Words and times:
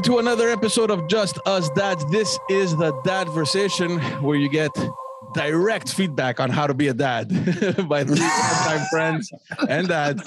welcome 0.00 0.14
to 0.14 0.18
another 0.18 0.48
episode 0.48 0.90
of 0.90 1.06
Just 1.08 1.38
Us 1.44 1.68
Dads. 1.70 2.10
This 2.10 2.38
is 2.48 2.74
the 2.74 2.90
Dadversation, 3.04 4.00
where 4.22 4.38
you 4.38 4.48
get 4.48 4.70
direct 5.34 5.92
feedback 5.92 6.40
on 6.40 6.48
how 6.48 6.66
to 6.66 6.72
be 6.72 6.88
a 6.88 6.94
dad 6.94 7.28
by 7.86 8.04
time 8.04 8.86
friends 8.90 9.30
and 9.68 9.88
dads. 9.88 10.22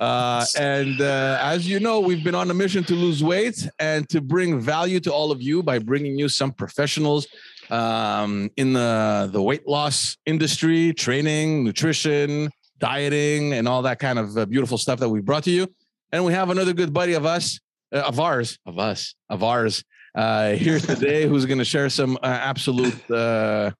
Uh, 0.00 0.46
and 0.58 1.02
uh, 1.02 1.38
as 1.42 1.68
you 1.68 1.78
know, 1.78 2.00
we've 2.00 2.24
been 2.24 2.34
on 2.34 2.50
a 2.50 2.54
mission 2.54 2.82
to 2.84 2.94
lose 2.94 3.22
weight 3.22 3.68
and 3.78 4.08
to 4.08 4.22
bring 4.22 4.58
value 4.60 4.98
to 5.00 5.12
all 5.12 5.30
of 5.30 5.42
you 5.42 5.62
by 5.62 5.78
bringing 5.78 6.18
you 6.18 6.30
some 6.30 6.50
professionals 6.50 7.26
um, 7.68 8.50
in 8.56 8.72
the, 8.72 9.28
the 9.30 9.42
weight 9.42 9.68
loss 9.68 10.16
industry, 10.24 10.94
training, 10.94 11.64
nutrition, 11.64 12.48
dieting, 12.78 13.52
and 13.52 13.68
all 13.68 13.82
that 13.82 13.98
kind 13.98 14.18
of 14.18 14.38
uh, 14.38 14.46
beautiful 14.46 14.78
stuff 14.78 14.98
that 15.00 15.08
we 15.10 15.20
brought 15.20 15.44
to 15.44 15.50
you. 15.50 15.66
And 16.12 16.24
we 16.24 16.32
have 16.32 16.48
another 16.48 16.72
good 16.72 16.94
buddy 16.94 17.12
of 17.12 17.26
us, 17.26 17.60
uh, 17.92 17.98
of 18.00 18.20
ours, 18.20 18.58
of 18.66 18.78
us, 18.78 19.14
of 19.28 19.42
ours, 19.42 19.84
uh, 20.14 20.52
here 20.52 20.78
today, 20.78 21.26
who's 21.26 21.46
going 21.46 21.58
to 21.58 21.64
share 21.64 21.88
some 21.88 22.16
uh, 22.22 22.26
absolute 22.26 23.10
uh, 23.10 23.70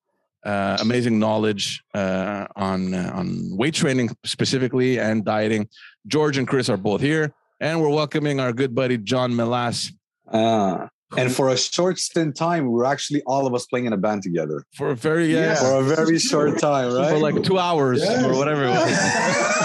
uh, 0.45 0.77
amazing 0.81 1.19
knowledge 1.19 1.83
uh, 1.95 2.47
on 2.57 2.95
uh, 2.95 3.11
on 3.15 3.57
weight 3.57 3.75
training 3.75 4.11
specifically 4.25 4.99
and 4.99 5.25
dieting. 5.25 5.69
George 6.07 6.39
and 6.39 6.47
Chris 6.47 6.69
are 6.69 6.77
both 6.77 7.01
here, 7.01 7.33
and 7.61 7.81
we're 7.81 7.89
welcoming 7.89 8.41
our 8.41 8.53
good 8.53 8.75
buddy 8.75 8.97
John 8.99 9.35
Melas. 9.35 9.93
Uh, 10.31 10.87
and 11.17 11.33
for 11.35 11.49
a 11.49 11.57
short 11.57 11.99
stint 11.99 12.37
time, 12.37 12.65
we 12.65 12.71
were 12.71 12.85
actually 12.85 13.23
all 13.27 13.47
of 13.47 13.55
us 13.55 13.65
playing 13.67 13.87
in 13.87 13.95
a 13.95 13.97
band 13.97 14.23
together 14.23 14.63
for 14.75 14.91
a 14.91 14.95
very 14.95 15.33
yeah, 15.33 15.55
for 15.55 15.81
a 15.81 15.83
very 15.83 16.19
short 16.19 16.59
time, 16.59 16.93
right? 16.93 17.11
For 17.11 17.19
like 17.19 17.43
two 17.43 17.59
hours 17.59 18.01
Yes. 18.01 18.25
or 18.25 18.37
whatever 18.37 18.65
it 18.65 18.69
was. 18.71 19.55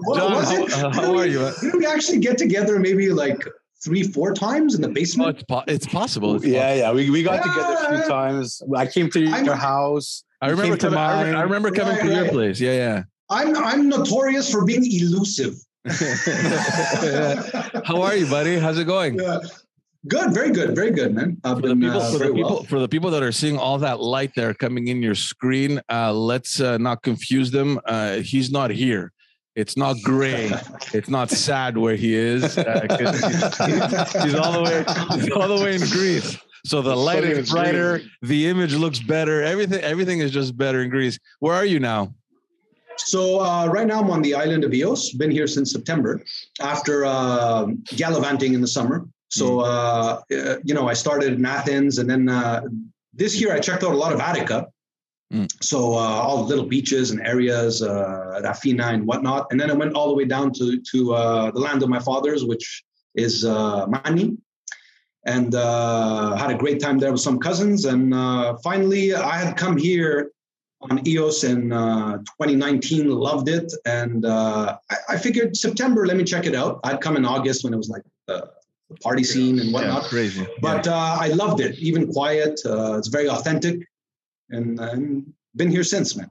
What 0.00 0.16
John, 0.18 0.32
was 0.32 0.50
it? 0.52 0.72
how, 0.72 0.88
uh, 0.88 0.92
how 0.92 1.16
are 1.18 1.26
you? 1.26 1.50
Didn't 1.60 1.78
we 1.78 1.86
actually 1.86 2.18
get 2.18 2.38
together 2.38 2.78
maybe 2.78 3.08
like 3.10 3.44
three, 3.84 4.02
four 4.02 4.32
times 4.34 4.74
in 4.74 4.80
the 4.82 4.88
Oh, 4.88 4.92
basement? 4.92 5.36
it's, 5.36 5.44
po- 5.44 5.64
it's 5.66 5.86
possible. 5.86 6.36
It's 6.36 6.44
yeah, 6.46 6.74
yeah. 6.74 6.92
We, 6.92 7.10
we 7.10 7.22
got 7.22 7.42
together 7.42 7.76
a 7.78 7.98
few 7.98 8.08
times. 8.08 8.62
I 8.74 8.86
came 8.86 9.10
to 9.10 9.26
I'm- 9.28 9.44
your 9.44 9.56
house. 9.56 10.24
I 10.40 10.48
remember 10.50 10.76
came 10.76 10.90
to 10.90 10.96
coming, 10.96 10.98
I, 10.98 11.20
remember, 11.20 11.38
I 11.38 11.42
remember 11.42 11.70
coming 11.70 11.94
Right, 11.96 12.02
to 12.02 12.12
your 12.12 12.22
right. 12.24 12.30
place. 12.32 12.60
Yeah, 12.60 12.72
yeah. 12.72 13.02
I'm 13.30 13.56
I'm 13.56 13.88
notorious 13.88 14.50
for 14.50 14.64
being 14.66 14.84
elusive. 14.84 15.54
yeah. 17.02 17.68
how 17.84 18.02
are 18.02 18.14
you, 18.14 18.26
buddy? 18.26 18.58
How's 18.58 18.78
it 18.78 18.84
going? 18.84 19.18
Yeah. 19.18 19.38
Good, 20.06 20.34
very 20.34 20.50
good, 20.50 20.74
very 20.74 20.90
good, 20.90 21.14
man. 21.14 21.38
I've 21.44 21.56
For 21.56 21.62
the 21.62 21.68
been 21.68 21.80
people, 21.80 22.00
uh, 22.00 22.12
for 22.12 22.18
the 22.18 22.34
people, 22.34 22.50
well. 22.50 22.62
for 22.64 22.78
the 22.78 22.88
people 22.88 23.10
that 23.10 23.22
are 23.22 23.32
seeing 23.32 23.56
all 23.56 23.78
that 23.78 24.00
light 24.00 24.32
there 24.36 24.52
coming 24.52 24.88
in 24.88 25.02
your 25.02 25.14
screen, 25.14 25.80
uh, 25.90 26.12
let's 26.12 26.60
uh, 26.60 26.76
not 26.76 27.02
confuse 27.02 27.50
them. 27.50 27.80
Uh, 27.86 28.16
he's 28.16 28.50
not 28.50 28.70
here. 28.70 29.12
It's 29.56 29.76
not 29.76 29.96
gray. 30.02 30.52
it's 30.92 31.08
not 31.08 31.30
sad 31.30 31.78
where 31.78 31.96
he 31.96 32.14
is. 32.14 32.58
Uh, 32.58 32.86
he's, 32.98 34.24
he's 34.24 34.34
all 34.34 34.52
the 34.52 34.62
way. 34.62 35.18
He's 35.18 35.30
all 35.30 35.48
the 35.48 35.64
way 35.64 35.76
in 35.76 35.80
Greece. 35.80 36.36
So 36.66 36.82
the 36.82 36.96
light 36.96 37.24
is 37.24 37.50
brighter. 37.50 38.02
The 38.22 38.48
image 38.48 38.74
looks 38.74 38.98
better. 38.98 39.42
Everything, 39.42 39.80
everything 39.80 40.18
is 40.18 40.30
just 40.30 40.56
better 40.56 40.82
in 40.82 40.90
Greece. 40.90 41.18
Where 41.40 41.54
are 41.54 41.64
you 41.64 41.78
now? 41.80 42.14
So 42.96 43.40
uh, 43.40 43.66
right 43.66 43.86
now 43.86 44.00
I'm 44.00 44.10
on 44.10 44.22
the 44.22 44.34
island 44.34 44.64
of 44.64 44.72
Ios. 44.72 45.16
Been 45.16 45.30
here 45.30 45.46
since 45.46 45.72
September 45.72 46.22
after 46.60 47.04
uh, 47.04 47.66
gallivanting 47.96 48.54
in 48.54 48.60
the 48.60 48.66
summer. 48.66 49.06
So 49.34 49.60
uh, 49.60 50.20
uh, 50.30 50.56
you 50.64 50.74
know 50.74 50.88
I 50.88 50.94
started 50.94 51.32
in 51.32 51.44
Athens, 51.44 51.98
and 51.98 52.08
then 52.08 52.28
uh, 52.28 52.62
this 53.12 53.40
year 53.40 53.52
I 53.52 53.58
checked 53.58 53.82
out 53.82 53.92
a 53.92 53.96
lot 53.96 54.12
of 54.12 54.20
Attica. 54.20 54.68
Mm. 55.32 55.50
So 55.62 55.94
uh, 55.94 56.22
all 56.24 56.44
the 56.44 56.48
little 56.48 56.66
beaches 56.66 57.10
and 57.10 57.20
areas, 57.20 57.82
uh, 57.82 58.40
Rafina 58.44 58.92
and 58.94 59.06
whatnot, 59.06 59.48
and 59.50 59.58
then 59.58 59.70
I 59.70 59.74
went 59.74 59.94
all 59.94 60.08
the 60.08 60.14
way 60.14 60.24
down 60.24 60.52
to 60.54 60.80
to 60.92 61.14
uh, 61.14 61.50
the 61.50 61.58
land 61.58 61.82
of 61.82 61.88
my 61.88 61.98
fathers, 61.98 62.44
which 62.44 62.84
is 63.16 63.44
uh, 63.44 63.86
Mani, 63.88 64.36
and 65.26 65.54
uh, 65.54 66.36
had 66.36 66.50
a 66.50 66.54
great 66.54 66.80
time 66.80 66.98
there 66.98 67.10
with 67.10 67.20
some 67.20 67.38
cousins. 67.40 67.86
And 67.86 68.14
uh, 68.14 68.56
finally, 68.62 69.14
I 69.14 69.36
had 69.38 69.56
come 69.56 69.76
here 69.76 70.30
on 70.82 70.98
Ios 70.98 71.48
in 71.48 71.72
uh, 71.72 72.18
2019, 72.18 73.08
loved 73.08 73.48
it. 73.48 73.72
And 73.86 74.24
uh, 74.24 74.76
I, 74.90 74.96
I 75.10 75.16
figured 75.16 75.56
September, 75.56 76.06
let 76.06 76.16
me 76.16 76.24
check 76.24 76.46
it 76.46 76.54
out. 76.54 76.80
I'd 76.84 77.00
come 77.00 77.16
in 77.16 77.24
August 77.24 77.64
when 77.64 77.72
it 77.72 77.78
was 77.78 77.88
like 77.88 78.02
party 79.00 79.24
scene 79.24 79.58
and 79.58 79.72
whatnot. 79.72 80.04
crazy. 80.04 80.46
But 80.60 80.86
uh, 80.88 81.16
I 81.20 81.28
loved 81.28 81.60
it, 81.60 81.78
even 81.78 82.12
quiet. 82.12 82.60
Uh, 82.64 82.96
it's 82.98 83.08
very 83.08 83.28
authentic. 83.28 83.86
And, 84.50 84.78
and 84.78 85.32
been 85.56 85.70
here 85.70 85.84
since, 85.84 86.16
man. 86.16 86.28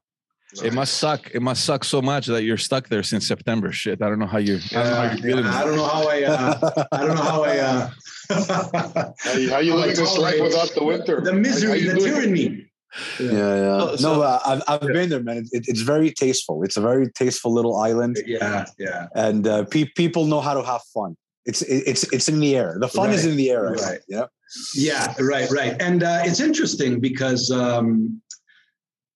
It 0.63 0.72
must 0.74 0.97
suck. 0.97 1.31
It 1.34 1.41
must 1.41 1.66
suck 1.66 1.84
so 1.84 2.00
much 2.00 2.28
that 2.28 2.44
you're 2.44 2.59
stuck 2.59 2.88
there 2.88 3.01
since 3.01 3.28
September. 3.28 3.72
Shit, 3.72 4.03
I 4.03 4.09
don't 4.09 4.19
know 4.19 4.28
how 4.28 4.38
you. 4.38 4.59
I 4.75 4.84
don't 4.84 4.85
know 4.85 4.96
how 4.96 5.24
Yeah. 5.25 5.59
I 5.59 5.63
don't 5.66 5.75
know 5.75 5.88
how 5.88 6.07
I. 6.07 6.24
Uh, 6.24 6.84
I 6.91 6.97
don't 7.00 7.16
know 7.16 7.24
how 7.24 7.44
I. 7.44 7.57
Uh, 7.57 7.90
How 8.29 9.34
you, 9.34 9.50
how 9.50 9.59
you 9.59 9.72
How 9.74 9.78
living 9.80 9.95
this 9.95 10.18
life 10.18 10.40
without 10.41 10.72
the 10.75 10.84
winter? 10.84 11.19
the 11.22 11.31
How- 11.31 11.35
how 11.38 11.41
misery, 11.41 11.81
the 11.81 12.00
tyranny. 12.00 12.66
Yeah, 13.19 13.31
yeah. 13.31 13.80
So- 13.80 13.95
so- 13.97 14.13
no, 14.13 14.19
but 14.19 14.41
I've, 14.45 14.63
I've 14.68 14.88
been 14.94 15.09
there, 15.09 15.22
man. 15.22 15.45
It, 15.51 15.66
it's 15.68 15.81
very 15.81 16.12
tasteful. 16.12 16.63
It's 16.63 16.78
a 16.78 16.81
very 16.81 17.09
tasteful 17.12 17.51
little 17.53 17.75
island, 17.75 18.18
Yeah, 18.25 18.66
yeah. 18.78 19.07
and 19.16 19.45
uh, 19.47 19.66
pe- 19.66 19.90
people 19.95 20.25
know 20.25 20.40
how 20.40 20.53
to 20.53 20.63
have 20.63 20.81
fun. 20.94 21.18
It's 21.46 21.62
it's 21.64 22.04
it's 22.14 22.30
in 22.30 22.40
the 22.40 22.56
air. 22.56 22.78
The 22.80 22.88
fun 22.88 23.12
is 23.12 23.26
in 23.26 23.36
the 23.36 23.50
air. 23.52 23.64
Right. 23.74 24.00
Yeah. 24.08 24.28
Yeah, 24.76 25.14
right, 25.20 25.50
right. 25.50 25.81
And 25.81 26.04
uh, 26.04 26.22
it's 26.24 26.40
interesting 26.40 27.00
because, 27.00 27.50
um, 27.50 28.22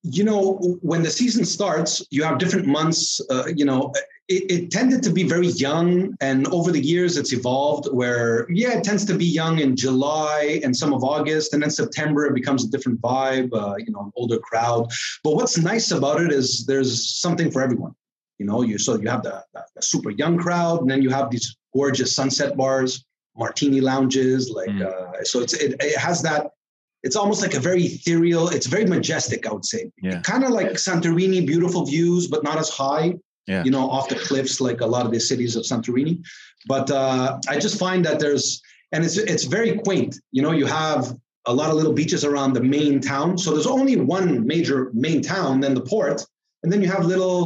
you 0.02 0.24
know, 0.24 0.58
when 0.82 1.04
the 1.04 1.12
season 1.12 1.46
starts, 1.46 2.04
you 2.10 2.24
have 2.24 2.40
different 2.40 2.66
months. 2.66 3.22
Uh, 3.30 3.44
you 3.56 3.64
know, 3.64 3.94
it, 4.30 4.52
it 4.52 4.72
tended 4.72 5.04
to 5.04 5.12
be 5.12 5.24
very 5.24 5.50
young. 5.50 6.16
And 6.22 6.48
over 6.48 6.72
the 6.72 6.82
years, 6.82 7.18
it's 7.18 7.34
evolved 7.34 7.88
where, 7.92 8.48
yeah, 8.50 8.78
it 8.78 8.84
tends 8.84 9.06
to 9.06 9.14
be 9.14 9.26
young 9.26 9.60
in 9.60 9.76
July 9.76 10.60
and 10.64 10.76
some 10.76 10.92
of 10.92 11.04
August. 11.04 11.54
And 11.54 11.62
then 11.62 11.70
September, 11.70 12.26
it 12.26 12.34
becomes 12.34 12.66
a 12.66 12.70
different 12.70 13.00
vibe, 13.00 13.50
uh, 13.54 13.76
you 13.78 13.92
know, 13.92 14.02
an 14.02 14.12
older 14.16 14.40
crowd. 14.40 14.92
But 15.24 15.36
what's 15.36 15.60
nice 15.60 15.92
about 15.92 16.20
it 16.20 16.32
is 16.32 16.66
there's 16.66 17.16
something 17.22 17.52
for 17.52 17.62
everyone. 17.62 17.94
You 18.40 18.46
know, 18.46 18.62
you 18.64 18.78
so 18.78 18.96
you 18.96 19.08
have 19.10 19.24
the, 19.24 19.44
the, 19.54 19.64
the 19.76 19.82
super 19.82 20.12
young 20.12 20.38
crowd, 20.38 20.82
and 20.82 20.90
then 20.90 21.02
you 21.02 21.10
have 21.10 21.32
these 21.32 21.56
gorgeous 21.78 22.12
sunset 22.20 22.52
bars 22.62 22.92
martini 23.42 23.80
lounges 23.92 24.42
like 24.60 24.70
Mm. 24.76 24.82
uh, 24.90 25.24
so 25.30 25.36
it's 25.44 25.54
it, 25.66 25.72
it 25.92 25.98
has 26.08 26.18
that 26.28 26.42
it's 27.06 27.18
almost 27.22 27.40
like 27.46 27.56
a 27.62 27.64
very 27.70 27.84
ethereal 27.92 28.46
it's 28.56 28.68
very 28.76 28.86
majestic 28.98 29.40
i 29.48 29.52
would 29.56 29.68
say 29.74 29.82
Yeah. 30.08 30.20
kind 30.32 30.44
of 30.48 30.52
like 30.60 30.72
santorini 30.88 31.40
beautiful 31.54 31.82
views 31.94 32.24
but 32.34 32.42
not 32.50 32.58
as 32.64 32.70
high 32.84 33.08
Yeah. 33.54 33.64
you 33.68 33.72
know 33.76 33.86
off 33.96 34.06
the 34.14 34.20
cliffs 34.28 34.56
like 34.68 34.80
a 34.88 34.90
lot 34.96 35.04
of 35.08 35.12
the 35.16 35.22
cities 35.32 35.54
of 35.60 35.64
santorini 35.72 36.16
but 36.74 36.86
uh, 37.02 37.28
i 37.54 37.56
just 37.66 37.76
find 37.86 38.00
that 38.08 38.18
there's 38.24 38.48
and 38.94 39.00
it's 39.08 39.18
it's 39.34 39.46
very 39.58 39.72
quaint 39.86 40.12
you 40.36 40.42
know 40.46 40.54
you 40.62 40.68
have 40.84 41.02
a 41.52 41.54
lot 41.60 41.68
of 41.72 41.76
little 41.80 41.96
beaches 42.02 42.22
around 42.30 42.52
the 42.60 42.66
main 42.78 42.94
town 43.14 43.30
so 43.42 43.48
there's 43.54 43.72
only 43.78 43.96
one 44.18 44.30
major 44.54 44.80
main 45.06 45.20
town 45.36 45.52
then 45.64 45.74
the 45.80 45.86
port 45.94 46.18
and 46.62 46.68
then 46.72 46.80
you 46.84 46.90
have 46.96 47.04
little 47.14 47.40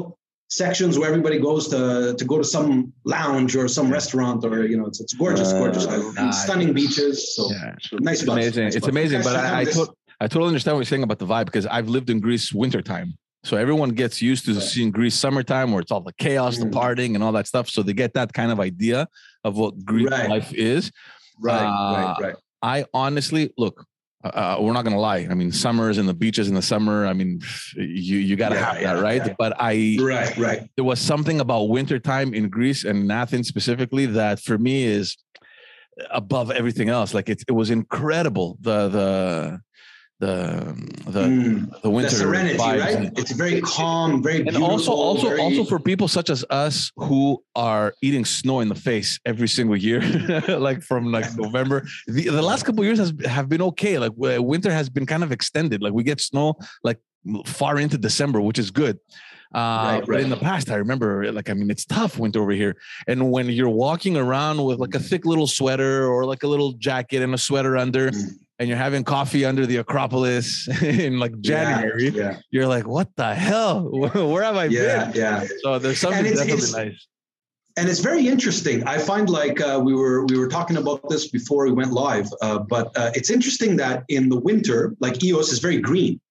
sections 0.51 1.00
where 1.00 1.07
everybody 1.07 1.39
goes 1.39 1.67
to 1.69 2.13
to 2.19 2.25
go 2.25 2.38
to 2.38 2.44
some 2.44 2.91
lounge 3.06 3.56
or 3.56 3.67
some 3.67 3.89
restaurant 3.91 4.44
or 4.45 4.66
you 4.72 4.78
know 4.78 4.85
it's 4.85 5.00
it's 5.00 5.13
gorgeous, 5.13 5.51
Uh, 5.53 5.59
gorgeous, 5.59 5.85
nah, 6.16 6.29
stunning 6.31 6.73
beaches. 6.73 7.35
So 7.35 7.50
Yeah. 7.51 7.75
nice, 8.09 8.17
It's 8.17 8.22
spots, 8.23 8.38
amazing. 8.38 8.63
nice 8.66 8.75
It's 8.75 8.85
spots. 8.85 8.95
amazing. 8.95 9.22
But 9.23 9.35
I, 9.38 9.59
I, 9.59 9.66
this. 9.66 9.79
I 10.19 10.28
totally 10.28 10.50
understand 10.50 10.75
what 10.75 10.81
you're 10.81 10.85
saying 10.94 11.03
about 11.03 11.19
the 11.19 11.25
vibe 11.25 11.45
because 11.45 11.66
I've 11.66 11.88
lived 11.89 12.09
in 12.09 12.19
Greece 12.19 12.53
wintertime. 12.53 13.09
So 13.44 13.57
everyone 13.57 13.89
gets 13.92 14.21
used 14.21 14.45
to 14.45 14.62
seeing 14.62 14.92
Greece 14.92 15.15
summertime 15.15 15.71
where 15.71 15.81
it's 15.81 15.92
all 15.92 16.01
the 16.01 16.13
chaos, 16.25 16.57
the 16.59 16.65
Mm. 16.65 16.74
partying, 16.81 17.15
and 17.15 17.24
all 17.24 17.31
that 17.31 17.47
stuff. 17.47 17.69
So 17.69 17.81
they 17.81 17.94
get 17.94 18.13
that 18.13 18.31
kind 18.33 18.51
of 18.51 18.59
idea 18.59 19.07
of 19.44 19.57
what 19.57 19.83
Greek 19.83 20.09
Right. 20.12 20.30
life 20.30 20.54
is. 20.54 20.92
right, 21.39 21.65
uh, 21.65 21.95
right, 21.97 22.15
right. 22.25 22.36
I 22.62 22.86
honestly 22.94 23.51
look. 23.57 23.86
Uh, 24.23 24.57
we're 24.59 24.73
not 24.73 24.83
gonna 24.83 25.00
lie. 25.00 25.27
I 25.29 25.33
mean, 25.33 25.51
summers 25.51 25.97
and 25.97 26.07
the 26.07 26.13
beaches 26.13 26.47
in 26.47 26.56
the 26.56 26.62
summer. 26.62 27.06
I 27.07 27.13
mean, 27.13 27.41
you 27.75 28.18
you 28.18 28.35
got 28.35 28.50
to 28.50 28.56
Yeah, 28.56 28.73
have 28.73 28.81
that, 28.83 29.01
right? 29.03 29.25
yeah. 29.25 29.33
But 29.38 29.53
I 29.59 29.97
Right, 30.00 30.38
right. 30.38 30.69
there 30.75 30.85
was 30.85 31.00
something 31.00 31.39
about 31.39 31.69
wintertime 31.69 32.33
in 32.33 32.50
Greece 32.50 32.83
and 32.83 33.00
in 33.03 33.12
Athens 33.12 33.47
specifically 33.47 34.06
that 34.06 34.39
for 34.39 34.57
me 34.57 34.83
is 34.83 35.18
above 36.12 36.51
everything 36.51 36.89
else. 36.89 37.13
Like 37.13 37.29
it, 37.29 37.44
it 37.47 37.51
was 37.51 37.69
incredible. 37.69 38.57
The 38.62 38.88
the 38.89 39.59
the 40.21 40.35
the 41.15 41.23
Mm. 41.23 41.71
the 41.71 41.79
The 41.83 41.89
winter 41.97 42.15
serenity, 42.23 42.57
vibes. 42.57 42.79
right? 42.85 43.12
It's 43.21 43.31
very 43.44 43.59
calm, 43.62 44.21
very 44.23 44.38
And 44.38 44.45
beautiful. 44.51 44.69
also, 44.71 44.91
also, 44.91 45.27
very- 45.29 45.41
also 45.41 45.63
for 45.71 45.79
people 45.79 46.07
such 46.07 46.29
as 46.35 46.45
us 46.50 46.75
who 47.07 47.44
are 47.56 47.88
eating 48.06 48.23
snow 48.39 48.57
in 48.63 48.69
the 48.73 48.79
face 48.89 49.19
every 49.31 49.47
single 49.57 49.75
year, 49.88 50.00
like 50.68 50.79
from 50.89 51.03
like 51.18 51.25
November. 51.45 51.77
The, 52.07 52.23
the 52.39 52.45
last 52.50 52.62
couple 52.65 52.81
of 52.81 52.85
years 52.89 53.00
has 53.00 53.12
have 53.38 53.47
been 53.50 53.63
okay. 53.71 53.97
Like 54.03 54.13
winter 54.15 54.71
has 54.79 54.88
been 54.95 55.06
kind 55.13 55.23
of 55.23 55.31
extended. 55.38 55.81
Like 55.85 55.94
we 56.00 56.03
get 56.12 56.19
snow 56.21 56.47
like 56.83 57.00
far 57.45 57.73
into 57.83 57.97
December, 57.97 58.39
which 58.41 58.59
is 58.59 58.69
good. 58.83 58.97
Uh, 59.53 59.59
Right, 59.62 60.03
But 60.07 60.19
in 60.21 60.29
the 60.29 60.38
past, 60.50 60.65
I 60.71 60.75
remember, 60.75 61.09
like, 61.38 61.50
I 61.50 61.53
mean, 61.53 61.69
it's 61.69 61.83
tough 61.85 62.13
winter 62.18 62.39
over 62.41 62.51
here. 62.63 62.73
And 63.12 63.19
when 63.35 63.45
you're 63.57 63.75
walking 63.88 64.15
around 64.15 64.63
with 64.63 64.79
like 64.79 64.95
a 64.95 65.00
thick 65.09 65.23
little 65.25 65.45
sweater 65.57 66.07
or 66.07 66.19
like 66.31 66.44
a 66.44 66.47
little 66.47 66.71
jacket 66.88 67.21
and 67.21 67.33
a 67.33 67.38
sweater 67.38 67.75
under, 67.75 68.12
Mm. 68.12 68.29
And 68.62 68.69
you're 68.69 68.78
having 68.78 69.04
coffee 69.04 69.44
under 69.44 69.66
the 69.66 69.78
Acropolis 69.78 70.68
in 70.84 71.18
like 71.18 71.34
January, 71.42 72.10
Yeah, 72.10 72.38
you're 72.52 72.68
like, 72.68 72.86
what 72.86 73.10
the 73.16 73.34
hell? 73.34 73.90
Where 74.31 74.44
have 74.44 74.56
I 74.56 74.66
yeah, 74.66 75.06
been? 75.06 75.16
yeah. 75.19 75.48
So 75.63 75.80
there's 75.80 75.98
something 76.00 76.25
it's- 76.28 76.38
definitely 76.38 76.66
it's- 76.66 76.72
nice. 76.92 77.08
and 77.78 77.90
it's 77.90 78.02
very 78.02 78.28
interesting. 78.28 78.84
I 78.88 79.00
find 79.00 79.31
like 79.31 79.60
uh, 79.60 79.81
we 79.84 79.96
were 79.96 80.25
we 80.28 80.38
were 80.38 80.48
talking 80.48 80.78
about 80.78 81.10
this 81.10 81.28
before 81.30 81.66
we 81.66 81.72
went 81.72 81.92
live, 81.92 82.28
uh, 82.44 82.60
but 82.60 82.86
uh, 82.96 83.10
it's 83.16 83.31
interesting 83.31 83.78
that 83.78 84.04
in 84.10 84.30
the 84.30 84.40
winter, 84.40 84.96
like 85.00 85.16
Ios 85.25 85.52
is 85.52 85.57
very 85.57 85.80
green, 85.81 86.22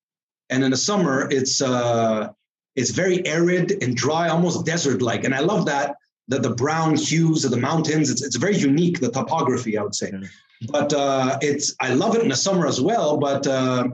and 0.50 0.62
in 0.62 0.70
the 0.70 0.76
summer 0.90 1.26
it's 1.32 1.60
uh, 1.60 2.28
it's 2.76 2.92
very 3.02 3.26
arid 3.26 3.82
and 3.82 3.96
dry, 3.96 4.28
almost 4.28 4.64
desert 4.64 5.02
like. 5.02 5.24
And 5.24 5.34
I 5.34 5.40
love 5.40 5.66
that 5.66 5.96
that 6.28 6.42
the 6.44 6.54
brown 6.64 6.94
hues 6.94 7.44
of 7.44 7.50
the 7.50 7.62
mountains. 7.70 8.08
It's 8.12 8.22
it's 8.22 8.36
very 8.36 8.56
unique 8.56 9.00
the 9.00 9.10
topography, 9.10 9.76
I 9.76 9.82
would 9.82 9.96
say. 9.96 10.12
But 10.68 10.92
uh, 10.92 11.38
it's 11.40 11.74
I 11.80 11.94
love 11.94 12.14
it 12.14 12.22
in 12.22 12.28
the 12.28 12.36
summer 12.36 12.66
as 12.66 12.80
well. 12.80 13.16
But 13.16 13.46
uh, 13.46 13.88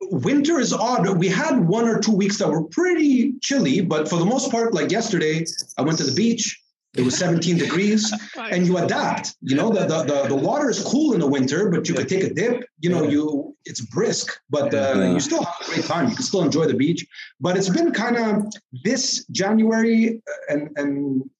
winter 0.00 0.58
is 0.58 0.72
odd. 0.72 1.08
We 1.18 1.28
had 1.28 1.58
one 1.66 1.88
or 1.88 2.00
two 2.00 2.14
weeks 2.14 2.38
that 2.38 2.48
were 2.48 2.64
pretty 2.64 3.34
chilly, 3.40 3.80
but 3.80 4.08
for 4.08 4.16
the 4.16 4.24
most 4.24 4.50
part, 4.50 4.74
like 4.74 4.90
yesterday, 4.90 5.44
I 5.78 5.82
went 5.82 5.98
to 5.98 6.04
the 6.04 6.14
beach. 6.14 6.60
It 6.96 7.04
was 7.04 7.18
17 7.18 7.58
degrees, 7.58 8.12
and 8.38 8.66
you 8.66 8.78
adapt. 8.78 9.34
You 9.40 9.56
know, 9.56 9.70
the, 9.70 9.80
the 9.80 10.04
the 10.04 10.28
the 10.28 10.34
water 10.34 10.70
is 10.70 10.80
cool 10.82 11.12
in 11.12 11.20
the 11.20 11.26
winter, 11.26 11.68
but 11.70 11.88
you 11.88 11.94
could 11.94 12.08
take 12.08 12.22
a 12.22 12.32
dip. 12.32 12.64
You 12.80 12.90
know, 12.90 13.02
you 13.02 13.56
it's 13.64 13.80
brisk, 13.80 14.38
but 14.50 14.72
uh, 14.74 15.10
you 15.12 15.20
still 15.20 15.42
have 15.42 15.54
a 15.60 15.64
great 15.64 15.84
time. 15.84 16.08
You 16.08 16.14
can 16.14 16.24
still 16.24 16.42
enjoy 16.42 16.66
the 16.66 16.74
beach. 16.74 17.04
But 17.40 17.56
it's 17.56 17.68
been 17.68 17.92
kind 17.92 18.16
of 18.16 18.52
this 18.84 19.24
January 19.26 20.22
and 20.48 20.70
and 20.76 21.30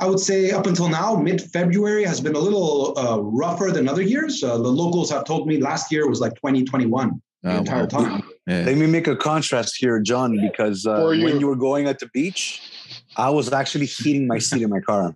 I 0.00 0.06
would 0.06 0.20
say 0.20 0.52
up 0.52 0.66
until 0.66 0.88
now, 0.88 1.16
mid 1.16 1.40
February 1.40 2.04
has 2.04 2.20
been 2.20 2.36
a 2.36 2.38
little 2.38 2.96
uh, 2.98 3.18
rougher 3.20 3.70
than 3.72 3.88
other 3.88 4.02
years. 4.02 4.42
Uh, 4.44 4.56
the 4.56 4.68
locals 4.68 5.10
have 5.10 5.24
told 5.24 5.48
me 5.48 5.60
last 5.60 5.90
year 5.90 6.08
was 6.08 6.20
like 6.20 6.34
2021 6.36 7.20
the 7.42 7.52
Oh, 7.52 7.58
entire 7.58 7.80
wow. 7.82 7.86
time. 7.86 8.22
Yeah. 8.46 8.62
Let 8.66 8.76
me 8.76 8.86
make 8.86 9.08
a 9.08 9.16
contrast 9.16 9.76
here, 9.76 10.00
John, 10.00 10.38
because 10.40 10.86
uh, 10.86 11.08
you. 11.10 11.24
when 11.24 11.40
you 11.40 11.48
were 11.48 11.56
going 11.56 11.88
at 11.88 11.98
the 11.98 12.08
beach, 12.14 12.62
I 13.16 13.30
was 13.30 13.52
actually 13.52 13.86
heating 13.86 14.26
my 14.28 14.38
seat 14.38 14.62
in 14.62 14.70
my 14.70 14.80
car. 14.80 15.14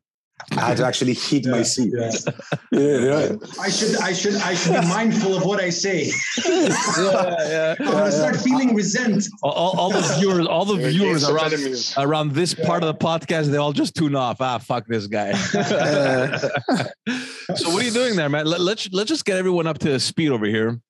I 0.53 0.61
had 0.61 0.77
to 0.79 0.87
actually 0.87 1.15
heat 1.15 1.47
my 1.47 1.62
seat. 1.62 1.93
Yeah. 1.94 2.11
Yeah, 2.73 2.99
yeah. 2.99 3.37
I 3.61 3.69
should 3.69 3.97
I 3.99 4.15
should 4.15 4.35
I 4.37 4.55
should 4.55 4.81
be 4.81 4.87
mindful 4.89 5.37
of 5.37 5.44
what 5.44 5.61
I 5.61 5.69
say. 5.69 6.11
yeah, 6.49 7.75
I'm 7.79 7.85
gonna 7.85 8.11
start 8.11 8.37
feeling 8.37 8.75
resent. 8.75 9.29
All, 9.43 9.53
all, 9.53 9.79
all 9.79 9.91
the 9.91 10.00
viewers, 10.19 10.47
all 10.47 10.65
the 10.65 10.77
viewers 10.77 11.29
around 11.29 11.53
around 11.99 12.33
this 12.33 12.55
part 12.55 12.83
of 12.83 12.87
the 12.87 12.94
podcast, 12.94 13.49
they 13.49 13.59
all 13.59 13.75
just 13.75 13.94
tune 13.94 14.17
off. 14.17 14.41
Ah, 14.41 14.56
fuck 14.56 14.87
this 14.87 15.06
guy. 15.06 15.33
so 15.53 15.61
what 17.71 17.83
are 17.83 17.85
you 17.85 17.91
doing 17.91 18.17
there, 18.17 18.31
man? 18.31 18.47
Let, 18.47 18.62
let's 18.62 18.89
let's 18.91 19.11
just 19.11 19.27
get 19.27 19.37
everyone 19.37 19.67
up 19.67 19.79
to 19.81 20.00
speed 20.00 20.31
over 20.31 20.47
here. 20.47 20.81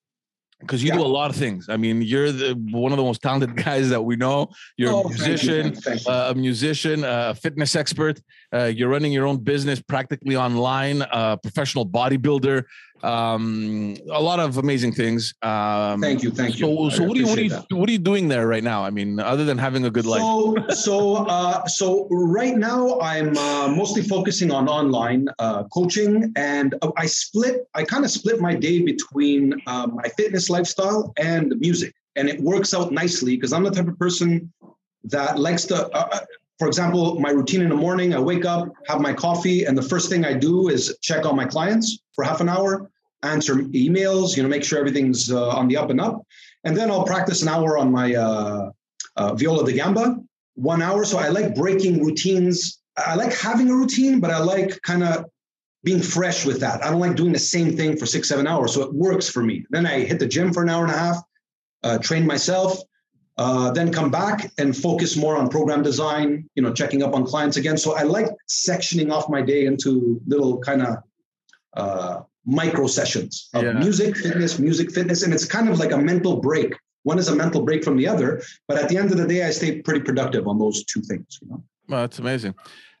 Because 0.65 0.83
you 0.83 0.91
do 0.91 1.01
a 1.01 1.13
lot 1.19 1.29
of 1.29 1.35
things. 1.35 1.69
I 1.69 1.77
mean, 1.77 2.01
you're 2.01 2.31
the, 2.31 2.53
one 2.71 2.91
of 2.91 2.97
the 2.97 3.03
most 3.03 3.21
talented 3.21 3.55
guys 3.65 3.89
that 3.89 4.01
we 4.01 4.15
know. 4.15 4.49
You're 4.77 4.91
Oh, 4.93 5.01
a 5.01 5.03
thank 5.03 5.17
you, 5.19 5.25
musician, 5.27 5.75
thank 5.75 6.05
you. 6.05 6.11
uh, 6.11 6.31
a 6.31 6.35
musician, 6.35 7.03
a 7.05 7.35
fitness 7.35 7.75
expert. 7.75 8.19
Uh, 8.53 8.65
you're 8.65 8.89
running 8.89 9.11
your 9.11 9.27
own 9.27 9.37
business 9.37 9.81
practically 9.81 10.35
online, 10.35 11.01
a 11.11 11.37
professional 11.37 11.85
bodybuilder. 11.85 12.63
Um, 13.03 13.97
a 14.09 14.21
lot 14.21 14.39
of 14.39 14.57
amazing 14.57 14.93
things. 14.93 15.33
Um, 15.41 15.99
Thank 16.01 16.23
you, 16.23 16.31
thank 16.31 16.57
you. 16.57 16.65
So, 16.65 16.89
so 16.89 17.03
what 17.03 17.17
are 17.17 17.19
you 17.19 17.27
what 17.27 17.37
are 17.37 17.41
you 17.41 17.77
what 17.77 17.89
are 17.89 17.91
you 17.91 17.99
doing 17.99 18.29
there 18.29 18.47
right 18.47 18.63
now? 18.63 18.83
I 18.83 18.91
mean, 18.91 19.19
other 19.19 19.43
than 19.43 19.57
having 19.57 19.83
a 19.85 19.89
good 19.89 20.05
life. 20.05 20.21
So, 20.21 20.55
so, 20.69 21.15
uh, 21.27 21.65
so 21.67 22.07
right 22.09 22.55
now 22.55 22.99
I'm 23.01 23.37
uh, 23.37 23.67
mostly 23.67 24.03
focusing 24.03 24.51
on 24.51 24.69
online 24.69 25.27
uh, 25.39 25.63
coaching, 25.65 26.31
and 26.37 26.75
I 26.95 27.05
split. 27.05 27.67
I 27.73 27.83
kind 27.83 28.05
of 28.05 28.11
split 28.11 28.39
my 28.39 28.55
day 28.55 28.81
between 28.81 29.61
uh, 29.67 29.87
my 29.87 30.07
fitness 30.17 30.49
lifestyle 30.49 31.13
and 31.17 31.53
music, 31.59 31.93
and 32.15 32.29
it 32.29 32.39
works 32.39 32.73
out 32.73 32.93
nicely 32.93 33.35
because 33.35 33.51
I'm 33.51 33.63
the 33.63 33.71
type 33.71 33.87
of 33.87 33.99
person 33.99 34.51
that 35.03 35.39
likes 35.39 35.65
to. 35.65 35.87
Uh, 35.89 36.07
uh, 36.11 36.19
for 36.59 36.67
example, 36.67 37.19
my 37.19 37.31
routine 37.31 37.61
in 37.61 37.69
the 37.69 37.75
morning, 37.75 38.13
I 38.13 38.19
wake 38.19 38.45
up, 38.45 38.71
have 38.87 39.01
my 39.01 39.11
coffee, 39.11 39.65
and 39.65 39.77
the 39.77 39.81
first 39.81 40.09
thing 40.09 40.23
I 40.23 40.33
do 40.33 40.69
is 40.69 40.97
check 41.01 41.25
on 41.25 41.35
my 41.35 41.45
clients 41.45 41.99
for 42.13 42.23
half 42.23 42.39
an 42.41 42.47
hour, 42.47 42.89
answer 43.23 43.55
emails, 43.55 44.35
you 44.35 44.43
know, 44.43 44.49
make 44.49 44.63
sure 44.63 44.79
everything's 44.79 45.31
uh, 45.31 45.49
on 45.49 45.67
the 45.67 45.77
up 45.77 45.89
and 45.89 46.01
up, 46.01 46.25
and 46.63 46.75
then 46.75 46.91
I'll 46.91 47.05
practice 47.05 47.41
an 47.41 47.47
hour 47.47 47.77
on 47.77 47.91
my 47.91 48.15
uh, 48.15 48.71
uh, 49.15 49.33
viola 49.35 49.65
da 49.65 49.75
gamba, 49.75 50.17
one 50.55 50.81
hour. 50.81 51.05
So 51.05 51.17
I 51.17 51.29
like 51.29 51.55
breaking 51.55 52.03
routines. 52.03 52.81
I 52.97 53.15
like 53.15 53.33
having 53.33 53.69
a 53.69 53.75
routine, 53.75 54.19
but 54.19 54.31
I 54.31 54.39
like 54.39 54.81
kind 54.81 55.03
of 55.03 55.25
being 55.83 56.01
fresh 56.01 56.45
with 56.45 56.59
that. 56.61 56.83
I 56.83 56.89
don't 56.89 56.99
like 56.99 57.15
doing 57.15 57.33
the 57.33 57.39
same 57.39 57.75
thing 57.75 57.97
for 57.97 58.05
six, 58.05 58.29
seven 58.29 58.47
hours. 58.47 58.73
So 58.73 58.83
it 58.83 58.93
works 58.93 59.27
for 59.29 59.43
me. 59.43 59.65
Then 59.69 59.85
I 59.85 60.01
hit 60.01 60.19
the 60.19 60.27
gym 60.27 60.53
for 60.53 60.63
an 60.63 60.69
hour 60.69 60.85
and 60.85 60.93
a 60.93 60.97
half, 60.97 61.17
uh, 61.83 61.97
train 61.97 62.25
myself, 62.25 62.79
uh, 63.37 63.71
then 63.71 63.91
come 63.91 64.11
back 64.11 64.51
and 64.57 64.77
focus 64.77 65.17
more 65.17 65.35
on 65.35 65.49
program 65.49 65.81
design, 65.81 66.49
you 66.55 66.63
know, 66.63 66.71
checking 66.71 67.03
up 67.03 67.13
on 67.13 67.25
clients 67.25 67.57
again. 67.57 67.77
So 67.77 67.95
I 67.95 68.03
like 68.03 68.27
sectioning 68.47 69.11
off 69.11 69.27
my 69.29 69.41
day 69.41 69.65
into 69.65 70.21
little 70.27 70.59
kind 70.59 70.83
of 70.83 70.97
uh, 71.75 72.21
micro 72.45 72.87
sessions 72.87 73.49
of 73.53 73.63
Yeah. 73.63 73.73
music, 73.73 74.17
fitness, 74.17 74.59
music, 74.59 74.91
fitness. 74.91 75.23
And 75.23 75.33
it's 75.33 75.45
kind 75.45 75.69
of 75.69 75.79
like 75.79 75.91
a 75.91 75.97
mental 75.97 76.41
break. 76.41 76.75
One 77.03 77.19
is 77.19 77.27
a 77.27 77.35
mental 77.35 77.61
break 77.63 77.83
from 77.83 77.97
the 77.97 78.07
other, 78.07 78.41
but 78.67 78.77
at 78.77 78.87
the 78.89 78.97
end 78.97 79.11
of 79.11 79.17
the 79.17 79.27
day, 79.27 79.43
I 79.45 79.51
stay 79.51 79.81
pretty 79.81 80.01
productive 80.01 80.47
on 80.47 80.57
those 80.57 80.83
two 80.85 81.01
things. 81.01 81.39
You 81.41 81.49
know? 81.49 81.63
Well, 81.89 82.01
that's 82.01 82.19
amazing. 82.19 82.55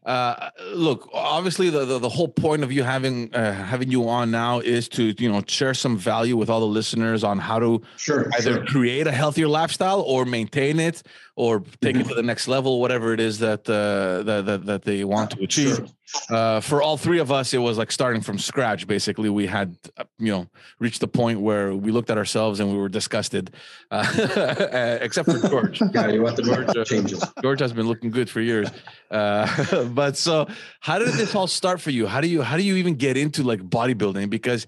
Uh, 0.05 0.49
look, 0.73 1.09
obviously, 1.13 1.69
the, 1.69 1.85
the 1.85 1.97
the 1.97 2.09
whole 2.09 2.27
point 2.27 2.61
of 2.61 2.73
you 2.73 2.83
having 2.83 3.33
uh, 3.33 3.53
having 3.53 3.89
you 3.89 4.09
on 4.09 4.29
now 4.31 4.59
is 4.59 4.89
to 4.89 5.15
you 5.17 5.31
know 5.31 5.41
share 5.47 5.73
some 5.73 5.95
value 5.95 6.35
with 6.35 6.49
all 6.49 6.59
the 6.59 6.65
listeners 6.65 7.23
on 7.23 7.39
how 7.39 7.57
to 7.57 7.81
Sure. 7.95 8.29
either 8.37 8.55
sure. 8.55 8.65
create 8.65 9.07
a 9.07 9.13
healthier 9.13 9.47
lifestyle 9.47 10.01
or 10.01 10.25
maintain 10.25 10.77
it 10.81 11.03
or 11.35 11.63
take 11.81 11.95
it 11.95 12.07
to 12.07 12.13
the 12.13 12.21
next 12.21 12.47
level, 12.47 12.79
whatever 12.79 13.11
it 13.13 13.19
is 13.19 13.39
that 13.39 13.67
uh, 13.67 14.21
that, 14.23 14.45
that 14.45 14.65
that 14.65 14.81
they 14.83 15.03
want 15.03 15.31
to 15.31 15.43
achieve. 15.43 15.75
Sure. 15.75 15.87
Uh, 16.29 16.59
for 16.59 16.81
all 16.81 16.95
three 16.95 17.19
of 17.19 17.31
us, 17.31 17.53
it 17.55 17.57
was 17.57 17.77
like 17.77 17.91
starting 17.91 18.21
from 18.21 18.37
scratch. 18.37 18.85
Basically, 18.85 19.29
we 19.29 19.47
had 19.47 19.75
uh, 19.97 20.03
you 20.19 20.31
know 20.31 20.47
reached 20.79 20.99
the 20.99 21.07
point 21.07 21.41
where 21.41 21.73
we 21.73 21.91
looked 21.91 22.11
at 22.11 22.17
ourselves 22.19 22.59
and 22.59 22.71
we 22.71 22.77
were 22.77 22.89
disgusted, 22.89 23.51
uh, 23.89 24.99
except 25.01 25.31
for 25.31 25.39
George. 25.47 25.81
Yeah, 25.93 26.07
you 26.07 26.23
want 26.23 26.37
the 26.37 26.43
George, 26.43 26.75
uh, 26.75 26.83
changes. 26.85 27.23
George 27.41 27.59
has 27.59 27.73
been 27.73 27.87
looking 27.87 28.09
good 28.09 28.29
for 28.29 28.41
years. 28.41 28.69
Uh, 29.11 29.85
but 29.93 30.17
so 30.17 30.47
how 30.79 30.97
did 30.99 31.09
this 31.09 31.35
all 31.35 31.47
start 31.47 31.81
for 31.81 31.91
you? 31.91 32.07
How 32.07 32.21
do 32.21 32.27
you 32.27 32.41
how 32.41 32.57
do 32.57 32.63
you 32.63 32.75
even 32.75 32.95
get 32.95 33.17
into 33.17 33.43
like 33.43 33.61
bodybuilding? 33.61 34.29
Because 34.29 34.67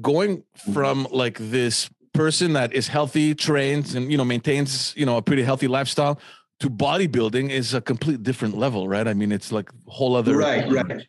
going 0.00 0.44
from 0.74 1.06
like 1.10 1.38
this 1.38 1.88
person 2.16 2.52
that 2.54 2.72
is 2.72 2.88
healthy, 2.88 3.34
trains, 3.34 3.94
and 3.94 4.10
you 4.10 4.18
know, 4.18 4.24
maintains, 4.24 4.94
you 4.96 5.06
know, 5.06 5.16
a 5.16 5.22
pretty 5.22 5.42
healthy 5.42 5.68
lifestyle 5.68 6.18
to 6.60 6.70
bodybuilding 6.70 7.50
is 7.50 7.74
a 7.74 7.80
complete 7.80 8.22
different 8.22 8.56
level, 8.56 8.88
right? 8.88 9.06
I 9.06 9.14
mean, 9.14 9.32
it's 9.32 9.52
like 9.52 9.68
whole 9.86 10.16
other 10.16 10.36
Right, 10.36 10.70
right. 10.70 11.06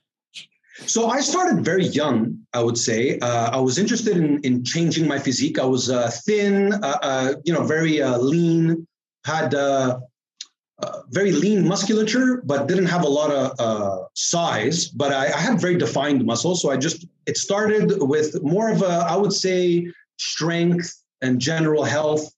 So 0.85 1.09
I 1.09 1.21
started 1.21 1.65
very 1.65 1.85
young, 1.85 2.37
I 2.53 2.61
would 2.61 2.77
say. 2.77 3.17
Uh, 3.19 3.49
I 3.51 3.59
was 3.59 3.79
interested 3.79 4.17
in, 4.17 4.39
in 4.41 4.63
changing 4.63 5.07
my 5.07 5.17
physique. 5.17 5.57
I 5.57 5.65
was 5.65 5.89
uh, 5.89 6.11
thin, 6.25 6.73
uh, 6.73 6.97
uh, 7.01 7.33
you 7.45 7.53
know, 7.53 7.63
very 7.63 8.01
uh, 8.01 8.17
lean, 8.19 8.85
had 9.25 9.55
uh, 9.55 9.99
very 11.09 11.31
lean 11.31 11.67
musculature, 11.67 12.43
but 12.45 12.67
didn't 12.67 12.85
have 12.85 13.03
a 13.03 13.09
lot 13.09 13.31
of 13.31 14.07
size. 14.13 14.87
But 14.87 15.13
I, 15.13 15.31
I 15.31 15.39
had 15.39 15.59
very 15.59 15.77
defined 15.77 16.23
muscles. 16.23 16.61
So 16.61 16.69
I 16.69 16.77
just, 16.77 17.07
it 17.25 17.37
started 17.37 17.93
with 17.99 18.43
more 18.43 18.69
of 18.69 18.83
a, 18.83 19.07
I 19.09 19.15
would 19.15 19.33
say, 19.33 19.91
strength 20.17 21.03
and 21.21 21.39
general 21.39 21.83
health. 21.83 22.31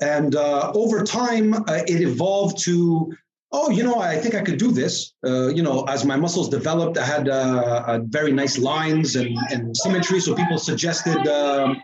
And 0.00 0.34
uh, 0.34 0.72
over 0.74 1.04
time, 1.04 1.54
uh, 1.54 1.82
it 1.86 2.00
evolved 2.00 2.62
to 2.64 3.12
oh, 3.52 3.70
you 3.70 3.82
know, 3.82 4.00
I 4.00 4.16
think 4.16 4.34
I 4.34 4.42
could 4.42 4.58
do 4.58 4.70
this. 4.70 5.14
Uh, 5.24 5.48
you 5.48 5.62
know, 5.62 5.84
as 5.84 6.04
my 6.04 6.16
muscles 6.16 6.48
developed, 6.48 6.98
I 6.98 7.04
had 7.04 7.28
uh, 7.28 7.84
uh, 7.86 8.00
very 8.04 8.32
nice 8.32 8.58
lines 8.58 9.16
and, 9.16 9.36
and 9.50 9.76
symmetry. 9.76 10.20
So 10.20 10.34
people 10.34 10.58
suggested 10.58 11.26
um, 11.26 11.82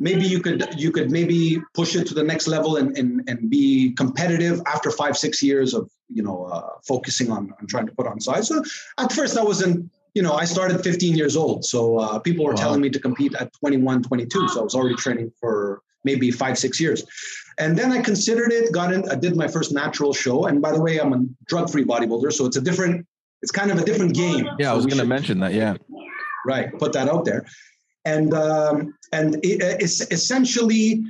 maybe 0.00 0.26
you 0.26 0.40
could 0.40 0.66
you 0.76 0.90
could 0.90 1.10
maybe 1.10 1.60
push 1.72 1.96
it 1.96 2.06
to 2.08 2.14
the 2.14 2.22
next 2.22 2.46
level 2.46 2.76
and 2.76 2.96
and, 2.98 3.22
and 3.28 3.48
be 3.48 3.92
competitive 3.92 4.60
after 4.66 4.90
five 4.90 5.16
six 5.16 5.42
years 5.42 5.72
of 5.72 5.90
you 6.08 6.22
know 6.22 6.44
uh, 6.44 6.72
focusing 6.86 7.30
on 7.30 7.54
on 7.58 7.66
trying 7.66 7.86
to 7.86 7.92
put 7.92 8.06
on 8.06 8.20
size. 8.20 8.48
So 8.48 8.62
at 8.98 9.12
first 9.12 9.36
I 9.36 9.42
wasn't. 9.42 9.90
You 10.14 10.22
know, 10.22 10.32
I 10.34 10.44
started 10.44 10.82
15 10.82 11.16
years 11.16 11.36
old. 11.36 11.64
So 11.64 11.98
uh, 11.98 12.18
people 12.20 12.44
were 12.44 12.52
Wow. 12.52 12.60
telling 12.60 12.80
me 12.80 12.90
to 12.90 12.98
compete 13.00 13.34
at 13.34 13.52
21, 13.54 14.02
22. 14.02 14.48
So 14.48 14.60
I 14.60 14.64
was 14.64 14.74
already 14.74 14.94
training 14.94 15.32
for 15.40 15.82
maybe 16.04 16.30
five, 16.30 16.56
six 16.58 16.80
years. 16.80 17.04
And 17.58 17.76
then 17.78 17.90
I 17.92 18.00
considered 18.00 18.52
it, 18.52 18.72
got 18.72 18.92
in, 18.92 19.08
I 19.10 19.14
did 19.16 19.36
my 19.36 19.48
first 19.48 19.72
natural 19.72 20.12
show. 20.12 20.46
And 20.46 20.60
by 20.62 20.72
the 20.72 20.80
way, 20.80 20.98
I'm 20.98 21.12
a 21.12 21.24
drug-free 21.46 21.84
bodybuilder, 21.84 22.32
so 22.32 22.46
it's 22.46 22.56
a 22.56 22.60
different, 22.60 23.06
it's 23.42 23.52
kind 23.52 23.70
of 23.70 23.78
a 23.78 23.84
different 23.84 24.14
game. 24.14 24.48
Yeah, 24.58 24.72
I 24.72 24.74
was 24.74 24.86
going 24.86 24.98
to 24.98 25.04
mention 25.06 25.40
that. 25.40 25.52
Yeah. 25.54 25.76
right 26.46 26.66
put 26.78 26.92
that 26.92 27.08
out 27.08 27.24
there 27.24 27.46
and 28.04 28.34
um, 28.34 28.94
and 29.12 29.36
it, 29.36 29.62
it's 29.80 30.00
essentially 30.12 31.02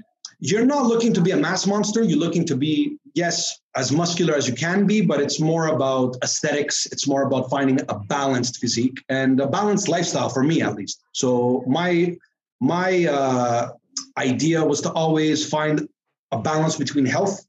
you're 0.45 0.67
not 0.67 0.85
looking 0.85 1.15
to 1.15 1.23
be 1.23 1.31
a 1.31 1.39
mass 1.39 1.67
monster. 1.67 2.03
You're 2.03 2.19
looking 2.19 2.45
to 2.45 2.55
be 2.55 2.99
yes 3.15 3.59
as 3.77 3.91
muscular 3.91 4.35
as 4.35 4.47
you 4.47 4.55
can 4.55 4.87
be 4.87 5.01
but 5.01 5.19
it's 5.19 5.41
more 5.41 5.69
about 5.69 6.17
aesthetics. 6.23 6.85
It's 6.93 7.07
more 7.09 7.23
about 7.23 7.49
finding 7.49 7.81
a 7.89 7.99
balanced 7.99 8.59
physique 8.59 9.03
and 9.09 9.41
a 9.41 9.47
balanced 9.47 9.89
lifestyle 9.89 10.29
for 10.29 10.43
me 10.43 10.61
at 10.61 10.75
least. 10.75 11.03
So 11.13 11.65
my 11.67 12.15
my 12.61 13.07
uh, 13.07 13.71
idea 14.19 14.63
was 14.63 14.83
to 14.83 14.93
always 14.93 15.49
find 15.49 15.89
a 16.31 16.39
balance 16.39 16.77
between 16.77 17.07
health 17.07 17.47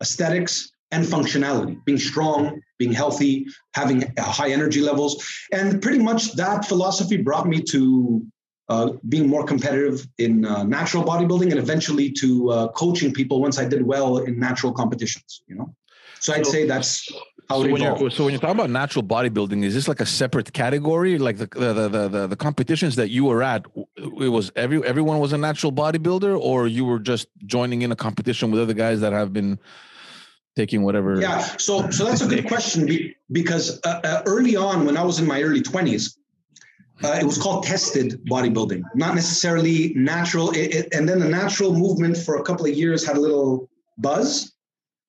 aesthetics 0.00 0.70
and 0.92 1.04
functionality, 1.04 1.84
being 1.84 1.98
strong, 1.98 2.60
being 2.78 2.92
healthy, 2.92 3.46
having 3.74 4.04
high 4.18 4.50
energy 4.50 4.80
levels. 4.80 5.12
And 5.52 5.82
pretty 5.82 5.98
much 5.98 6.34
that 6.34 6.64
philosophy 6.64 7.16
brought 7.16 7.48
me 7.48 7.60
to 7.72 8.24
uh, 8.68 8.92
being 9.08 9.28
more 9.28 9.44
competitive 9.44 10.06
in 10.18 10.44
uh, 10.44 10.64
natural 10.64 11.04
bodybuilding 11.04 11.50
and 11.50 11.58
eventually 11.58 12.10
to 12.10 12.50
uh, 12.50 12.68
coaching 12.68 13.12
people 13.12 13.40
once 13.40 13.58
I 13.58 13.64
did 13.64 13.82
well 13.86 14.18
in 14.18 14.38
natural 14.38 14.72
competitions, 14.72 15.42
you 15.46 15.54
know? 15.54 15.74
So 16.20 16.32
I'd 16.32 16.46
say 16.46 16.66
that's 16.66 17.08
how 17.48 17.60
so 17.60 17.64
it 17.64 17.72
when, 17.72 17.82
evolved. 17.82 18.00
you're, 18.00 18.10
so 18.10 18.24
when 18.24 18.32
you're 18.32 18.40
talking 18.40 18.56
about 18.56 18.70
natural 18.70 19.04
bodybuilding, 19.04 19.64
is 19.64 19.74
this 19.74 19.86
like 19.86 20.00
a 20.00 20.06
separate 20.06 20.52
category? 20.52 21.18
Like 21.18 21.36
the 21.36 21.46
the, 21.46 21.88
the 21.88 22.08
the 22.08 22.26
the 22.26 22.36
competitions 22.36 22.96
that 22.96 23.10
you 23.10 23.26
were 23.26 23.42
at, 23.42 23.66
it 23.96 24.28
was 24.28 24.50
every 24.56 24.84
everyone 24.84 25.20
was 25.20 25.32
a 25.32 25.38
natural 25.38 25.72
bodybuilder, 25.72 26.36
or 26.40 26.66
you 26.66 26.84
were 26.84 26.98
just 26.98 27.28
joining 27.44 27.82
in 27.82 27.92
a 27.92 27.96
competition 27.96 28.50
with 28.50 28.60
other 28.60 28.72
guys 28.72 29.00
that 29.02 29.12
have 29.12 29.32
been 29.32 29.58
taking 30.56 30.82
whatever. 30.82 31.20
Yeah, 31.20 31.40
so 31.58 31.88
so 31.90 32.04
that's 32.06 32.22
a 32.22 32.26
good 32.26 32.48
question 32.48 33.14
because 33.30 33.78
uh, 33.84 34.00
uh, 34.02 34.22
early 34.26 34.56
on, 34.56 34.86
when 34.86 34.96
I 34.96 35.04
was 35.04 35.20
in 35.20 35.26
my 35.26 35.42
early 35.42 35.62
twenties, 35.62 36.18
uh, 37.04 37.18
it 37.20 37.24
was 37.24 37.38
called 37.38 37.64
tested 37.64 38.24
bodybuilding, 38.24 38.82
not 38.94 39.14
necessarily 39.14 39.92
natural. 39.94 40.50
It, 40.50 40.74
it, 40.74 40.94
and 40.94 41.08
then 41.08 41.18
the 41.18 41.28
natural 41.28 41.72
movement 41.72 42.16
for 42.16 42.36
a 42.36 42.42
couple 42.42 42.66
of 42.66 42.72
years 42.72 43.06
had 43.06 43.16
a 43.16 43.20
little 43.20 43.68
buzz, 43.98 44.52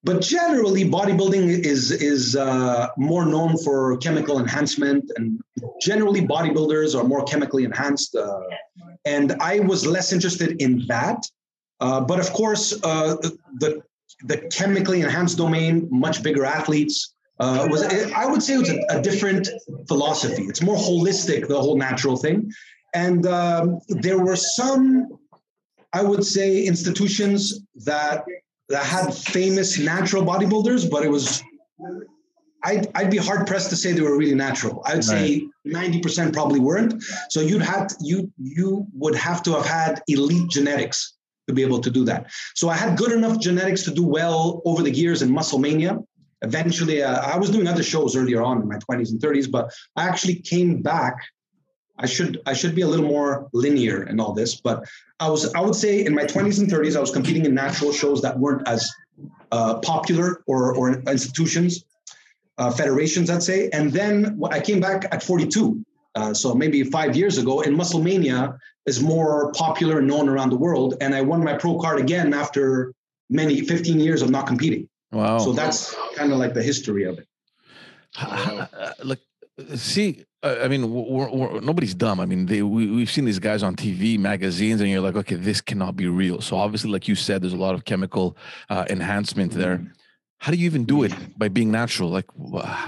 but 0.03 0.21
generally, 0.21 0.83
bodybuilding 0.83 1.49
is 1.65 1.91
is 1.91 2.35
uh, 2.35 2.87
more 2.97 3.25
known 3.25 3.57
for 3.57 3.97
chemical 3.97 4.39
enhancement, 4.39 5.11
and 5.15 5.39
generally, 5.81 6.21
bodybuilders 6.21 6.97
are 6.97 7.03
more 7.03 7.23
chemically 7.23 7.63
enhanced. 7.63 8.15
Uh, 8.15 8.41
and 9.05 9.33
I 9.41 9.59
was 9.59 9.85
less 9.85 10.13
interested 10.13 10.61
in 10.61 10.85
that. 10.87 11.23
Uh, 11.79 12.01
but 12.01 12.19
of 12.19 12.31
course, 12.31 12.71
the 12.71 13.81
the 14.23 14.37
chemically 14.51 15.01
enhanced 15.01 15.37
domain, 15.37 15.87
much 15.91 16.23
bigger 16.23 16.45
athletes. 16.45 17.13
Uh, 17.39 17.67
was 17.69 17.83
I 17.83 18.25
would 18.25 18.41
say 18.41 18.55
it 18.55 18.59
was 18.59 18.69
a, 18.69 18.79
a, 18.89 19.01
different 19.01 19.47
philosophy. 19.87 20.43
It's 20.43 20.61
more 20.61 20.75
holistic, 20.75 21.47
the 21.47 21.59
whole 21.59 21.77
natural 21.77 22.17
thing, 22.17 22.51
and 22.95 23.27
um, 23.27 23.79
there 23.89 24.17
were 24.17 24.35
some, 24.35 25.19
I 25.93 26.01
would 26.01 26.25
say, 26.25 26.63
institutions 26.65 27.61
that 27.85 28.25
that 28.69 28.83
had 28.83 29.13
famous 29.13 29.77
natural 29.77 30.23
bodybuilders, 30.23 30.89
but 30.89 31.03
it 31.03 31.09
was. 31.09 31.43
I'd, 32.63 32.87
I'd 32.95 33.11
be 33.11 33.17
hard 33.17 33.45
pressed 33.45 33.69
to 33.69 33.75
say 33.75 33.93
they 33.93 34.01
were 34.01 34.17
really 34.17 34.35
natural. 34.35 34.81
I'd 34.85 35.03
say 35.03 35.47
ninety 35.63 35.99
percent 36.01 36.33
probably 36.33 36.59
weren't. 36.59 37.03
So 37.29 37.39
you'd 37.39 37.61
have 37.61 37.87
to, 37.87 37.95
you 38.01 38.31
you 38.37 38.87
would 38.93 39.13
have 39.13 39.43
to 39.43 39.53
have 39.53 39.65
had 39.65 40.01
elite 40.07 40.49
genetics 40.49 41.13
to 41.47 41.53
be 41.53 41.61
able 41.61 41.79
to 41.81 41.91
do 41.91 42.03
that. 42.05 42.31
So 42.55 42.67
I 42.67 42.75
had 42.75 42.97
good 42.97 43.11
enough 43.11 43.39
genetics 43.39 43.83
to 43.83 43.91
do 43.91 44.03
well 44.03 44.61
over 44.65 44.81
the 44.81 44.91
years 44.91 45.21
in 45.21 45.29
Musclemania. 45.29 46.03
Eventually, 46.41 47.01
uh, 47.01 47.19
I 47.19 47.37
was 47.37 47.49
doing 47.49 47.67
other 47.67 47.83
shows 47.83 48.15
earlier 48.15 48.41
on 48.41 48.61
in 48.61 48.67
my 48.67 48.77
20s 48.77 49.11
and 49.11 49.19
30s, 49.19 49.49
but 49.49 49.71
I 49.95 50.07
actually 50.07 50.35
came 50.35 50.81
back. 50.81 51.15
I 51.97 52.05
should 52.05 52.41
I 52.45 52.53
should 52.53 52.75
be 52.75 52.83
a 52.83 52.87
little 52.87 53.07
more 53.07 53.49
linear 53.53 54.03
in 54.03 54.19
all 54.19 54.33
this, 54.33 54.61
but 54.61 54.83
I 55.19 55.29
was 55.29 55.51
I 55.55 55.61
would 55.61 55.75
say 55.75 56.05
in 56.05 56.13
my 56.13 56.25
20s 56.25 56.59
and 56.59 56.69
30s 56.69 56.95
I 56.95 56.99
was 56.99 57.09
competing 57.09 57.45
in 57.45 57.55
natural 57.55 57.91
shows 57.91 58.21
that 58.21 58.37
weren't 58.37 58.67
as 58.67 58.87
uh, 59.51 59.79
popular 59.79 60.43
or 60.45 60.75
or 60.75 60.91
institutions, 61.09 61.83
uh, 62.59 62.69
federations 62.69 63.31
I'd 63.31 63.41
say, 63.41 63.69
and 63.71 63.91
then 63.91 64.39
I 64.51 64.59
came 64.59 64.79
back 64.79 65.05
at 65.11 65.23
42. 65.23 65.83
Uh, 66.13 66.33
so 66.33 66.53
maybe 66.53 66.83
five 66.83 67.15
years 67.15 67.37
ago, 67.37 67.61
and 67.61 67.77
Musclemania 67.77 68.57
is 68.87 69.01
more 69.01 69.51
popular 69.53 69.99
and 69.99 70.07
known 70.07 70.29
around 70.29 70.49
the 70.49 70.57
world. 70.57 70.95
And 70.99 71.13
I 71.13 71.21
won 71.21 71.43
my 71.43 71.55
pro 71.55 71.77
card 71.77 71.99
again 71.99 72.33
after 72.33 72.93
many 73.29 73.61
15 73.61 73.99
years 73.99 74.21
of 74.21 74.29
not 74.29 74.47
competing. 74.47 74.89
Wow. 75.11 75.39
So 75.39 75.53
that's 75.53 75.95
kind 76.15 76.31
of 76.31 76.39
like 76.39 76.53
the 76.53 76.63
history 76.63 77.03
of 77.03 77.19
it. 77.19 77.27
Uh, 78.19 78.65
like, 79.03 79.19
see, 79.75 80.23
I 80.43 80.67
mean, 80.67 80.91
we're, 80.91 81.29
we're, 81.29 81.61
nobody's 81.61 81.93
dumb. 81.93 82.19
I 82.19 82.25
mean, 82.25 82.45
they, 82.45 82.61
we, 82.61 82.89
we've 82.91 83.11
seen 83.11 83.25
these 83.25 83.39
guys 83.39 83.63
on 83.63 83.75
TV, 83.75 84.17
magazines, 84.19 84.81
and 84.81 84.89
you're 84.89 85.01
like, 85.01 85.15
okay, 85.15 85.35
this 85.35 85.61
cannot 85.61 85.95
be 85.95 86.07
real. 86.07 86.41
So 86.41 86.57
obviously, 86.57 86.91
like 86.91 87.07
you 87.07 87.15
said, 87.15 87.41
there's 87.41 87.53
a 87.53 87.57
lot 87.57 87.75
of 87.75 87.85
chemical 87.85 88.37
uh, 88.69 88.85
enhancement 88.89 89.53
there. 89.53 89.77
Mm-hmm 89.77 89.91
how 90.39 90.51
do 90.51 90.57
you 90.57 90.65
even 90.65 90.85
do 90.85 91.03
it 91.03 91.13
by 91.37 91.47
being 91.47 91.71
natural 91.71 92.09
like 92.09 92.25
uh, 92.53 92.87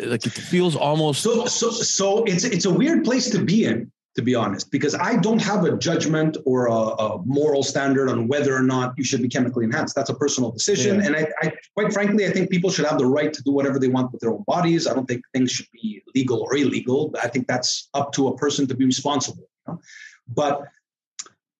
like 0.00 0.26
it 0.26 0.32
feels 0.32 0.76
almost 0.76 1.22
so 1.22 1.46
so 1.46 1.70
so 1.70 2.24
it's 2.24 2.44
it's 2.44 2.64
a 2.64 2.70
weird 2.72 3.04
place 3.04 3.30
to 3.30 3.42
be 3.42 3.64
in 3.64 3.90
to 4.16 4.22
be 4.22 4.34
honest 4.34 4.70
because 4.70 4.94
i 4.94 5.16
don't 5.16 5.40
have 5.40 5.64
a 5.64 5.76
judgment 5.76 6.36
or 6.44 6.66
a, 6.66 6.72
a 6.72 7.22
moral 7.24 7.62
standard 7.62 8.08
on 8.08 8.28
whether 8.28 8.54
or 8.54 8.62
not 8.62 8.94
you 8.96 9.04
should 9.04 9.22
be 9.22 9.28
chemically 9.28 9.64
enhanced 9.64 9.94
that's 9.94 10.10
a 10.10 10.14
personal 10.14 10.50
decision 10.50 11.00
yeah. 11.00 11.06
and 11.06 11.16
I, 11.16 11.28
I, 11.42 11.52
quite 11.74 11.92
frankly 11.92 12.26
i 12.26 12.30
think 12.30 12.50
people 12.50 12.70
should 12.70 12.86
have 12.86 12.98
the 12.98 13.06
right 13.06 13.32
to 13.32 13.42
do 13.42 13.52
whatever 13.52 13.78
they 13.78 13.88
want 13.88 14.12
with 14.12 14.20
their 14.20 14.30
own 14.30 14.44
bodies 14.46 14.86
i 14.86 14.94
don't 14.94 15.06
think 15.06 15.22
things 15.32 15.50
should 15.52 15.70
be 15.72 16.02
legal 16.14 16.40
or 16.40 16.56
illegal 16.56 17.14
i 17.22 17.28
think 17.28 17.46
that's 17.46 17.88
up 17.94 18.12
to 18.12 18.28
a 18.28 18.36
person 18.36 18.66
to 18.66 18.74
be 18.74 18.84
responsible 18.84 19.48
you 19.66 19.74
know? 19.74 19.80
but 20.28 20.62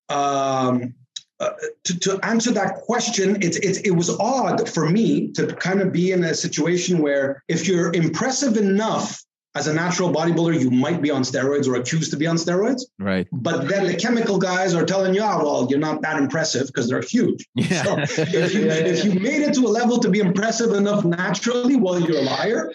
um, 0.08 0.94
uh, 1.40 1.52
to, 1.84 1.98
to 1.98 2.20
answer 2.22 2.50
that 2.52 2.74
question, 2.74 3.38
it's, 3.40 3.56
it's, 3.58 3.78
it 3.78 3.92
was 3.92 4.10
odd 4.18 4.68
for 4.68 4.90
me 4.90 5.32
to 5.32 5.46
kind 5.56 5.80
of 5.80 5.90
be 5.90 6.12
in 6.12 6.22
a 6.24 6.34
situation 6.34 6.98
where 6.98 7.42
if 7.48 7.66
you're 7.66 7.92
impressive 7.94 8.58
enough 8.58 9.22
as 9.56 9.66
a 9.66 9.74
natural 9.74 10.12
bodybuilder, 10.12 10.60
you 10.60 10.70
might 10.70 11.02
be 11.02 11.10
on 11.10 11.22
steroids 11.22 11.66
or 11.66 11.74
accused 11.74 12.12
to 12.12 12.16
be 12.16 12.26
on 12.26 12.36
steroids. 12.36 12.82
Right. 12.98 13.26
But 13.32 13.68
then 13.68 13.86
the 13.86 13.94
chemical 13.94 14.38
guys 14.38 14.74
are 14.74 14.84
telling 14.84 15.12
you, 15.12 15.22
oh, 15.22 15.42
well, 15.42 15.66
you're 15.68 15.80
not 15.80 16.02
that 16.02 16.18
impressive 16.18 16.68
because 16.68 16.88
they're 16.88 17.02
huge. 17.02 17.48
Yeah. 17.54 17.82
So 17.82 17.96
if 18.22 18.54
you, 18.54 18.66
yeah, 18.66 18.74
yeah. 18.74 18.86
if 18.86 19.04
you 19.04 19.14
made 19.14 19.42
it 19.42 19.54
to 19.54 19.62
a 19.62 19.68
level 19.68 19.98
to 19.98 20.08
be 20.08 20.20
impressive 20.20 20.72
enough 20.72 21.04
naturally, 21.04 21.74
well, 21.76 21.98
you're 21.98 22.18
a 22.18 22.22
liar. 22.22 22.72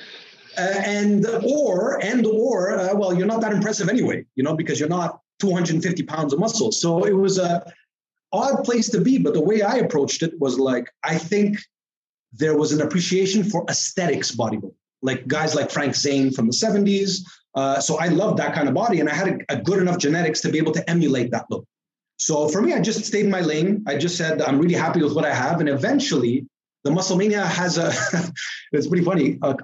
Uh, 0.58 0.74
and 0.86 1.26
or 1.46 2.02
and 2.02 2.26
or 2.26 2.80
uh, 2.80 2.96
well, 2.96 3.14
you're 3.14 3.28
not 3.28 3.42
that 3.42 3.52
impressive 3.52 3.90
anyway, 3.90 4.26
you 4.36 4.44
know, 4.44 4.56
because 4.56 4.80
you're 4.80 4.88
not 4.88 5.20
250 5.40 6.04
pounds 6.04 6.32
of 6.32 6.40
muscle. 6.40 6.72
So 6.72 7.06
it 7.06 7.12
was 7.12 7.38
a 7.38 7.70
odd 8.32 8.64
place 8.64 8.90
to 8.90 9.02
be. 9.02 9.18
But 9.18 9.34
the 9.34 9.42
way 9.42 9.62
I 9.62 9.76
approached 9.78 10.24
it 10.24 10.40
was 10.40 10.58
like, 10.58 10.90
I 11.04 11.18
think 11.18 11.60
there 12.32 12.58
was 12.58 12.72
an 12.72 12.82
appreciation 12.82 13.44
for 13.44 13.66
aesthetics 13.70 14.34
bodybuilding, 14.34 14.76
like 15.02 15.28
guys 15.28 15.56
like 15.56 15.72
Frank 15.72 15.96
Zane 15.96 16.32
from 16.32 16.48
the 16.48 16.54
70s. 16.54 17.22
Uh, 17.54 17.80
so 17.80 17.98
I 17.98 18.08
loved 18.08 18.38
that 18.40 18.54
kind 18.54 18.68
of 18.68 18.74
body, 18.74 19.00
and 19.00 19.10
I 19.10 19.14
had 19.14 19.28
a, 19.50 19.54
a, 19.54 19.62
good 19.62 19.80
enough 19.80 19.98
genetics 19.98 20.42
to 20.42 20.50
be 20.50 20.58
able 20.58 20.74
to 20.74 20.90
emulate 20.90 21.32
that 21.32 21.46
look. 21.50 21.66
So 22.18 22.50
for 22.50 22.62
me, 22.62 22.74
I 22.74 22.82
just 22.82 23.06
stayed 23.06 23.26
in 23.26 23.32
my 23.32 23.42
lane. 23.42 23.84
I 23.88 23.98
just 23.98 24.18
said 24.18 24.42
I'm 24.42 24.60
really 24.60 24.76
happy 24.76 25.02
with 25.02 25.14
what 25.14 25.26
I 25.26 25.34
have, 25.34 25.62
and 25.62 25.70
eventually, 25.70 26.46
the 26.84 26.92
Musclemania 26.92 27.46
has 27.46 27.78
a. 27.78 27.94
it's 28.74 28.88
pretty 28.88 29.06
funny. 29.06 29.40
A, 29.42 29.56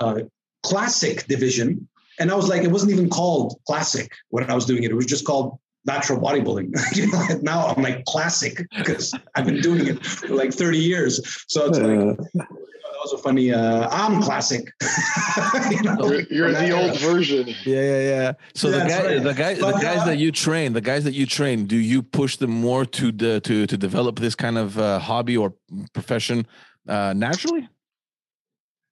a, 0.00 0.22
classic 0.62 1.26
division, 1.26 1.86
and 2.18 2.30
I 2.30 2.34
was 2.34 2.48
like, 2.48 2.62
it 2.62 2.70
wasn't 2.70 2.92
even 2.92 3.10
called 3.10 3.60
classic 3.66 4.10
when 4.30 4.50
I 4.50 4.54
was 4.54 4.64
doing 4.64 4.82
it. 4.82 4.90
It 4.90 4.94
was 4.94 5.04
just 5.04 5.26
called 5.26 5.58
natural 5.84 6.20
bodybuilding. 6.20 6.74
you 6.96 7.10
know, 7.10 7.40
now 7.42 7.66
I'm 7.66 7.82
like 7.82 8.04
classic 8.06 8.66
because 8.76 9.14
I've 9.34 9.46
been 9.46 9.60
doing 9.60 9.86
it 9.86 10.04
for 10.04 10.28
like 10.28 10.52
30 10.52 10.78
years. 10.78 11.20
So 11.48 11.66
it's 11.66 11.78
like 11.78 12.48
was 13.04 13.12
a 13.12 13.18
funny. 13.18 13.52
Uh, 13.52 13.88
I'm 13.90 14.22
classic. 14.22 14.72
you 15.70 15.82
know, 15.82 16.06
you're, 16.08 16.20
you're 16.30 16.52
the 16.52 16.70
old 16.70 16.98
version. 16.98 17.48
Yeah, 17.64 17.80
yeah, 17.80 18.00
yeah. 18.00 18.32
So 18.54 18.68
yeah, 18.70 18.78
the 18.78 18.88
guy, 18.88 19.06
right. 19.06 19.22
the 19.22 19.34
guy, 19.34 19.60
but, 19.60 19.74
the 19.76 19.82
guys 19.82 19.98
uh, 19.98 20.04
that 20.06 20.18
you 20.18 20.32
train, 20.32 20.72
the 20.72 20.80
guys 20.80 21.04
that 21.04 21.14
you 21.14 21.26
train, 21.26 21.66
do 21.66 21.76
you 21.76 22.02
push 22.02 22.36
them 22.36 22.50
more 22.50 22.84
to 22.84 23.12
the 23.12 23.40
to 23.40 23.66
to 23.66 23.76
develop 23.76 24.18
this 24.18 24.34
kind 24.34 24.58
of 24.58 24.78
uh, 24.78 24.98
hobby 24.98 25.36
or 25.36 25.54
profession 25.92 26.46
uh, 26.88 27.12
naturally? 27.14 27.68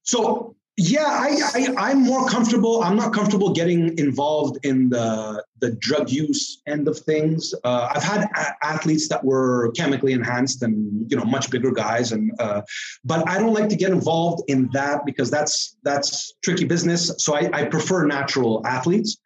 So 0.03 0.57
yeah, 0.79 1.05
I, 1.07 1.69
I 1.77 1.91
am 1.91 2.03
more 2.03 2.27
comfortable. 2.27 2.83
I'm 2.83 2.97
not 2.97 3.13
comfortable 3.13 3.53
getting 3.53 3.99
involved 3.99 4.65
in 4.65 4.89
the 4.89 5.45
the 5.61 5.73
drug 5.73 6.11
use 6.11 6.63
end 6.67 6.89
of 6.89 6.99
things. 6.99 7.55
Uh, 7.63 7.93
I've 7.95 8.03
had 8.03 8.23
a- 8.23 8.67
athletes 8.67 9.07
that 9.09 9.23
were 9.23 9.71
chemically 9.73 10.13
enhanced 10.13 10.63
and 10.63 11.11
you 11.11 11.17
know 11.17 11.25
much 11.25 11.51
bigger 11.51 11.73
guys, 11.73 12.13
and 12.13 12.33
uh, 12.41 12.63
but 13.05 13.29
I 13.29 13.39
don't 13.39 13.53
like 13.53 13.69
to 13.69 13.77
get 13.77 13.91
involved 13.91 14.45
in 14.49 14.71
that 14.73 15.05
because 15.05 15.31
that's 15.31 15.77
that's 15.83 16.33
tricky 16.43 16.65
business. 16.65 17.13
So 17.19 17.35
I, 17.35 17.51
I 17.53 17.65
prefer 17.67 18.07
natural 18.07 18.67
athletes, 18.67 19.19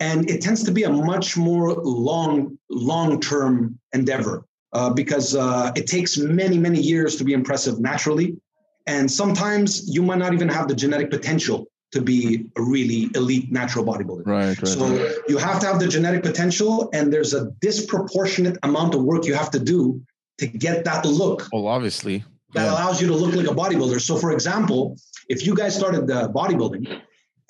and 0.00 0.30
it 0.30 0.40
tends 0.40 0.64
to 0.64 0.70
be 0.70 0.84
a 0.84 0.90
much 0.90 1.36
more 1.36 1.74
long 1.74 2.58
long 2.70 3.20
term 3.20 3.78
endeavor 3.92 4.46
uh, 4.72 4.94
because 4.94 5.36
uh, 5.36 5.72
it 5.76 5.86
takes 5.88 6.16
many 6.16 6.56
many 6.56 6.80
years 6.80 7.16
to 7.16 7.24
be 7.24 7.34
impressive 7.34 7.80
naturally 7.80 8.38
and 8.86 9.10
sometimes 9.10 9.88
you 9.88 10.02
might 10.02 10.18
not 10.18 10.32
even 10.32 10.48
have 10.48 10.68
the 10.68 10.74
genetic 10.74 11.10
potential 11.10 11.66
to 11.92 12.00
be 12.02 12.46
a 12.56 12.62
really 12.62 13.10
elite 13.14 13.50
natural 13.50 13.84
bodybuilder. 13.84 14.26
Right, 14.26 14.48
right. 14.48 14.68
So 14.68 14.88
right. 14.88 15.14
you 15.28 15.38
have 15.38 15.60
to 15.60 15.66
have 15.66 15.78
the 15.78 15.88
genetic 15.88 16.22
potential, 16.22 16.90
and 16.92 17.12
there's 17.12 17.32
a 17.34 17.50
disproportionate 17.60 18.58
amount 18.62 18.94
of 18.94 19.02
work 19.02 19.24
you 19.24 19.34
have 19.34 19.50
to 19.52 19.58
do 19.58 20.00
to 20.38 20.46
get 20.46 20.84
that 20.84 21.04
look. 21.04 21.48
Well, 21.52 21.66
obviously. 21.66 22.24
That 22.54 22.64
yeah. 22.64 22.72
allows 22.72 23.00
you 23.00 23.08
to 23.08 23.14
look 23.14 23.34
like 23.34 23.46
a 23.46 23.54
bodybuilder. 23.54 24.00
So, 24.00 24.16
for 24.16 24.32
example, 24.32 24.96
if 25.28 25.46
you 25.46 25.54
guys 25.54 25.76
started 25.76 26.06
the 26.06 26.28
bodybuilding 26.28 27.00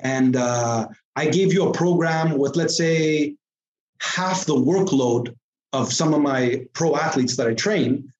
and 0.00 0.36
uh, 0.36 0.88
I 1.14 1.26
gave 1.26 1.52
you 1.52 1.68
a 1.68 1.72
program 1.72 2.38
with, 2.38 2.56
let's 2.56 2.76
say, 2.76 3.36
half 4.00 4.46
the 4.46 4.54
workload 4.54 5.34
of 5.72 5.92
some 5.92 6.14
of 6.14 6.20
my 6.20 6.66
pro 6.72 6.96
athletes 6.96 7.36
that 7.36 7.46
I 7.46 7.54
train, 7.54 8.12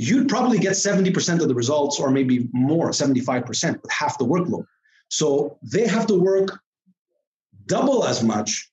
you'd 0.00 0.30
probably 0.30 0.58
get 0.58 0.72
70% 0.72 1.42
of 1.42 1.48
the 1.48 1.54
results 1.54 2.00
or 2.00 2.10
maybe 2.10 2.48
more, 2.52 2.88
75% 2.88 3.82
with 3.82 3.90
half 3.90 4.16
the 4.16 4.24
workload. 4.24 4.64
So 5.08 5.58
they 5.62 5.86
have 5.86 6.06
to 6.06 6.18
work 6.18 6.58
double 7.66 8.06
as 8.06 8.22
much 8.22 8.70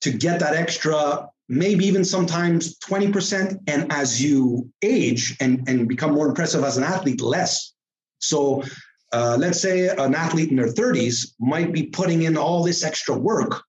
to 0.00 0.10
get 0.10 0.40
that 0.40 0.54
extra, 0.54 1.28
maybe 1.50 1.84
even 1.84 2.02
sometimes 2.02 2.78
20%. 2.78 3.58
And 3.66 3.92
as 3.92 4.22
you 4.22 4.72
age 4.80 5.36
and, 5.38 5.68
and 5.68 5.86
become 5.86 6.14
more 6.14 6.26
impressive 6.26 6.64
as 6.64 6.78
an 6.78 6.84
athlete, 6.84 7.20
less. 7.20 7.74
So 8.18 8.64
uh, 9.12 9.36
let's 9.38 9.60
say 9.60 9.88
an 9.88 10.14
athlete 10.14 10.48
in 10.48 10.56
their 10.56 10.72
30s 10.72 11.34
might 11.38 11.74
be 11.74 11.88
putting 11.88 12.22
in 12.22 12.38
all 12.38 12.64
this 12.64 12.82
extra 12.82 13.14
work 13.14 13.62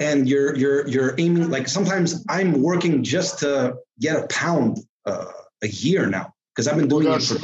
and 0.00 0.26
you're 0.26 0.56
you're 0.56 0.88
you're 0.88 1.14
aiming 1.18 1.50
like 1.50 1.68
sometimes 1.68 2.24
i'm 2.28 2.60
working 2.62 3.04
just 3.04 3.38
to 3.38 3.74
get 4.00 4.16
a 4.16 4.26
pound 4.28 4.78
uh, 5.04 5.26
a 5.62 5.68
year 5.68 6.06
now 6.06 6.34
because 6.54 6.68
i've 6.68 6.76
been 6.76 6.88
doing 6.88 7.06
it 7.06 7.22
for 7.22 7.38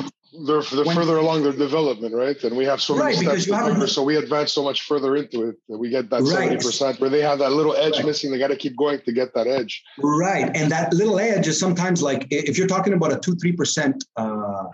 they're, 0.47 0.63
they're 0.63 0.85
further 0.85 1.17
along 1.17 1.43
their 1.43 1.53
development, 1.53 2.15
right? 2.15 2.43
And 2.45 2.57
we 2.57 2.65
have 2.65 2.81
so 2.81 2.95
many 2.95 3.17
right, 3.17 3.17
steps 3.17 3.45
to 3.47 3.51
cover, 3.51 3.87
so 3.87 4.03
we 4.03 4.17
advance 4.17 4.53
so 4.53 4.63
much 4.63 4.83
further 4.83 5.17
into 5.17 5.49
it 5.49 5.57
that 5.69 5.79
we 5.79 5.89
get 5.89 6.11
that 6.11 6.25
seventy 6.27 6.51
right. 6.51 6.61
percent 6.61 7.01
where 7.01 7.11
they 7.11 7.23
have 7.23 7.39
that 7.39 7.53
little 7.53 7.75
edge 7.75 7.97
right. 7.97 8.07
missing. 8.07 8.31
They 8.31 8.39
got 8.39 8.49
to 8.49 8.57
keep 8.57 8.77
going 8.77 9.01
to 9.01 9.13
get 9.13 9.35
that 9.35 9.47
edge. 9.47 9.83
Right, 9.99 10.51
and 10.55 10.71
that 10.71 10.93
little 10.93 11.19
edge 11.19 11.49
is 11.49 11.59
sometimes 11.59 12.03
like 12.03 12.27
if 12.31 12.59
you're 12.59 12.67
talking 12.67 12.93
about 12.93 13.13
a 13.13 13.19
two 13.19 13.35
three 13.37 13.53
percent 13.53 14.05
uh, 14.17 14.65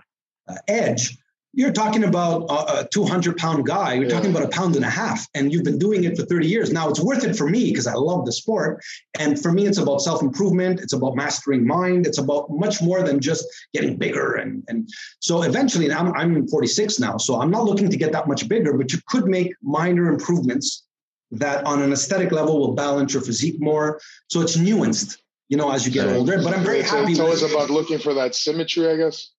uh 0.47 0.55
edge, 0.67 1.17
you're 1.55 1.71
talking 1.71 2.03
about 2.03 2.43
a, 2.49 2.81
a 2.81 2.87
200 2.91 3.37
pound 3.37 3.65
guy. 3.65 3.93
You're 3.93 4.03
yeah. 4.03 4.09
talking 4.09 4.29
about 4.29 4.43
a 4.43 4.49
pound 4.49 4.75
and 4.75 4.83
a 4.83 4.89
half 4.89 5.27
and 5.33 5.51
you've 5.51 5.63
been 5.63 5.79
doing 5.79 6.03
it 6.03 6.17
for 6.17 6.25
30 6.25 6.47
years. 6.47 6.71
Now 6.71 6.89
it's 6.89 6.99
worth 6.99 7.23
it 7.23 7.35
for 7.35 7.49
me 7.49 7.69
because 7.69 7.87
i 7.87 7.93
love 7.93 8.25
the 8.25 8.31
sport 8.31 8.83
and 9.17 9.41
for 9.41 9.51
me 9.51 9.65
it's 9.65 9.77
about 9.77 10.01
self-improvement. 10.01 10.81
It's 10.81 10.93
about 10.93 11.15
mastering 11.15 11.65
mind. 11.65 12.05
It's 12.05 12.17
about 12.17 12.49
much 12.49 12.81
more 12.81 13.01
than 13.03 13.19
just 13.19 13.45
getting 13.73 13.97
bigger 13.97 14.35
and 14.35 14.63
and 14.67 14.89
so 15.19 15.43
eventually 15.43 15.91
I'm, 15.91 16.13
I'm 16.13 16.47
46 16.47 16.99
now 16.99 17.17
so 17.17 17.39
i'm 17.39 17.51
not 17.51 17.65
looking 17.65 17.89
to 17.89 17.97
get 17.97 18.11
that 18.11 18.27
much 18.27 18.47
bigger 18.47 18.73
but 18.77 18.91
you 18.91 18.99
could 19.07 19.25
make 19.25 19.53
minor 19.61 20.07
improvements 20.09 20.85
that 21.31 21.65
on 21.65 21.81
an 21.81 21.91
aesthetic 21.91 22.31
level 22.31 22.59
will 22.59 22.73
balance 22.73 23.13
your 23.13 23.21
physique 23.21 23.59
more. 23.59 23.99
So 24.27 24.41
it's 24.41 24.57
nuanced 24.57 25.17
you 25.49 25.57
know 25.57 25.71
as 25.71 25.85
you 25.85 25.91
get 25.91 26.07
older 26.07 26.41
but 26.41 26.55
i'm 26.55 26.63
very 26.63 26.79
it's, 26.79 26.89
happy 26.89 27.11
it's 27.11 27.19
always 27.19 27.43
about 27.43 27.69
looking 27.69 27.99
for 27.99 28.13
that 28.15 28.33
symmetry 28.33 28.87
i 28.87 28.95
guess 28.95 29.31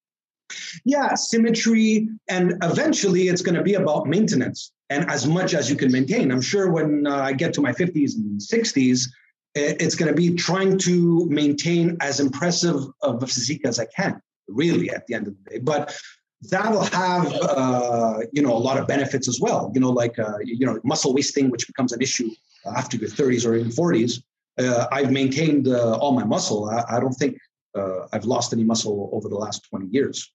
yeah, 0.85 1.15
symmetry, 1.15 2.09
and 2.29 2.55
eventually 2.63 3.29
it's 3.29 3.43
going 3.43 3.55
to 3.55 3.63
be 3.63 3.75
about 3.75 4.07
maintenance 4.07 4.73
and 4.91 5.09
as 5.11 5.27
much 5.27 5.55
as 5.55 5.69
you 5.69 5.77
can 5.77 5.91
maintain. 5.91 6.31
I'm 6.31 6.41
sure 6.41 6.71
when 6.71 7.07
uh, 7.07 7.17
I 7.17 7.33
get 7.33 7.53
to 7.55 7.61
my 7.61 7.73
50s 7.73 8.15
and 8.15 8.41
60s, 8.41 9.09
it's 9.55 9.95
going 9.95 10.09
to 10.09 10.15
be 10.15 10.35
trying 10.35 10.79
to 10.79 11.27
maintain 11.31 11.97
as 12.01 12.21
impressive 12.21 12.77
of 13.03 13.23
a 13.23 13.27
physique 13.27 13.63
as 13.65 13.81
I 13.81 13.87
can, 13.87 14.21
really, 14.49 14.91
at 14.91 15.07
the 15.07 15.15
end 15.15 15.29
of 15.29 15.35
the 15.45 15.51
day. 15.51 15.59
But 15.59 15.99
that'll 16.43 16.85
have 16.85 17.33
uh, 17.33 18.19
you 18.33 18.43
know 18.43 18.53
a 18.53 18.59
lot 18.59 18.79
of 18.79 18.87
benefits 18.87 19.29
as 19.29 19.41
well. 19.41 19.73
You 19.75 19.81
know, 19.81 19.91
like 19.91 20.19
uh, 20.19 20.39
you 20.45 20.67
know 20.67 20.79
muscle 20.85 21.15
wasting, 21.15 21.51
which 21.51 21.67
becomes 21.67 21.93
an 21.93 22.03
issue 22.03 22.31
after 22.77 22.99
your 22.99 23.09
30s 23.09 23.47
or 23.47 23.55
even 23.55 23.71
40s. 23.71 24.23
Uh, 24.59 24.87
I've 24.93 25.11
maintained 25.11 25.69
uh, 25.69 25.97
all 25.97 26.13
my 26.13 26.25
muscle. 26.25 26.69
I, 26.69 26.97
I 26.97 27.01
don't 27.01 27.15
think 27.15 27.39
uh, 27.75 28.09
I've 28.13 28.25
lost 28.25 28.53
any 28.53 28.65
muscle 28.65 29.11
over 29.13 29.29
the 29.29 29.37
last 29.37 29.67
20 29.71 29.87
years 29.87 30.33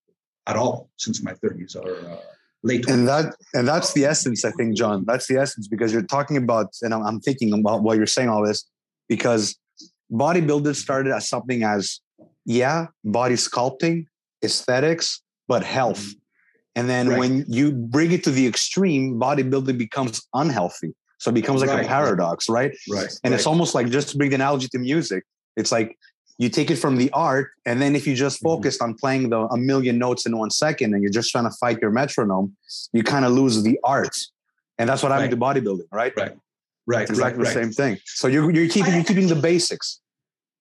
at 0.47 0.55
all 0.55 0.89
since 0.97 1.23
my 1.23 1.33
30s 1.33 1.75
or 1.75 1.95
uh, 2.07 2.17
late 2.63 2.85
20s. 2.85 2.93
And 2.93 3.07
that 3.07 3.35
and 3.53 3.67
that's 3.67 3.93
the 3.93 4.05
essence, 4.05 4.43
I 4.45 4.51
think, 4.51 4.75
John. 4.75 5.03
That's 5.05 5.27
the 5.27 5.37
essence 5.37 5.67
because 5.67 5.93
you're 5.93 6.03
talking 6.03 6.37
about, 6.37 6.75
and 6.81 6.93
I'm, 6.93 7.03
I'm 7.03 7.19
thinking 7.19 7.53
about 7.53 7.83
while 7.83 7.95
you're 7.95 8.07
saying 8.07 8.29
all 8.29 8.45
this, 8.45 8.65
because 9.07 9.57
bodybuilders 10.11 10.75
started 10.75 11.13
as 11.13 11.29
something 11.29 11.63
as 11.63 11.99
yeah, 12.45 12.87
body 13.03 13.35
sculpting, 13.35 14.05
aesthetics, 14.43 15.21
but 15.47 15.63
health. 15.63 15.99
Mm-hmm. 15.99 16.17
And 16.77 16.89
then 16.89 17.09
right. 17.09 17.19
when 17.19 17.45
you 17.47 17.71
bring 17.71 18.11
it 18.11 18.23
to 18.23 18.31
the 18.31 18.47
extreme, 18.47 19.19
bodybuilding 19.19 19.77
becomes 19.77 20.25
unhealthy. 20.33 20.93
So 21.19 21.29
it 21.29 21.33
becomes 21.33 21.61
like 21.61 21.69
right. 21.69 21.85
a 21.85 21.87
paradox, 21.87 22.49
right? 22.49 22.75
Right. 22.89 23.09
And 23.23 23.31
right. 23.31 23.33
it's 23.33 23.45
almost 23.45 23.75
like 23.75 23.89
just 23.89 24.09
to 24.09 24.17
bring 24.17 24.29
the 24.29 24.35
analogy 24.35 24.67
to 24.69 24.79
music. 24.79 25.23
It's 25.57 25.71
like 25.71 25.97
you 26.37 26.49
take 26.49 26.71
it 26.71 26.77
from 26.77 26.97
the 26.97 27.09
art 27.11 27.51
and 27.65 27.81
then 27.81 27.95
if 27.95 28.07
you 28.07 28.15
just 28.15 28.37
mm-hmm. 28.37 28.49
focused 28.49 28.79
mm-hmm. 28.79 28.91
on 28.91 28.97
playing 28.97 29.29
the 29.29 29.39
a 29.39 29.57
million 29.57 29.97
notes 29.97 30.25
in 30.25 30.37
one 30.37 30.49
second 30.49 30.93
and 30.93 31.03
you're 31.03 31.11
just 31.11 31.31
trying 31.31 31.43
to 31.43 31.55
fight 31.59 31.79
your 31.81 31.91
metronome 31.91 32.55
you 32.93 33.03
kind 33.03 33.25
of 33.25 33.31
lose 33.31 33.61
the 33.63 33.79
art 33.83 34.17
and 34.77 34.89
that's 34.89 35.03
what 35.03 35.09
right. 35.09 35.21
happened 35.21 35.31
to 35.31 35.45
bodybuilding 35.45 35.87
right 35.91 36.13
right 36.17 36.35
right 36.87 37.03
it's 37.03 37.11
exactly 37.11 37.43
right, 37.43 37.53
the 37.53 37.61
same 37.61 37.71
thing 37.71 37.97
so 38.05 38.27
you're, 38.27 38.49
you're 38.51 38.69
keeping 38.69 38.93
you're 38.93 39.03
keeping 39.03 39.27
the 39.27 39.35
basics 39.35 39.99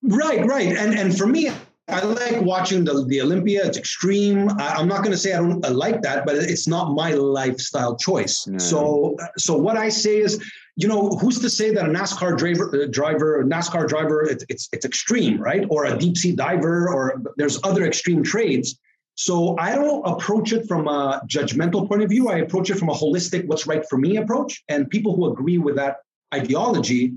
right 0.02 0.44
right 0.46 0.76
and 0.76 0.94
and 0.94 1.16
for 1.16 1.26
me 1.26 1.50
I 1.90 2.04
like 2.04 2.40
watching 2.42 2.84
the, 2.84 3.04
the 3.06 3.20
Olympia. 3.20 3.66
It's 3.66 3.76
extreme. 3.76 4.48
I, 4.60 4.80
am 4.80 4.88
not 4.88 4.98
going 4.98 5.10
to 5.10 5.16
say 5.16 5.32
I 5.32 5.38
don't 5.38 5.60
like 5.72 6.02
that, 6.02 6.24
but 6.24 6.36
it's 6.36 6.68
not 6.68 6.92
my 6.92 7.12
lifestyle 7.12 7.96
choice. 7.96 8.46
No. 8.46 8.58
So, 8.58 9.16
so 9.36 9.56
what 9.56 9.76
I 9.76 9.88
say 9.88 10.18
is, 10.18 10.42
you 10.76 10.88
know, 10.88 11.10
who's 11.10 11.38
to 11.40 11.50
say 11.50 11.72
that 11.74 11.84
a 11.84 11.88
NASCAR 11.88 12.36
driver, 12.38 12.82
uh, 12.82 12.86
driver, 12.90 13.44
NASCAR 13.44 13.88
driver, 13.88 14.22
it's, 14.22 14.44
it's 14.48 14.68
it's 14.72 14.84
extreme, 14.84 15.40
right? 15.40 15.66
Or 15.68 15.84
a 15.84 15.96
deep 15.96 16.16
sea 16.16 16.34
diver, 16.34 16.88
or 16.88 17.22
there's 17.36 17.58
other 17.64 17.84
extreme 17.84 18.22
trades. 18.22 18.78
So 19.16 19.56
I 19.58 19.74
don't 19.74 20.02
approach 20.06 20.52
it 20.52 20.66
from 20.66 20.88
a 20.88 21.20
judgmental 21.26 21.86
point 21.86 22.02
of 22.02 22.08
view. 22.08 22.28
I 22.28 22.38
approach 22.38 22.70
it 22.70 22.78
from 22.78 22.88
a 22.88 22.94
holistic, 22.94 23.46
what's 23.46 23.66
right 23.66 23.84
for 23.90 23.98
me 23.98 24.16
approach. 24.16 24.62
And 24.68 24.88
people 24.88 25.14
who 25.14 25.30
agree 25.30 25.58
with 25.58 25.76
that 25.76 25.96
ideology, 26.32 27.14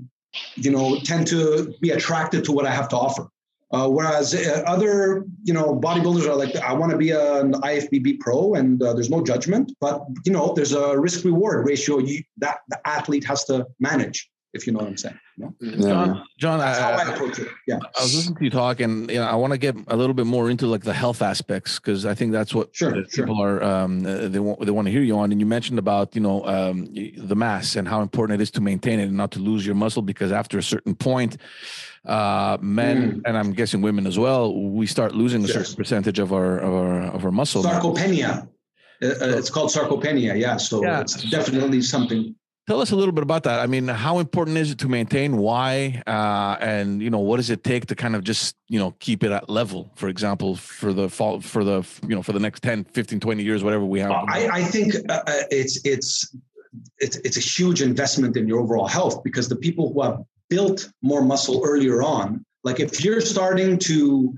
you 0.56 0.70
know, 0.70 0.98
tend 0.98 1.26
to 1.28 1.74
be 1.80 1.90
attracted 1.90 2.44
to 2.44 2.52
what 2.52 2.66
I 2.66 2.72
have 2.72 2.88
to 2.90 2.96
offer. 2.96 3.28
Uh, 3.74 3.88
whereas 3.88 4.32
uh, 4.34 4.62
other, 4.66 5.26
you 5.42 5.52
know, 5.52 5.74
bodybuilders 5.74 6.28
are 6.28 6.36
like, 6.36 6.54
I 6.54 6.72
want 6.72 6.92
to 6.92 6.96
be 6.96 7.10
an 7.10 7.54
IFBB 7.54 8.20
pro, 8.20 8.54
and 8.54 8.80
uh, 8.80 8.94
there's 8.94 9.10
no 9.10 9.24
judgment, 9.24 9.72
but 9.80 10.00
you 10.24 10.30
know, 10.30 10.52
there's 10.54 10.72
a 10.72 10.96
risk 10.96 11.24
reward 11.24 11.66
ratio 11.66 11.98
you, 11.98 12.22
that 12.38 12.58
the 12.68 12.78
athlete 12.86 13.24
has 13.24 13.42
to 13.46 13.66
manage. 13.80 14.30
If 14.52 14.68
you 14.68 14.72
know 14.72 14.78
what 14.78 14.86
I'm 14.86 14.96
saying. 14.96 15.18
You 15.36 15.44
know? 15.44 15.54
yeah. 15.58 15.88
John, 15.88 16.24
John, 16.38 16.58
That's 16.60 16.78
I, 16.78 16.82
how 16.82 17.10
I 17.10 17.14
approach 17.14 17.40
it. 17.40 17.48
Yeah, 17.66 17.78
I 17.98 18.02
was 18.02 18.14
listening 18.14 18.36
to 18.36 18.44
you 18.44 18.50
talk, 18.50 18.78
and 18.78 19.10
you 19.10 19.16
know, 19.16 19.26
I 19.26 19.34
want 19.34 19.52
to 19.52 19.58
get 19.58 19.74
a 19.88 19.96
little 19.96 20.14
bit 20.14 20.26
more 20.26 20.48
into 20.48 20.68
like 20.68 20.84
the 20.84 20.92
health 20.92 21.22
aspects 21.22 21.80
because 21.80 22.06
I 22.06 22.14
think 22.14 22.30
that's 22.30 22.54
what 22.54 22.68
sure, 22.76 22.92
people 23.06 23.34
sure. 23.34 23.60
are 23.60 23.64
um, 23.64 24.06
uh, 24.06 24.28
they 24.28 24.38
want 24.38 24.64
they 24.64 24.70
want 24.70 24.86
to 24.86 24.92
hear 24.92 25.02
you 25.02 25.18
on. 25.18 25.32
And 25.32 25.40
you 25.40 25.46
mentioned 25.46 25.80
about 25.80 26.14
you 26.14 26.20
know 26.20 26.46
um, 26.46 26.94
the 26.94 27.34
mass 27.34 27.74
and 27.74 27.88
how 27.88 28.00
important 28.00 28.40
it 28.40 28.42
is 28.44 28.52
to 28.52 28.60
maintain 28.60 29.00
it 29.00 29.08
and 29.08 29.16
not 29.16 29.32
to 29.32 29.40
lose 29.40 29.66
your 29.66 29.74
muscle 29.74 30.02
because 30.02 30.30
after 30.30 30.56
a 30.56 30.62
certain 30.62 30.94
point 30.94 31.36
uh, 32.06 32.58
men 32.60 33.12
mm. 33.12 33.22
and 33.24 33.36
I'm 33.36 33.52
guessing 33.52 33.80
women 33.80 34.06
as 34.06 34.18
well, 34.18 34.54
we 34.54 34.86
start 34.86 35.14
losing 35.14 35.44
a 35.44 35.48
certain 35.48 35.74
percentage 35.74 36.18
of 36.18 36.32
our 36.32 36.58
of 36.58 36.72
our 36.74 37.02
of 37.02 37.24
our 37.24 37.30
muscle. 37.30 37.62
Sarcopenia. 37.62 38.48
Uh, 39.02 39.06
uh 39.06 39.38
it's 39.38 39.50
called 39.50 39.70
sarcopenia. 39.70 40.38
Yeah. 40.38 40.56
So 40.56 40.82
yeah. 40.82 41.00
it's 41.00 41.22
definitely 41.30 41.82
something. 41.82 42.34
Tell 42.66 42.80
us 42.80 42.92
a 42.92 42.96
little 42.96 43.12
bit 43.12 43.22
about 43.22 43.42
that. 43.42 43.60
I 43.60 43.66
mean, 43.66 43.88
how 43.88 44.20
important 44.20 44.56
is 44.56 44.70
it 44.70 44.78
to 44.78 44.88
maintain? 44.88 45.36
Why? 45.36 46.02
Uh, 46.06 46.56
and 46.60 47.02
you 47.02 47.10
know, 47.10 47.18
what 47.18 47.36
does 47.36 47.50
it 47.50 47.62
take 47.62 47.86
to 47.86 47.94
kind 47.94 48.16
of 48.16 48.24
just 48.24 48.56
you 48.68 48.78
know 48.78 48.92
keep 49.00 49.22
it 49.22 49.32
at 49.32 49.48
level? 49.48 49.90
For 49.96 50.08
example, 50.08 50.56
for 50.56 50.92
the 50.92 51.08
fall 51.08 51.40
for 51.40 51.64
the 51.64 51.86
you 52.06 52.14
know 52.14 52.22
for 52.22 52.32
the 52.32 52.40
next 52.40 52.62
10, 52.62 52.84
15, 52.84 53.20
20 53.20 53.42
years, 53.42 53.62
whatever 53.64 53.84
we 53.84 54.00
have. 54.00 54.12
I, 54.12 54.48
I 54.48 54.62
think 54.62 54.94
uh, 55.08 55.22
uh, 55.26 55.42
it's 55.50 55.84
it's 55.84 56.34
it's 56.98 57.16
it's 57.18 57.36
a 57.36 57.40
huge 57.40 57.82
investment 57.82 58.36
in 58.36 58.48
your 58.48 58.60
overall 58.60 58.88
health 58.88 59.22
because 59.22 59.48
the 59.48 59.56
people 59.56 59.92
who 59.92 60.02
have 60.02 60.18
built 60.50 60.90
more 61.02 61.22
muscle 61.22 61.62
earlier 61.64 62.02
on. 62.02 62.44
Like 62.62 62.80
if 62.80 63.04
you're 63.04 63.20
starting 63.20 63.78
to 63.80 64.34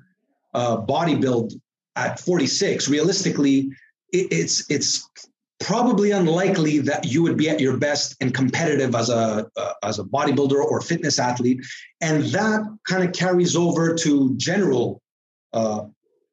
uh, 0.55 0.79
bodybuild 0.79 1.53
at 1.97 2.21
46, 2.21 2.89
realistically, 2.89 3.71
it, 4.13 4.29
it's 4.31 4.71
it's 4.71 5.09
probably 5.59 6.11
unlikely 6.11 6.79
that 6.79 7.05
you 7.05 7.23
would 7.23 7.37
be 7.37 7.49
at 7.49 7.61
your 7.61 7.77
best 7.77 8.15
and 8.21 8.35
competitive 8.35 8.95
as 8.95 9.09
a 9.09 9.49
uh, 9.57 9.73
as 9.83 9.99
a 9.99 10.05
bodybuilder 10.05 10.53
or 10.53 10.81
fitness 10.81 11.19
athlete, 11.19 11.61
and 12.01 12.25
that 12.25 12.61
kind 12.87 13.05
of 13.05 13.13
carries 13.13 13.57
over 13.57 13.95
to 13.95 14.35
general 14.37 15.01
uh, 15.53 15.85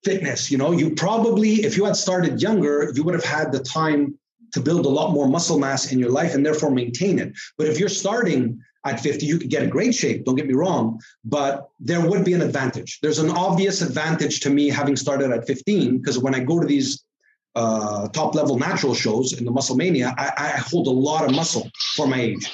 fitness. 0.03 0.51
You 0.51 0.57
know, 0.57 0.71
you 0.71 0.95
probably 0.95 1.63
if 1.63 1.77
you 1.77 1.86
had 1.86 1.95
started 1.95 2.41
younger, 2.41 2.91
you 2.95 3.03
would 3.03 3.13
have 3.13 3.23
had 3.23 3.51
the 3.51 3.59
time 3.59 4.17
to 4.53 4.59
build 4.59 4.86
a 4.86 4.89
lot 4.89 5.12
more 5.12 5.27
muscle 5.27 5.59
mass 5.59 5.91
in 5.91 5.99
your 5.99 6.12
life 6.12 6.36
and 6.36 6.45
therefore 6.45 6.69
maintain 6.69 7.17
it. 7.19 7.33
But 7.57 7.67
if 7.67 7.79
you're 7.79 7.89
starting 7.89 8.62
at 8.86 9.00
50, 9.00 9.26
you 9.26 9.38
could 9.38 9.50
get 9.50 9.63
in 9.63 9.69
great 9.69 9.96
shape, 9.96 10.26
don't 10.26 10.36
get 10.36 10.48
me 10.48 10.54
wrong, 10.54 11.00
but 11.24 11.69
there 11.80 12.02
would 12.02 12.26
be 12.26 12.34
an 12.34 12.41
advantage. 12.41 13.00
There's 13.02 13.19
an 13.19 13.30
obvious 13.30 13.82
advantage 13.82 14.41
to 14.41 14.50
me 14.50 14.69
having 14.69 14.96
started 14.96 15.32
at 15.32 15.48
15, 15.48 16.00
because 16.00 16.19
when 16.19 16.36
I 16.36 16.39
go 16.39 16.60
to 16.60 16.67
these 16.67 17.04
uh, 17.56 18.08
top 18.10 18.36
level 18.36 18.58
natural 18.58 18.93
shows 18.93 19.34
in 19.34 19.46
the 19.46 19.52
Musclemania, 19.52 20.13
I, 20.17 20.34
I 20.38 20.48
hold 20.58 20.88
a 20.88 20.91
lot 20.91 21.24
of 21.24 21.36
muscle 21.36 21.69
for 21.96 22.08
my 22.08 22.19
age. 22.19 22.52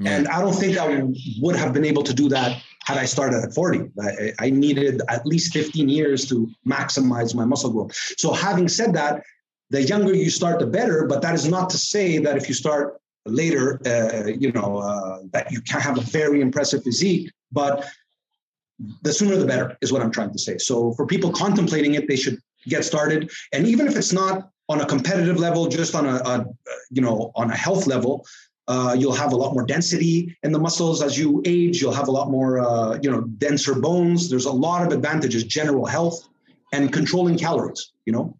Mm. 0.00 0.08
And 0.08 0.28
I 0.28 0.40
don't 0.40 0.52
think 0.52 0.78
I 0.78 1.02
would 1.40 1.56
have 1.56 1.72
been 1.72 1.84
able 1.84 2.02
to 2.04 2.14
do 2.14 2.28
that 2.28 2.62
had 2.84 2.98
I 2.98 3.04
started 3.04 3.42
at 3.42 3.54
40. 3.54 3.90
I, 4.00 4.32
I 4.38 4.50
needed 4.50 5.02
at 5.08 5.26
least 5.26 5.52
15 5.52 5.88
years 5.88 6.28
to 6.28 6.48
maximize 6.66 7.34
my 7.34 7.44
muscle 7.44 7.70
growth. 7.70 7.94
So, 8.18 8.32
having 8.32 8.68
said 8.68 8.94
that, 8.94 9.22
the 9.70 9.82
younger 9.82 10.14
you 10.14 10.30
start, 10.30 10.58
the 10.58 10.66
better. 10.66 11.06
But 11.06 11.22
that 11.22 11.34
is 11.34 11.48
not 11.48 11.70
to 11.70 11.78
say 11.78 12.18
that 12.18 12.36
if 12.36 12.48
you 12.48 12.54
start 12.54 13.00
later, 13.26 13.80
uh, 13.86 14.26
you 14.26 14.52
know, 14.52 14.78
uh, 14.78 15.20
that 15.32 15.50
you 15.50 15.60
can 15.60 15.80
have 15.80 15.98
a 15.98 16.02
very 16.02 16.40
impressive 16.40 16.82
physique, 16.82 17.30
but 17.50 17.86
the 19.02 19.12
sooner 19.12 19.36
the 19.36 19.46
better 19.46 19.76
is 19.80 19.92
what 19.92 20.02
I'm 20.02 20.10
trying 20.10 20.32
to 20.32 20.38
say. 20.38 20.58
So 20.58 20.92
for 20.92 21.06
people 21.06 21.30
contemplating 21.30 21.94
it, 21.94 22.08
they 22.08 22.16
should 22.16 22.38
get 22.66 22.84
started. 22.84 23.30
And 23.52 23.66
even 23.66 23.86
if 23.86 23.96
it's 23.96 24.12
not 24.12 24.50
on 24.68 24.80
a 24.80 24.86
competitive 24.86 25.38
level, 25.38 25.68
just 25.68 25.94
on 25.94 26.06
a, 26.06 26.16
a 26.16 26.46
you 26.90 27.02
know 27.02 27.32
on 27.34 27.50
a 27.50 27.56
health 27.56 27.86
level, 27.86 28.26
uh, 28.68 28.96
you'll 28.98 29.12
have 29.12 29.32
a 29.32 29.36
lot 29.36 29.52
more 29.52 29.64
density 29.64 30.36
in 30.42 30.52
the 30.52 30.58
muscles 30.58 31.02
as 31.02 31.18
you 31.18 31.42
age. 31.44 31.80
You'll 31.80 31.92
have 31.92 32.08
a 32.08 32.12
lot 32.12 32.30
more, 32.30 32.60
uh, 32.60 32.98
you 33.02 33.10
know, 33.10 33.22
denser 33.22 33.74
bones. 33.74 34.30
There's 34.30 34.46
a 34.46 34.52
lot 34.52 34.86
of 34.86 34.92
advantages, 34.92 35.44
general 35.44 35.84
health, 35.84 36.28
and 36.72 36.92
controlling 36.92 37.36
calories. 37.38 37.92
You 38.06 38.12
know, 38.12 38.36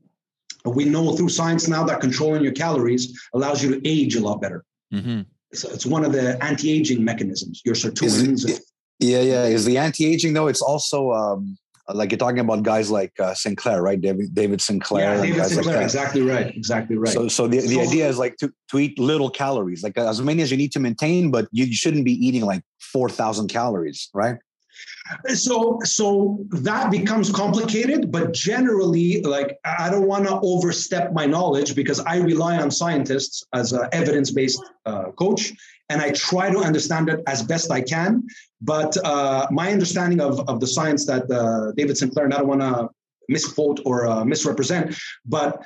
we 0.64 0.84
know 0.84 1.16
through 1.16 1.28
science 1.28 1.68
now 1.68 1.84
that 1.84 2.00
controlling 2.00 2.42
your 2.42 2.52
calories 2.52 3.20
allows 3.34 3.62
you 3.62 3.70
to 3.74 3.88
age 3.88 4.16
a 4.16 4.20
lot 4.20 4.40
better. 4.40 4.64
Mm-hmm. 4.92 5.22
It's, 5.50 5.64
it's, 5.64 5.86
one 5.86 6.04
of 6.04 6.12
the 6.12 6.42
anti-aging 6.42 7.04
mechanisms. 7.04 7.60
Your 7.64 7.74
sirtuins. 7.74 8.60
yeah, 8.98 9.20
yeah. 9.20 9.44
Is 9.44 9.64
the 9.64 9.78
anti-aging 9.78 10.32
though? 10.32 10.46
It's 10.48 10.62
also 10.62 11.12
um, 11.12 11.58
like 11.88 12.10
you're 12.10 12.18
talking 12.18 12.38
about 12.38 12.62
guys 12.62 12.90
like 12.90 13.12
uh, 13.18 13.34
Sinclair, 13.34 13.82
right? 13.82 14.00
David, 14.00 14.34
David 14.34 14.60
Sinclair. 14.60 15.16
Yeah, 15.16 15.22
David 15.22 15.44
Sinclair. 15.46 15.76
Like 15.76 15.84
exactly 15.84 16.22
right. 16.22 16.56
Exactly 16.56 16.96
right. 16.96 17.12
So, 17.12 17.28
so 17.28 17.46
the, 17.46 17.60
the 17.60 17.74
so, 17.74 17.80
idea 17.82 18.08
is 18.08 18.18
like 18.18 18.36
to, 18.38 18.52
to 18.70 18.78
eat 18.78 18.98
little 18.98 19.30
calories, 19.30 19.82
like 19.82 19.96
as 19.98 20.20
many 20.22 20.42
as 20.42 20.50
you 20.50 20.56
need 20.56 20.72
to 20.72 20.80
maintain, 20.80 21.30
but 21.30 21.48
you, 21.52 21.64
you 21.64 21.74
shouldn't 21.74 22.04
be 22.04 22.12
eating 22.12 22.44
like 22.44 22.62
4,000 22.80 23.48
calories, 23.48 24.08
right? 24.14 24.36
So, 25.34 25.78
so 25.84 26.44
that 26.50 26.90
becomes 26.90 27.30
complicated, 27.30 28.10
but 28.10 28.32
generally, 28.32 29.22
like 29.22 29.58
I 29.64 29.90
don't 29.90 30.06
want 30.06 30.26
to 30.26 30.40
overstep 30.42 31.12
my 31.12 31.26
knowledge 31.26 31.74
because 31.74 32.00
I 32.00 32.16
rely 32.18 32.56
on 32.58 32.70
scientists 32.70 33.44
as 33.52 33.72
an 33.72 33.88
evidence-based 33.92 34.62
uh, 34.86 35.10
coach, 35.12 35.52
and 35.88 36.00
I 36.00 36.10
try 36.12 36.50
to 36.50 36.58
understand 36.58 37.08
it 37.08 37.20
as 37.26 37.42
best 37.42 37.70
I 37.70 37.82
can. 37.82 38.26
But 38.60 38.96
uh, 39.04 39.46
my 39.50 39.72
understanding 39.72 40.20
of, 40.20 40.40
of 40.48 40.60
the 40.60 40.66
science 40.66 41.06
that 41.06 41.30
uh, 41.30 41.72
David 41.72 41.96
Sinclair, 41.98 42.24
and 42.26 42.34
I 42.34 42.38
don't 42.38 42.48
want 42.48 42.60
to 42.60 42.88
misquote 43.28 43.80
or 43.84 44.06
uh, 44.06 44.24
misrepresent, 44.24 44.96
but 45.24 45.62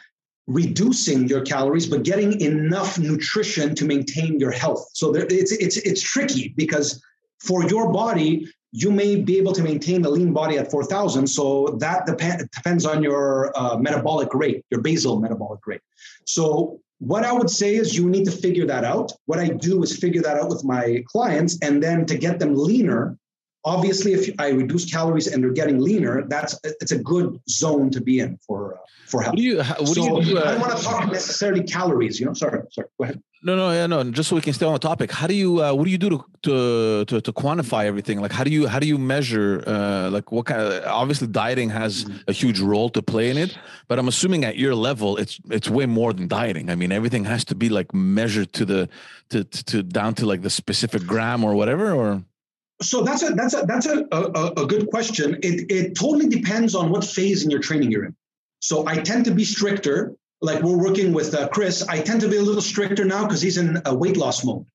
reducing 0.46 1.28
your 1.28 1.42
calories, 1.42 1.86
but 1.86 2.04
getting 2.04 2.40
enough 2.40 2.98
nutrition 2.98 3.74
to 3.74 3.84
maintain 3.84 4.38
your 4.38 4.52
health. 4.52 4.88
So 4.94 5.12
there, 5.12 5.26
it's 5.28 5.52
it's 5.52 5.76
it's 5.78 6.02
tricky 6.02 6.54
because 6.56 7.02
for 7.40 7.64
your 7.68 7.92
body, 7.92 8.48
you 8.72 8.90
may 8.90 9.16
be 9.16 9.38
able 9.38 9.52
to 9.52 9.62
maintain 9.62 10.04
a 10.04 10.10
lean 10.10 10.32
body 10.32 10.58
at 10.58 10.70
4,000. 10.70 11.26
So 11.26 11.76
that 11.80 12.06
dep- 12.06 12.50
depends 12.50 12.84
on 12.84 13.02
your 13.02 13.52
uh, 13.56 13.76
metabolic 13.78 14.34
rate, 14.34 14.64
your 14.70 14.80
basal 14.80 15.20
metabolic 15.20 15.66
rate. 15.66 15.80
So 16.26 16.80
what 16.98 17.24
I 17.24 17.32
would 17.32 17.50
say 17.50 17.74
is 17.74 17.96
you 17.96 18.08
need 18.08 18.24
to 18.24 18.30
figure 18.30 18.66
that 18.66 18.84
out. 18.84 19.12
What 19.26 19.38
I 19.38 19.48
do 19.48 19.82
is 19.82 19.96
figure 19.96 20.22
that 20.22 20.38
out 20.38 20.48
with 20.48 20.64
my 20.64 21.04
clients, 21.06 21.58
and 21.62 21.82
then 21.82 22.06
to 22.06 22.16
get 22.16 22.38
them 22.38 22.54
leaner. 22.54 23.18
Obviously, 23.66 24.12
if 24.12 24.30
I 24.38 24.50
reduce 24.50 24.84
calories 24.88 25.26
and 25.26 25.42
they're 25.42 25.50
getting 25.50 25.80
leaner, 25.80 26.22
that's 26.28 26.52
it's 26.62 26.92
a 26.92 26.98
good 27.12 27.40
zone 27.50 27.90
to 27.90 28.00
be 28.00 28.20
in 28.20 28.38
for 28.46 28.74
uh, 28.74 28.78
for 29.10 29.22
health. 29.22 29.32
What 29.32 29.38
do 29.38 29.42
you? 29.42 29.56
What 29.58 29.88
so 29.88 29.94
do 29.94 30.00
you 30.02 30.24
do? 30.24 30.38
Uh, 30.38 30.42
I 30.42 30.52
don't 30.52 30.60
want 30.60 30.78
to 30.78 30.84
talk 30.84 31.10
necessarily 31.10 31.64
calories. 31.64 32.20
You 32.20 32.26
know, 32.26 32.34
sorry, 32.34 32.62
sorry. 32.70 32.88
Go 32.96 33.04
ahead. 33.04 33.20
No, 33.42 33.56
no, 33.56 33.72
yeah, 33.72 33.86
no. 33.86 34.02
Just 34.10 34.28
so 34.28 34.36
we 34.36 34.42
can 34.42 34.52
stay 34.52 34.66
on 34.66 34.72
the 34.72 34.78
topic. 34.78 35.10
How 35.10 35.26
do 35.26 35.34
you? 35.34 35.62
Uh, 35.64 35.74
what 35.74 35.84
do 35.84 35.90
you 35.90 35.98
do 35.98 36.10
to, 36.10 36.24
to 36.46 37.04
to 37.06 37.20
to 37.20 37.32
quantify 37.32 37.86
everything? 37.86 38.20
Like, 38.20 38.30
how 38.30 38.44
do 38.44 38.50
you 38.50 38.68
how 38.68 38.78
do 38.78 38.86
you 38.86 38.98
measure? 38.98 39.64
Uh, 39.66 40.10
like, 40.10 40.30
what 40.30 40.46
kind? 40.46 40.60
Of, 40.60 40.84
obviously, 40.86 41.26
dieting 41.26 41.70
has 41.70 42.04
mm-hmm. 42.04 42.18
a 42.28 42.32
huge 42.32 42.60
role 42.60 42.88
to 42.90 43.02
play 43.02 43.30
in 43.30 43.36
it, 43.36 43.58
but 43.88 43.98
I'm 43.98 44.06
assuming 44.06 44.44
at 44.44 44.56
your 44.56 44.76
level, 44.76 45.16
it's 45.16 45.40
it's 45.50 45.68
way 45.68 45.86
more 45.86 46.12
than 46.12 46.28
dieting. 46.28 46.70
I 46.70 46.76
mean, 46.76 46.92
everything 46.92 47.24
has 47.24 47.44
to 47.46 47.56
be 47.56 47.68
like 47.68 47.92
measured 47.92 48.52
to 48.54 48.64
the 48.64 48.88
to 49.30 49.42
to, 49.42 49.64
to 49.64 49.82
down 49.82 50.14
to 50.14 50.24
like 50.26 50.42
the 50.42 50.50
specific 50.50 51.02
gram 51.04 51.42
or 51.42 51.56
whatever, 51.56 51.92
or. 51.92 52.22
So 52.82 53.02
that's 53.02 53.22
a 53.22 53.30
that's 53.30 53.54
a 53.54 53.62
that's 53.66 53.86
a, 53.86 54.06
a, 54.12 54.62
a 54.62 54.66
good 54.66 54.88
question. 54.88 55.38
It 55.42 55.70
it 55.70 55.94
totally 55.94 56.28
depends 56.28 56.74
on 56.74 56.90
what 56.90 57.04
phase 57.04 57.44
in 57.44 57.50
your 57.50 57.60
training 57.60 57.90
you're 57.90 58.04
in. 58.04 58.16
So 58.60 58.86
I 58.86 58.96
tend 58.96 59.24
to 59.26 59.30
be 59.30 59.44
stricter. 59.44 60.14
Like 60.42 60.62
we're 60.62 60.76
working 60.76 61.14
with 61.14 61.34
uh, 61.34 61.48
Chris, 61.48 61.82
I 61.88 62.00
tend 62.00 62.20
to 62.20 62.28
be 62.28 62.36
a 62.36 62.42
little 62.42 62.60
stricter 62.60 63.06
now 63.06 63.24
because 63.24 63.40
he's 63.40 63.56
in 63.56 63.80
a 63.86 63.94
weight 63.94 64.18
loss 64.18 64.44
mode. 64.44 64.66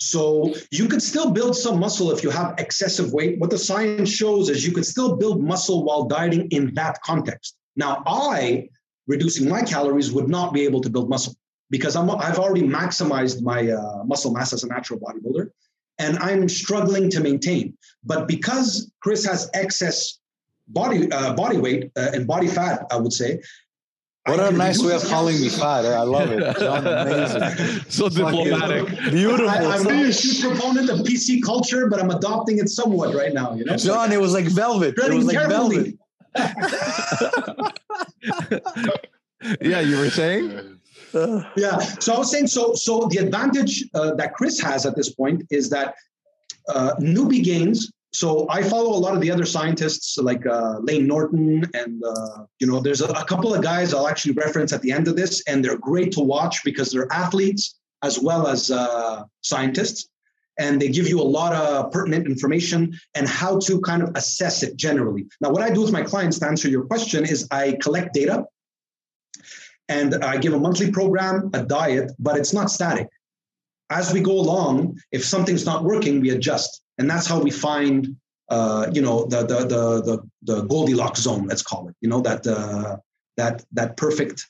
So 0.00 0.54
you 0.72 0.88
could 0.88 1.02
still 1.02 1.30
build 1.30 1.56
some 1.56 1.78
muscle 1.78 2.10
if 2.10 2.24
you 2.24 2.30
have 2.30 2.54
excessive 2.58 3.12
weight. 3.12 3.38
What 3.38 3.50
the 3.50 3.58
science 3.58 4.10
shows 4.10 4.48
is 4.48 4.66
you 4.66 4.72
could 4.72 4.86
still 4.86 5.16
build 5.16 5.42
muscle 5.42 5.84
while 5.84 6.04
dieting 6.04 6.48
in 6.50 6.74
that 6.74 7.00
context. 7.02 7.56
Now, 7.76 8.02
I 8.06 8.68
reducing 9.06 9.48
my 9.48 9.62
calories 9.62 10.12
would 10.12 10.28
not 10.28 10.52
be 10.52 10.64
able 10.64 10.80
to 10.82 10.90
build 10.90 11.08
muscle 11.08 11.34
because 11.70 11.96
I'm, 11.96 12.10
I've 12.10 12.38
already 12.38 12.62
maximized 12.62 13.42
my 13.42 13.70
uh, 13.70 14.04
muscle 14.04 14.32
mass 14.32 14.52
as 14.52 14.64
a 14.64 14.68
natural 14.68 15.00
bodybuilder 15.00 15.50
and 15.98 16.18
I'm 16.18 16.48
struggling 16.48 17.10
to 17.10 17.20
maintain. 17.20 17.76
But 18.04 18.28
because 18.28 18.90
Chris 19.00 19.24
has 19.26 19.50
excess 19.54 20.18
body 20.68 21.10
uh, 21.10 21.34
body 21.34 21.58
weight 21.58 21.90
uh, 21.96 22.10
and 22.12 22.26
body 22.26 22.48
fat, 22.48 22.86
I 22.90 22.96
would 22.96 23.12
say. 23.12 23.40
What 24.26 24.40
a 24.40 24.50
nice 24.54 24.82
way 24.82 24.94
of 24.94 25.02
calling 25.04 25.40
me 25.40 25.48
fat. 25.48 25.86
I 25.86 26.02
love 26.02 26.30
it. 26.30 26.40
John, 26.58 26.86
amazing. 26.86 27.82
so 27.88 28.10
diplomatic. 28.10 28.86
Beautiful. 29.10 29.48
I, 29.48 29.76
am 29.76 29.84
not 29.84 29.92
a 29.92 30.10
huge 30.10 30.42
proponent 30.42 30.90
of 30.90 30.98
PC 30.98 31.42
culture, 31.42 31.88
but 31.88 31.98
I'm 31.98 32.10
adopting 32.10 32.58
it 32.58 32.68
somewhat 32.68 33.14
right 33.14 33.32
now. 33.32 33.54
You 33.54 33.64
know, 33.64 33.76
John, 33.76 34.12
it 34.12 34.20
was 34.20 34.34
like 34.34 34.44
velvet. 34.44 34.98
It 34.98 35.14
was 35.14 35.24
like 35.24 35.48
velvet. 35.48 35.98
yeah, 39.62 39.80
you 39.80 39.96
were 39.96 40.10
saying. 40.10 40.77
Yeah. 41.56 41.78
So 41.78 42.14
I 42.14 42.18
was 42.18 42.30
saying. 42.30 42.48
So 42.48 42.74
so 42.74 43.08
the 43.10 43.18
advantage 43.18 43.84
uh, 43.94 44.14
that 44.14 44.34
Chris 44.34 44.60
has 44.60 44.86
at 44.86 44.96
this 44.96 45.14
point 45.14 45.44
is 45.50 45.70
that 45.70 45.94
uh, 46.68 46.94
newbie 47.00 47.42
gains 47.42 47.90
so 48.12 48.46
I 48.48 48.62
follow 48.62 48.90
a 48.96 49.00
lot 49.00 49.14
of 49.14 49.20
the 49.20 49.30
other 49.30 49.44
scientists 49.44 50.16
like 50.16 50.46
uh, 50.46 50.78
Layne 50.80 51.06
Norton, 51.06 51.64
and 51.74 52.02
uh, 52.02 52.44
you 52.58 52.66
know, 52.66 52.80
there's 52.80 53.02
a, 53.02 53.06
a, 53.06 53.24
couple 53.24 53.54
of 53.54 53.62
guys 53.62 53.92
I'll 53.92 54.08
actually 54.08 54.32
reference 54.32 54.72
at 54.72 54.80
the 54.80 54.92
end 54.92 55.08
of 55.08 55.16
this, 55.16 55.42
and 55.46 55.62
they're 55.62 55.78
great 55.78 56.12
to 56.12 56.20
watch 56.20 56.64
because 56.64 56.90
they're 56.90 57.12
athletes 57.12 57.78
as 58.02 58.18
well 58.18 58.46
as 58.46 58.70
uh, 58.70 59.24
scientists, 59.42 60.08
and 60.58 60.80
they 60.80 60.88
give 60.88 61.06
you 61.06 61.20
a 61.20 61.30
lot 61.38 61.52
of 61.52 61.92
pertinent 61.92 62.26
information 62.26 62.98
and 63.14 63.28
how 63.28 63.58
to 63.60 63.80
kind 63.82 64.02
of 64.02 64.10
assess 64.14 64.62
it 64.62 64.76
generally. 64.76 65.26
Now, 65.40 65.50
what 65.50 65.62
I 65.62 65.70
do 65.70 65.82
with 65.82 65.92
my 65.92 66.02
clients 66.02 66.38
to 66.38 66.46
answer 66.46 66.68
your 66.68 66.84
question 66.84 67.24
is 67.26 67.46
I 67.50 67.76
collect 67.80 68.14
data, 68.14 68.46
and 69.88 70.24
I 70.24 70.36
give 70.36 70.52
a 70.52 70.58
monthly 70.58 70.90
program, 70.90 71.50
a 71.54 71.62
diet, 71.64 72.12
but 72.18 72.36
it's 72.36 72.52
not 72.52 72.70
static. 72.70 73.08
As 73.90 74.12
we 74.12 74.20
go 74.20 74.32
along, 74.32 75.00
if 75.12 75.24
something's 75.24 75.64
not 75.64 75.82
working, 75.82 76.20
we 76.20 76.30
adjust 76.30 76.82
and 76.98 77.08
that's 77.08 77.26
how 77.26 77.40
we 77.40 77.50
find 77.50 78.16
uh, 78.50 78.90
you 78.92 79.00
know 79.00 79.26
the, 79.26 79.42
the 79.42 79.58
the 79.64 80.02
the 80.02 80.30
the 80.42 80.62
Goldilocks 80.62 81.20
zone, 81.20 81.46
let's 81.46 81.62
call 81.62 81.88
it. 81.88 81.94
You 82.00 82.08
know 82.08 82.20
that 82.22 82.46
uh, 82.46 82.96
that 83.36 83.64
that 83.72 83.96
perfect 83.96 84.46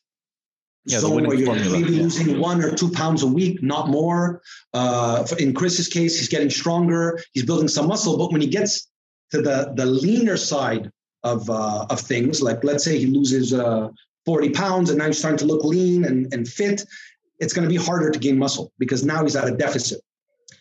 yeah, 0.84 1.00
zone 1.00 1.26
where 1.26 1.36
you're 1.36 1.46
formula. 1.46 1.78
maybe 1.78 1.94
yeah. 1.94 2.02
losing 2.02 2.40
one 2.40 2.62
or 2.62 2.74
two 2.74 2.90
pounds 2.90 3.22
a 3.22 3.26
week, 3.26 3.62
not 3.62 3.88
more. 3.88 4.40
Uh, 4.72 5.26
in 5.38 5.52
Chris's 5.52 5.88
case, 5.88 6.18
he's 6.18 6.28
getting 6.28 6.50
stronger. 6.50 7.20
He's 7.32 7.44
building 7.44 7.68
some 7.68 7.86
muscle, 7.86 8.16
but 8.16 8.32
when 8.32 8.40
he 8.40 8.46
gets 8.46 8.88
to 9.32 9.42
the 9.42 9.72
the 9.74 9.86
leaner 9.86 10.36
side 10.36 10.90
of 11.24 11.50
uh, 11.50 11.86
of 11.90 12.00
things, 12.00 12.40
like 12.40 12.64
let's 12.64 12.84
say 12.84 12.98
he 12.98 13.06
loses 13.06 13.52
uh, 13.52 13.88
40 14.28 14.50
pounds 14.50 14.90
and 14.90 14.98
now 14.98 15.06
he's 15.06 15.18
starting 15.18 15.38
to 15.38 15.46
look 15.46 15.64
lean 15.64 16.04
and, 16.04 16.30
and 16.34 16.46
fit, 16.46 16.82
it's 17.38 17.54
going 17.54 17.66
to 17.66 17.74
be 17.74 17.82
harder 17.82 18.10
to 18.10 18.18
gain 18.18 18.36
muscle 18.36 18.74
because 18.78 19.02
now 19.02 19.22
he's 19.22 19.34
at 19.34 19.48
a 19.48 19.56
deficit. 19.56 20.02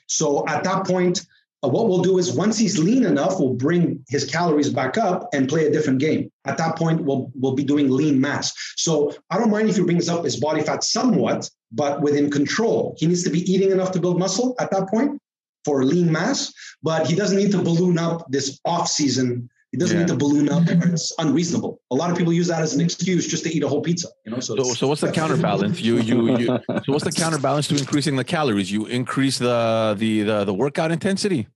So 0.05 0.47
at 0.47 0.63
that 0.63 0.87
point, 0.87 1.25
uh, 1.61 1.67
what 1.67 1.89
we'll 1.89 2.01
do 2.01 2.17
is 2.17 2.31
once 2.31 2.57
he's 2.57 2.79
lean 2.79 3.03
enough, 3.03 3.41
we'll 3.41 3.55
bring 3.55 4.05
his 4.07 4.23
calories 4.23 4.69
back 4.69 4.97
up 4.97 5.27
and 5.33 5.49
play 5.49 5.67
a 5.67 5.69
different 5.69 5.99
game. 5.99 6.31
At 6.45 6.57
that 6.59 6.77
point, 6.77 7.03
we'll 7.03 7.29
we'll 7.35 7.55
be 7.55 7.65
doing 7.65 7.89
lean 7.89 8.21
mass. 8.21 8.53
So 8.77 9.13
I 9.29 9.37
don't 9.37 9.51
mind 9.51 9.67
if 9.67 9.75
he 9.75 9.83
brings 9.83 10.07
up 10.07 10.23
his 10.23 10.39
body 10.39 10.61
fat 10.61 10.85
somewhat, 10.85 11.49
but 11.73 12.01
within 12.01 12.31
control. 12.31 12.95
He 12.97 13.05
needs 13.05 13.23
to 13.23 13.29
be 13.29 13.41
eating 13.51 13.71
enough 13.71 13.91
to 13.93 13.99
build 13.99 14.17
muscle 14.17 14.55
at 14.61 14.71
that 14.71 14.87
point 14.87 15.19
for 15.65 15.83
lean 15.83 16.09
mass, 16.09 16.53
but 16.81 17.05
he 17.05 17.15
doesn't 17.17 17.37
need 17.37 17.51
to 17.51 17.61
balloon 17.61 17.97
up 17.97 18.25
this 18.29 18.61
off 18.63 18.87
season. 18.87 19.49
He 19.77 19.81
doesn't 19.81 19.95
yeah. 19.95 20.05
need 20.05 20.11
to 20.11 20.17
balloon 20.17 20.49
up. 20.49 20.63
It's 20.67 21.13
unreasonable. 21.19 21.79
A 21.91 21.95
lot 21.95 22.09
of 22.09 22.17
people 22.17 22.33
use 22.33 22.47
that 22.47 22.63
as 22.63 22.73
an 22.73 22.81
excuse 22.81 23.27
just 23.27 23.43
to 23.43 23.55
eat 23.55 23.61
a 23.61 23.67
whole 23.67 23.83
pizza. 23.83 24.07
You 24.25 24.31
know. 24.31 24.39
So, 24.39 24.55
so, 24.55 24.73
so 24.73 24.87
what's 24.87 25.01
the 25.01 25.11
counterbalance? 25.11 25.79
You, 25.79 25.99
you, 25.99 26.35
you. 26.35 26.47
So 26.83 26.93
what's 26.93 27.03
the 27.03 27.11
counterbalance 27.11 27.67
to 27.67 27.77
increasing 27.77 28.15
the 28.15 28.23
calories? 28.23 28.71
You 28.71 28.87
increase 28.87 29.37
the 29.37 29.95
the 29.95 30.23
the, 30.23 30.45
the 30.45 30.53
workout 30.53 30.91
intensity. 30.91 31.47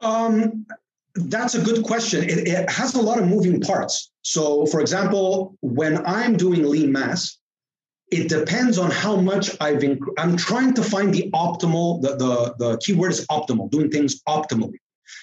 Um, 0.00 0.64
that's 1.14 1.56
a 1.56 1.60
good 1.60 1.84
question. 1.84 2.24
It, 2.24 2.48
it, 2.48 2.70
has 2.70 2.94
a 2.94 3.02
lot 3.02 3.18
of 3.18 3.28
moving 3.28 3.60
parts. 3.60 4.10
So, 4.22 4.64
for 4.64 4.80
example, 4.80 5.58
when 5.60 6.06
I'm 6.06 6.38
doing 6.38 6.64
lean 6.64 6.90
mass, 6.90 7.36
it 8.10 8.30
depends 8.30 8.78
on 8.78 8.90
how 8.90 9.16
much 9.16 9.54
I've. 9.60 9.80
Inc- 9.80 10.14
I'm 10.16 10.38
trying 10.38 10.72
to 10.72 10.82
find 10.82 11.12
the 11.12 11.30
optimal. 11.34 12.00
The, 12.00 12.16
the 12.16 12.54
the 12.58 12.78
keyword 12.78 13.10
is 13.10 13.26
optimal. 13.26 13.70
Doing 13.70 13.90
things 13.90 14.22
optimally. 14.22 14.78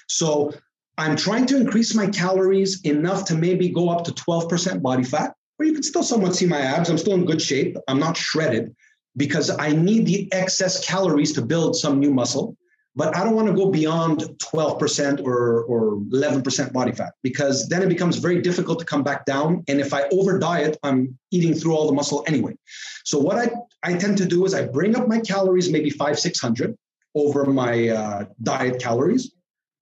So 0.08 0.54
I'm 0.98 1.16
trying 1.16 1.46
to 1.48 1.58
increase 1.58 1.96
my 1.96 2.08
calories 2.08 2.82
enough 2.82 3.26
to 3.26 3.36
maybe 3.36 3.70
go 3.70 3.90
up 3.90 4.04
to 4.06 4.12
12% 4.12 4.82
body 4.82 5.04
fat, 5.04 5.34
or 5.60 5.66
you 5.66 5.74
can 5.74 5.84
still 5.84 6.04
somewhat 6.04 6.36
see 6.36 6.46
my 6.46 6.62
abs. 6.62 6.90
I'm 6.90 6.98
still 6.98 7.14
in 7.14 7.26
good 7.26 7.42
shape. 7.42 7.78
I'm 7.88 8.00
not 8.00 8.16
shredded 8.16 8.76
because 9.18 9.50
I 9.50 9.70
need 9.72 10.06
the 10.06 10.32
excess 10.32 10.86
calories 10.86 11.34
to 11.34 11.42
build 11.42 11.76
some 11.76 12.00
new 12.00 12.14
muscle. 12.14 12.58
but 12.96 13.16
I 13.16 13.24
don't 13.24 13.36
want 13.36 13.48
to 13.48 13.54
go 13.54 13.70
beyond 13.72 14.22
12% 14.54 15.26
or, 15.26 15.64
or 15.64 15.96
11% 15.98 16.74
body 16.74 16.92
fat 16.92 17.14
because 17.24 17.68
then 17.68 17.82
it 17.82 17.90
becomes 17.90 18.18
very 18.18 18.42
difficult 18.42 18.80
to 18.80 18.86
come 18.86 19.04
back 19.04 19.26
down. 19.26 19.64
And 19.68 19.80
if 19.80 19.94
I 19.94 20.04
over 20.12 20.38
diet, 20.38 20.78
I'm 20.84 21.18
eating 21.32 21.54
through 21.56 21.76
all 21.76 21.88
the 21.88 21.94
muscle 21.94 22.24
anyway. 22.28 22.56
So 23.04 23.18
what 23.18 23.38
I, 23.38 23.50
I 23.82 23.98
tend 23.98 24.18
to 24.20 24.26
do 24.26 24.46
is 24.46 24.54
I 24.54 24.68
bring 24.68 24.96
up 24.96 25.08
my 25.08 25.20
calories, 25.20 25.72
maybe 25.72 25.90
five, 25.90 26.20
600 26.20 26.78
over 27.16 27.46
my 27.46 27.90
uh, 27.90 28.26
diet 28.42 28.80
calories. 28.80 29.34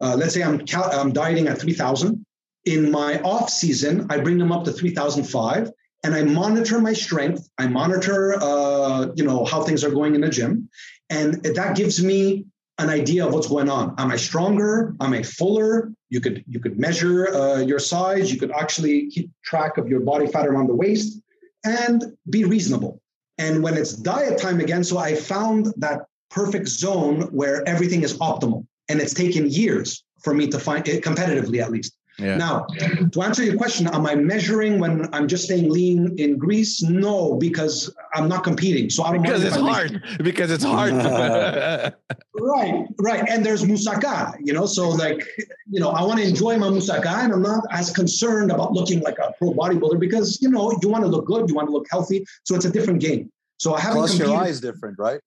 Uh, 0.02 0.16
let's 0.16 0.34
say 0.34 0.44
I'm, 0.44 0.66
cal- 0.66 0.92
I'm 0.92 1.12
dieting 1.12 1.48
at 1.48 1.60
3000. 1.60 2.26
In 2.66 2.92
my 2.92 3.20
off 3.22 3.50
season, 3.50 4.08
I 4.10 4.20
bring 4.20 4.38
them 4.38 4.52
up 4.52 4.66
to 4.66 4.72
3005 4.72 5.72
and 6.04 6.14
I 6.14 6.24
monitor 6.24 6.80
my 6.80 6.94
strength. 6.94 7.50
I 7.58 7.68
monitor, 7.68 8.36
uh, 8.42 9.08
you 9.16 9.24
know, 9.24 9.46
how 9.46 9.64
things 9.64 9.84
are 9.84 9.92
going 9.92 10.16
in 10.16 10.22
the 10.22 10.30
gym. 10.30 10.70
And 11.10 11.44
that 11.44 11.76
gives 11.76 12.04
me 12.04 12.46
an 12.78 12.90
idea 12.90 13.26
of 13.26 13.34
what's 13.34 13.48
going 13.48 13.70
on. 13.70 13.96
Am 13.98 14.12
I 14.12 14.18
stronger? 14.18 14.96
Am 15.02 15.14
I 15.14 15.24
fuller? 15.24 15.92
You 16.10 16.20
could 16.20 16.44
you 16.48 16.60
could 16.60 16.80
measure 16.80 17.34
uh, 17.34 17.60
your 17.60 17.80
size. 17.80 18.32
You 18.34 18.40
could 18.40 18.52
actually 18.52 19.10
keep 19.10 19.30
track 19.44 19.78
of 19.78 19.88
your 19.88 20.00
body 20.00 20.28
fat 20.28 20.48
around 20.48 20.68
the 20.68 20.76
waist 20.76 21.22
and 21.64 22.04
be 22.30 22.44
reasonable. 22.44 23.02
And 23.38 23.64
when 23.64 23.76
it's 23.78 23.94
diet 23.94 24.40
time 24.40 24.60
again, 24.60 24.84
so 24.84 24.98
I 24.98 25.16
found 25.16 25.74
that 25.78 26.06
perfect 26.30 26.68
zone 26.68 27.22
where 27.32 27.68
everything 27.68 28.04
is 28.04 28.18
optimal, 28.18 28.66
and 28.92 29.02
it's 29.02 29.14
taken 29.14 29.50
years 29.50 30.04
for 30.22 30.34
me 30.34 30.48
to 30.48 30.60
find 30.60 30.88
it 30.88 31.04
competitively 31.04 31.62
at 31.62 31.72
least. 31.72 31.96
Yeah. 32.20 32.38
Now, 32.38 32.66
to 33.14 33.22
answer 33.24 33.44
your 33.44 33.58
question, 33.58 33.88
am 33.88 34.06
I 34.06 34.16
measuring 34.16 34.80
when 34.80 35.12
I'm 35.14 35.28
just 35.28 35.46
staying 35.46 35.70
lean 35.70 36.16
in 36.20 36.38
Greece? 36.38 36.84
No, 36.84 37.36
because 37.36 37.92
I'm 38.14 38.28
not 38.28 38.44
competing. 38.44 38.90
So 38.90 39.04
I 39.04 39.14
don't 39.14 39.24
because 39.24 39.44
it's 39.44 39.56
hard. 39.56 40.04
Because 40.22 40.52
it's 40.52 40.64
hard. 40.64 40.94
right, 42.40 42.86
right. 43.00 43.24
And 43.28 43.46
there's 43.46 43.64
moussaka, 43.64 44.36
you 44.40 44.54
know. 44.54 44.66
So 44.66 44.90
like, 44.90 45.26
you 45.70 45.80
know, 45.80 45.90
I 45.90 46.04
want 46.04 46.20
to 46.20 46.28
enjoy 46.28 46.58
my 46.58 46.68
moussaka, 46.68 47.24
and 47.24 47.34
I'm 47.34 47.42
not 47.42 47.64
as 47.72 47.92
concerned 47.92 48.52
about 48.52 48.74
looking 48.74 49.00
like 49.00 49.18
a 49.18 49.34
pro 49.40 49.54
bodybuilder 49.54 50.00
because 50.00 50.40
you 50.42 50.50
know 50.50 50.78
you 50.82 50.90
want 50.90 51.04
to 51.04 51.10
look 51.10 51.26
good, 51.26 51.50
you 51.50 51.56
want 51.56 51.70
to 51.70 51.74
look 51.74 51.88
healthy. 51.90 52.26
So 52.44 52.56
it's 52.56 52.66
a 52.66 52.72
different 52.72 53.00
game. 53.00 53.32
So 53.58 53.74
I 53.74 53.80
haven't. 53.80 53.98
Plus, 53.98 54.12
competed. 54.12 54.32
your 54.32 54.44
eye 54.44 54.50
is 54.50 54.62
different, 54.62 55.00
right? 55.00 55.22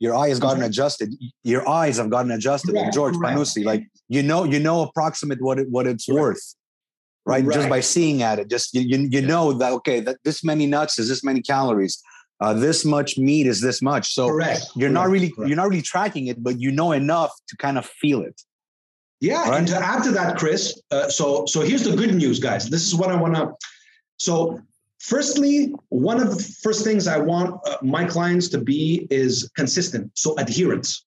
Your 0.00 0.14
eye 0.14 0.28
has 0.28 0.38
gotten 0.38 0.62
adjusted. 0.62 1.14
Your 1.42 1.68
eyes 1.68 1.96
have 1.96 2.08
gotten 2.08 2.30
adjusted. 2.30 2.74
Like 2.74 2.92
George 2.92 3.14
Panuzzi, 3.14 3.64
like 3.64 3.84
you 4.08 4.22
know 4.22 4.44
you 4.44 4.60
know 4.60 4.82
approximate 4.82 5.40
what 5.40 5.58
it 5.58 5.68
what 5.70 5.86
it's 5.86 6.08
right. 6.08 6.20
worth 6.20 6.54
right? 7.28 7.44
right? 7.44 7.54
just 7.54 7.68
by 7.68 7.80
seeing 7.80 8.22
at 8.22 8.38
it 8.38 8.48
just 8.48 8.74
you, 8.74 8.80
you, 8.80 9.08
you 9.10 9.22
know 9.22 9.52
that 9.52 9.72
okay 9.72 10.00
that 10.00 10.16
this 10.24 10.42
many 10.42 10.66
nuts 10.66 10.98
is 10.98 11.08
this 11.08 11.22
many 11.22 11.40
calories 11.40 12.02
uh, 12.40 12.54
this 12.54 12.84
much 12.84 13.18
meat 13.18 13.46
is 13.46 13.60
this 13.60 13.82
much 13.82 14.12
so 14.14 14.28
Correct. 14.28 14.66
you're 14.74 14.88
Correct. 14.88 14.94
not 14.94 15.08
really 15.10 15.30
Correct. 15.30 15.48
you're 15.48 15.56
not 15.56 15.68
really 15.68 15.82
tracking 15.82 16.26
it 16.26 16.42
but 16.42 16.60
you 16.60 16.70
know 16.72 16.92
enough 16.92 17.32
to 17.48 17.56
kind 17.56 17.78
of 17.78 17.86
feel 17.86 18.22
it 18.22 18.40
yeah 19.20 19.48
right? 19.48 19.58
and 19.58 19.68
to 19.68 19.76
add 19.76 20.02
to 20.04 20.10
that 20.12 20.38
chris 20.38 20.80
uh, 20.90 21.08
so 21.08 21.44
so 21.46 21.60
here's 21.60 21.84
the 21.84 21.94
good 21.94 22.14
news 22.14 22.38
guys 22.38 22.68
this 22.70 22.86
is 22.86 22.94
what 22.94 23.10
i 23.10 23.14
want 23.14 23.34
to 23.34 23.52
so 24.16 24.60
firstly 24.98 25.74
one 25.88 26.20
of 26.20 26.36
the 26.36 26.42
first 26.62 26.84
things 26.84 27.06
i 27.06 27.18
want 27.18 27.54
uh, 27.66 27.76
my 27.82 28.04
clients 28.04 28.48
to 28.48 28.58
be 28.58 29.06
is 29.10 29.50
consistent 29.56 30.10
so 30.14 30.36
adherence 30.38 31.04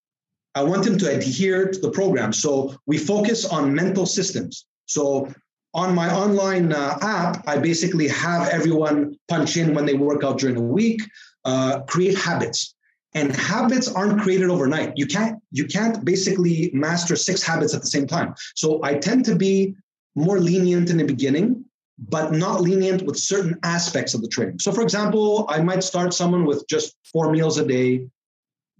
I 0.54 0.64
want 0.64 0.84
them 0.84 0.98
to 0.98 1.10
adhere 1.16 1.70
to 1.70 1.80
the 1.80 1.92
program. 1.92 2.34
So 2.34 2.76
we 2.86 2.98
focus 2.98 3.46
on 3.46 3.74
mental 3.74 4.06
systems. 4.06 4.66
So 4.86 5.32
on 5.74 5.96
my 5.96 6.14
online 6.14 6.74
uh, 6.74 6.98
app, 7.02 7.48
I 7.48 7.58
basically 7.58 8.08
have 8.10 8.50
everyone 8.50 9.18
punch 9.30 9.56
in 9.56 9.74
when 9.74 9.86
they 9.86 9.94
work 9.94 10.24
out 10.24 10.40
during 10.40 10.56
the 10.56 10.62
week, 10.62 11.02
uh, 11.46 11.82
create 11.82 12.18
habits. 12.18 12.76
And 13.14 13.36
habits 13.36 13.90
aren't 13.90 14.22
created 14.22 14.50
overnight. 14.50 14.94
You 14.96 15.06
can't 15.06 15.38
you 15.52 15.66
can't 15.66 16.04
basically 16.06 16.72
master 16.74 17.18
six 17.18 17.44
habits 17.44 17.74
at 17.74 17.82
the 17.82 17.88
same 17.88 18.08
time. 18.08 18.34
So 18.56 18.80
I 18.84 18.96
tend 18.96 19.26
to 19.26 19.36
be 19.36 19.76
more 20.16 20.40
lenient 20.40 20.90
in 20.90 20.98
the 20.98 21.04
beginning, 21.04 21.66
but 22.10 22.32
not 22.32 22.62
lenient 22.62 23.04
with 23.04 23.18
certain 23.18 23.58
aspects 23.64 24.14
of 24.14 24.22
the 24.22 24.28
training. 24.28 24.60
So 24.60 24.72
for 24.72 24.82
example, 24.82 25.46
I 25.50 25.62
might 25.62 25.84
start 25.84 26.14
someone 26.14 26.46
with 26.46 26.68
just 26.68 26.96
four 27.12 27.32
meals 27.32 27.58
a 27.60 27.66
day, 27.66 28.08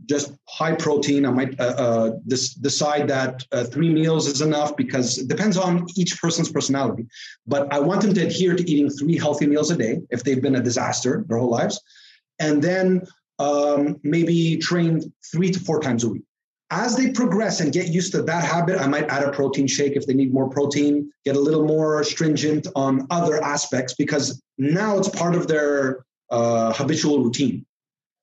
just 0.08 0.34
high 0.50 0.74
protein. 0.74 1.26
I 1.26 1.32
might 1.32 1.60
uh, 1.60 1.64
uh, 1.64 2.12
decide 2.26 3.08
that 3.10 3.46
uh, 3.52 3.64
three 3.66 3.90
meals 3.90 4.28
is 4.28 4.42
enough 4.42 4.76
because 4.76 5.20
it 5.20 5.28
depends 5.28 5.58
on 5.58 5.86
each 5.96 6.20
person's 6.20 6.52
personality. 6.52 7.06
But 7.46 7.72
I 7.72 7.80
want 7.80 8.02
them 8.02 8.14
to 8.16 8.26
adhere 8.26 8.56
to 8.56 8.70
eating 8.70 8.90
three 8.90 9.18
healthy 9.18 9.46
meals 9.46 9.70
a 9.70 9.78
day 9.78 10.02
if 10.10 10.24
they've 10.24 10.42
been 10.42 10.56
a 10.56 10.64
disaster 10.64 11.24
their 11.28 11.38
whole 11.38 11.52
lives, 11.52 11.80
and 12.40 12.64
then 12.64 13.06
um, 13.38 14.00
maybe 14.04 14.58
train 14.58 15.14
three 15.32 15.52
to 15.52 15.60
four 15.60 15.80
times 15.80 16.04
a 16.04 16.10
week. 16.10 16.24
As 16.74 16.96
they 16.96 17.12
progress 17.12 17.60
and 17.60 17.74
get 17.74 17.90
used 17.90 18.14
to 18.14 18.22
that 18.22 18.46
habit, 18.46 18.80
I 18.80 18.88
might 18.88 19.10
add 19.10 19.24
a 19.24 19.32
protein 19.32 19.68
shake 19.68 19.98
if 19.98 20.08
they 20.08 20.14
need 20.14 20.34
more 20.34 20.50
protein, 20.50 21.12
get 21.26 21.36
a 21.36 21.40
little 21.40 21.66
more 21.66 22.02
stringent 22.06 22.66
on 22.76 23.08
other 23.10 23.44
aspects 23.44 23.94
because 23.94 24.42
now 24.58 24.98
it's 24.98 25.10
part 25.10 25.36
of 25.36 25.48
their 25.48 26.06
uh, 26.30 26.72
habitual 26.72 27.22
routine. 27.22 27.66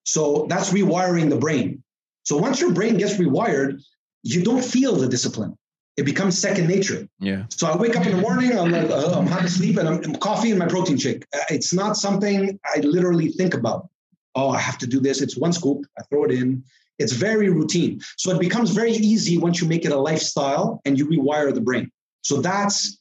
So 0.04 0.46
that's 0.48 0.72
rewiring 0.72 1.28
the 1.28 1.36
brain. 1.36 1.82
So 2.22 2.38
once 2.38 2.58
your 2.58 2.72
brain 2.72 2.96
gets 2.96 3.18
rewired, 3.18 3.82
you 4.22 4.42
don't 4.42 4.64
feel 4.64 4.96
the 4.96 5.08
discipline. 5.08 5.54
It 5.98 6.04
becomes 6.04 6.38
second 6.38 6.68
nature. 6.68 7.06
Yeah. 7.18 7.44
So 7.50 7.66
I 7.66 7.76
wake 7.76 7.96
up 7.96 8.06
in 8.06 8.16
the 8.16 8.22
morning, 8.22 8.56
I'm 8.58 8.70
like, 8.70 8.88
uh, 8.88 9.18
I'm 9.18 9.26
having 9.26 9.48
sleep, 9.48 9.76
and 9.76 9.86
I'm, 9.86 10.02
I'm 10.04 10.14
coffee 10.14 10.50
and 10.50 10.58
my 10.58 10.66
protein 10.66 10.96
shake. 10.96 11.26
Uh, 11.34 11.40
it's 11.50 11.74
not 11.74 11.96
something 11.96 12.58
I 12.64 12.78
literally 12.80 13.28
think 13.28 13.52
about. 13.52 13.88
Oh, 14.34 14.48
I 14.48 14.58
have 14.58 14.78
to 14.78 14.86
do 14.86 15.00
this. 15.00 15.20
It's 15.20 15.36
one 15.36 15.52
scoop. 15.52 15.84
I 15.98 16.02
throw 16.04 16.24
it 16.24 16.30
in. 16.30 16.62
It's 16.98 17.12
very 17.12 17.50
routine. 17.50 18.00
So 18.16 18.30
it 18.32 18.40
becomes 18.40 18.70
very 18.70 18.92
easy 18.92 19.38
once 19.38 19.60
you 19.60 19.68
make 19.68 19.84
it 19.84 19.92
a 19.92 19.98
lifestyle 19.98 20.80
and 20.84 20.98
you 20.98 21.06
rewire 21.06 21.54
the 21.54 21.60
brain. 21.60 21.90
So 22.22 22.40
that's 22.40 22.98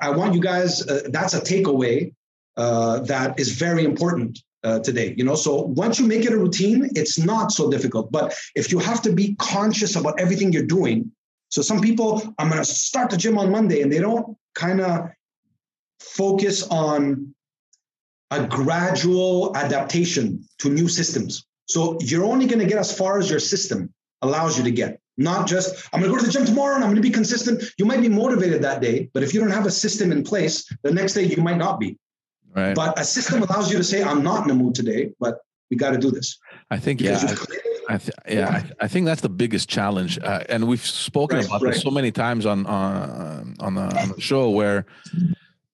I 0.00 0.10
want 0.10 0.34
you 0.34 0.40
guys. 0.40 0.86
Uh, 0.88 1.02
that's 1.10 1.34
a 1.34 1.40
takeaway 1.40 2.14
uh, 2.56 3.00
that 3.00 3.38
is 3.38 3.52
very 3.52 3.84
important 3.84 4.40
uh, 4.64 4.78
today 4.78 5.14
you 5.18 5.24
know 5.24 5.34
so 5.34 5.62
once 5.62 6.00
you 6.00 6.06
make 6.06 6.24
it 6.24 6.32
a 6.32 6.38
routine 6.38 6.88
it's 6.94 7.18
not 7.18 7.52
so 7.52 7.70
difficult 7.70 8.10
but 8.10 8.34
if 8.54 8.72
you 8.72 8.78
have 8.78 9.02
to 9.02 9.12
be 9.12 9.34
conscious 9.38 9.94
about 9.94 10.18
everything 10.18 10.52
you're 10.52 10.62
doing 10.62 11.10
so 11.50 11.60
some 11.60 11.80
people 11.80 12.22
i'm 12.38 12.48
going 12.48 12.58
to 12.60 12.64
start 12.64 13.10
the 13.10 13.16
gym 13.16 13.36
on 13.36 13.50
monday 13.50 13.82
and 13.82 13.92
they 13.92 13.98
don't 13.98 14.36
kind 14.54 14.80
of 14.80 15.10
focus 16.00 16.66
on 16.68 17.34
a 18.30 18.46
gradual 18.46 19.54
adaptation 19.54 20.42
to 20.58 20.70
new 20.70 20.88
systems 20.88 21.44
so 21.66 21.98
you're 22.00 22.24
only 22.24 22.46
going 22.46 22.58
to 22.58 22.66
get 22.66 22.78
as 22.78 22.96
far 22.96 23.18
as 23.18 23.30
your 23.30 23.40
system 23.40 23.92
allows 24.22 24.56
you 24.56 24.64
to 24.64 24.70
get 24.70 25.00
not 25.16 25.46
just 25.46 25.88
i'm 25.92 26.00
going 26.00 26.10
to 26.10 26.16
go 26.16 26.20
to 26.20 26.26
the 26.26 26.32
gym 26.32 26.44
tomorrow 26.44 26.74
and 26.74 26.84
i'm 26.84 26.90
going 26.90 27.02
to 27.02 27.08
be 27.08 27.10
consistent 27.10 27.62
you 27.78 27.84
might 27.84 28.00
be 28.00 28.08
motivated 28.08 28.62
that 28.62 28.80
day 28.80 29.08
but 29.12 29.22
if 29.22 29.32
you 29.32 29.40
don't 29.40 29.50
have 29.50 29.66
a 29.66 29.70
system 29.70 30.12
in 30.12 30.24
place 30.24 30.70
the 30.82 30.92
next 30.92 31.14
day 31.14 31.24
you 31.24 31.42
might 31.42 31.58
not 31.58 31.78
be 31.78 31.98
Right. 32.54 32.74
But 32.74 32.98
a 32.98 33.04
system 33.04 33.42
allows 33.42 33.70
you 33.70 33.78
to 33.78 33.84
say, 33.84 34.02
I'm 34.02 34.22
not 34.22 34.42
in 34.42 34.48
the 34.48 34.54
mood 34.54 34.74
today, 34.74 35.12
but 35.18 35.40
we 35.70 35.76
got 35.76 35.90
to 35.90 35.98
do 35.98 36.10
this. 36.10 36.38
I 36.70 36.78
think, 36.78 37.00
yeah. 37.00 37.34
I, 37.88 37.98
th- 37.98 38.16
yeah, 38.28 38.48
I, 38.48 38.84
I, 38.84 38.88
think 38.88 39.06
that's 39.06 39.20
the 39.20 39.28
biggest 39.28 39.68
challenge, 39.68 40.18
uh, 40.18 40.44
and 40.48 40.66
we've 40.66 40.84
spoken 40.84 41.38
right, 41.38 41.46
about 41.46 41.60
right. 41.60 41.74
this 41.74 41.82
so 41.82 41.90
many 41.90 42.10
times 42.10 42.46
on 42.46 42.64
on 42.64 43.56
on 43.60 43.74
the, 43.74 43.82
on 43.82 44.08
the 44.08 44.20
show 44.22 44.48
where, 44.48 44.86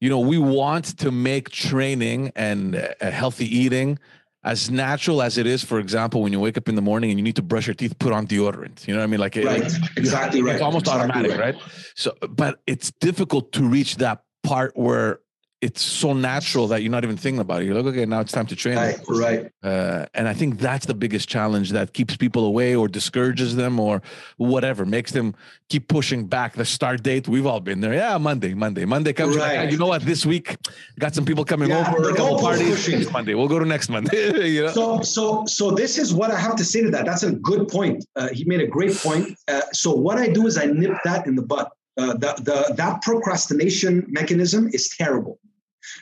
you 0.00 0.09
know, 0.09 0.18
we 0.18 0.37
want 0.37 0.98
to 0.98 1.12
make 1.12 1.50
training 1.50 2.33
and 2.35 2.74
uh, 2.74 3.11
healthy 3.12 3.44
eating 3.44 3.96
as 4.42 4.70
natural 4.70 5.22
as 5.22 5.38
it 5.38 5.46
is. 5.46 5.62
For 5.62 5.79
example, 5.79 6.22
when 6.22 6.33
you 6.33 6.40
wake 6.40 6.57
up 6.57 6.68
in 6.68 6.74
the 6.74 6.83
morning 6.83 7.11
and 7.11 7.18
you 7.18 7.22
need 7.22 7.37
to 7.37 7.42
brush 7.42 7.66
your 7.66 7.74
teeth, 7.74 7.98
put 7.98 8.12
on 8.12 8.26
deodorant. 8.26 8.87
You 8.87 8.94
know 8.94 9.00
what 9.00 9.05
I 9.05 9.09
mean? 9.09 9.20
Like, 9.20 9.37
right. 9.37 9.62
It, 9.62 9.79
exactly 9.96 10.42
right. 10.42 10.55
It's 10.55 10.62
almost 10.62 10.87
exactly 10.87 11.11
automatic, 11.11 11.38
right. 11.38 11.55
right? 11.55 11.64
So, 11.94 12.14
but 12.29 12.61
it's 12.66 12.90
difficult 13.00 13.53
to 13.53 13.64
reach 13.64 13.96
that 13.96 14.22
part 14.42 14.76
where 14.76 15.20
it's 15.61 15.83
so 15.83 16.14
natural 16.14 16.66
that 16.68 16.83
you're 16.83 16.90
not 16.90 17.05
even 17.05 17.18
thinking 17.18 17.40
about 17.40 17.61
it. 17.61 17.66
You're 17.66 17.75
like, 17.75 17.92
okay, 17.92 18.07
now 18.07 18.20
it's 18.20 18.33
time 18.33 18.46
to 18.46 18.57
train. 18.57 18.77
Right, 18.77 18.99
right. 19.09 19.53
Uh, 19.62 20.07
and 20.14 20.27
I 20.27 20.33
think 20.33 20.59
that's 20.59 20.87
the 20.87 20.94
biggest 20.94 21.29
challenge 21.29 21.70
that 21.70 21.92
keeps 21.92 22.16
people 22.16 22.46
away 22.46 22.75
or 22.75 22.88
discourages 22.88 23.57
them 23.57 23.79
or 23.79 24.01
whatever, 24.38 24.87
makes 24.87 25.12
them 25.12 25.35
keep 25.68 25.87
pushing 25.87 26.27
back 26.27 26.55
the 26.55 26.64
start 26.64 27.03
date. 27.03 27.29
We've 27.29 27.44
all 27.44 27.61
been 27.61 27.81
there. 27.81 27.92
Yeah, 27.92 28.16
Monday, 28.16 28.55
Monday, 28.55 28.87
Monday 28.87 29.12
comes. 29.12 29.37
Right. 29.37 29.59
Like, 29.59 29.70
you 29.70 29.77
know 29.77 29.87
what? 29.87 30.03
This 30.03 30.25
week, 30.25 30.57
got 30.99 31.14
some 31.14 31.27
people 31.27 31.44
coming 31.44 31.68
yeah, 31.68 31.92
over, 31.94 32.09
a 32.09 32.14
couple 32.14 32.38
parties. 32.38 32.88
Next 32.88 33.12
Monday, 33.12 33.35
we'll 33.35 33.49
go 33.49 33.59
to 33.59 33.66
next 33.66 33.90
Monday. 33.90 34.49
you 34.49 34.62
know? 34.62 34.73
So, 34.73 35.03
so, 35.03 35.44
so 35.44 35.70
this 35.73 35.99
is 35.99 36.14
what 36.14 36.31
I 36.31 36.40
have 36.40 36.57
to 36.57 36.64
say 36.64 36.81
to 36.81 36.90
that. 36.90 37.05
That's 37.05 37.23
a 37.23 37.33
good 37.33 37.68
point. 37.68 38.07
Uh, 38.16 38.29
he 38.33 38.44
made 38.44 38.62
a 38.62 38.66
great 38.66 38.96
point. 38.96 39.37
Uh, 39.46 39.61
so 39.73 39.92
what 39.92 40.16
I 40.16 40.29
do 40.29 40.46
is 40.46 40.57
I 40.57 40.66
nip 40.66 40.96
that 41.05 41.27
in 41.27 41.35
the 41.35 41.42
butt. 41.42 41.70
Uh, 41.99 42.14
the, 42.14 42.33
the, 42.44 42.75
that 42.77 43.03
procrastination 43.03 44.07
mechanism 44.09 44.70
is 44.73 44.88
terrible. 44.88 45.38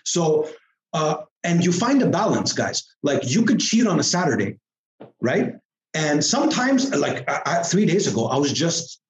So, 0.05 0.49
uh, 0.93 1.17
and 1.45 1.65
you 1.65 1.73
find 1.73 2.03
a 2.03 2.09
balance, 2.09 2.53
guys. 2.53 2.83
Like 3.03 3.31
you 3.31 3.45
could 3.45 3.61
cheat 3.61 3.87
on 3.87 4.01
a 4.01 4.03
Saturday, 4.03 4.59
right? 5.21 5.55
And 5.95 6.25
sometimes, 6.25 6.95
like 6.95 7.29
I, 7.31 7.43
I, 7.47 7.63
three 7.63 7.87
days 7.87 8.07
ago, 8.07 8.27
I 8.27 8.37
was 8.37 8.53
just 8.53 9.01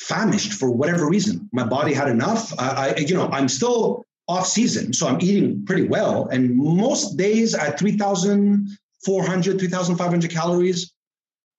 famished 0.00 0.52
for 0.52 0.70
whatever 0.70 1.08
reason. 1.08 1.48
My 1.52 1.64
body 1.64 1.92
had 1.92 2.08
enough. 2.08 2.52
I, 2.58 2.94
I, 2.96 2.96
you 2.98 3.14
know, 3.14 3.28
I'm 3.28 3.48
still 3.48 4.04
off 4.28 4.46
season, 4.46 4.92
so 4.92 5.06
I'm 5.08 5.20
eating 5.20 5.64
pretty 5.64 5.84
well. 5.84 6.26
And 6.28 6.56
most 6.56 7.16
days 7.16 7.54
at 7.54 7.78
3,400, 7.78 9.58
3,500 9.58 10.30
calories, 10.30 10.92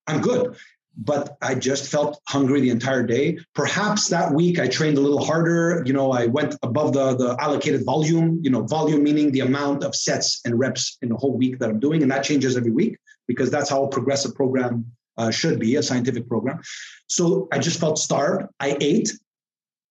I'm 0.07 0.21
good. 0.21 0.55
But 0.97 1.37
I 1.41 1.53
just 1.55 1.89
felt 1.89 2.19
hungry 2.27 2.59
the 2.59 2.71
entire 2.71 3.05
day. 3.05 3.37
Perhaps 3.53 4.07
that 4.09 4.33
week 4.33 4.59
I 4.59 4.67
trained 4.67 4.97
a 4.97 5.01
little 5.01 5.23
harder. 5.23 5.83
You 5.85 5.93
know, 5.93 6.11
I 6.11 6.25
went 6.25 6.55
above 6.63 6.93
the, 6.93 7.15
the 7.15 7.37
allocated 7.39 7.85
volume, 7.85 8.39
you 8.41 8.49
know, 8.49 8.63
volume 8.63 9.03
meaning 9.03 9.31
the 9.31 9.41
amount 9.41 9.83
of 9.83 9.95
sets 9.95 10.41
and 10.43 10.57
reps 10.57 10.97
in 11.01 11.11
a 11.11 11.15
whole 11.15 11.37
week 11.37 11.59
that 11.59 11.69
I'm 11.69 11.79
doing. 11.79 12.01
And 12.01 12.11
that 12.11 12.23
changes 12.23 12.57
every 12.57 12.71
week 12.71 12.97
because 13.27 13.51
that's 13.51 13.69
how 13.69 13.83
a 13.83 13.89
progressive 13.89 14.33
program 14.33 14.85
uh, 15.17 15.29
should 15.29 15.59
be, 15.59 15.75
a 15.75 15.83
scientific 15.83 16.27
program. 16.27 16.61
So 17.07 17.47
I 17.51 17.59
just 17.59 17.79
felt 17.79 17.99
starved. 17.99 18.47
I 18.59 18.77
ate 18.81 19.13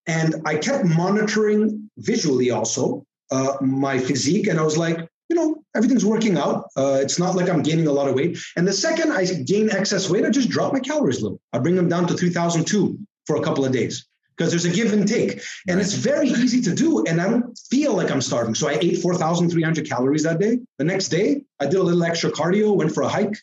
and 0.06 0.36
I 0.44 0.56
kept 0.56 0.84
monitoring 0.84 1.90
visually 1.98 2.50
also 2.50 3.04
uh, 3.30 3.56
my 3.60 3.98
physique. 3.98 4.46
And 4.48 4.58
I 4.58 4.62
was 4.62 4.76
like, 4.76 5.08
you 5.28 5.36
know, 5.36 5.62
everything's 5.74 6.04
working 6.04 6.38
out. 6.38 6.68
Uh, 6.76 6.98
it's 7.00 7.18
not 7.18 7.34
like 7.34 7.48
I'm 7.48 7.62
gaining 7.62 7.86
a 7.86 7.92
lot 7.92 8.08
of 8.08 8.14
weight. 8.14 8.38
And 8.56 8.66
the 8.66 8.72
second 8.72 9.12
I 9.12 9.24
gain 9.24 9.70
excess 9.70 10.08
weight, 10.08 10.24
I 10.24 10.30
just 10.30 10.48
drop 10.48 10.72
my 10.72 10.80
calories 10.80 11.18
a 11.20 11.22
little. 11.22 11.40
I 11.52 11.58
bring 11.58 11.74
them 11.74 11.88
down 11.88 12.06
to 12.08 12.14
3,002 12.14 12.98
for 13.26 13.36
a 13.36 13.42
couple 13.42 13.64
of 13.64 13.72
days 13.72 14.06
because 14.36 14.52
there's 14.52 14.64
a 14.64 14.70
give 14.70 14.92
and 14.92 15.08
take. 15.08 15.42
And 15.68 15.80
it's 15.80 15.94
very 15.94 16.28
easy 16.28 16.60
to 16.62 16.74
do. 16.74 17.04
And 17.04 17.20
I 17.20 17.28
don't 17.28 17.58
feel 17.70 17.94
like 17.94 18.10
I'm 18.10 18.20
starving. 18.20 18.54
So 18.54 18.68
I 18.68 18.78
ate 18.80 18.98
4,300 18.98 19.88
calories 19.88 20.22
that 20.24 20.38
day. 20.38 20.58
The 20.78 20.84
next 20.84 21.08
day, 21.08 21.42
I 21.58 21.66
did 21.66 21.76
a 21.76 21.82
little 21.82 22.04
extra 22.04 22.30
cardio, 22.30 22.76
went 22.76 22.92
for 22.92 23.02
a 23.02 23.08
hike. 23.08 23.36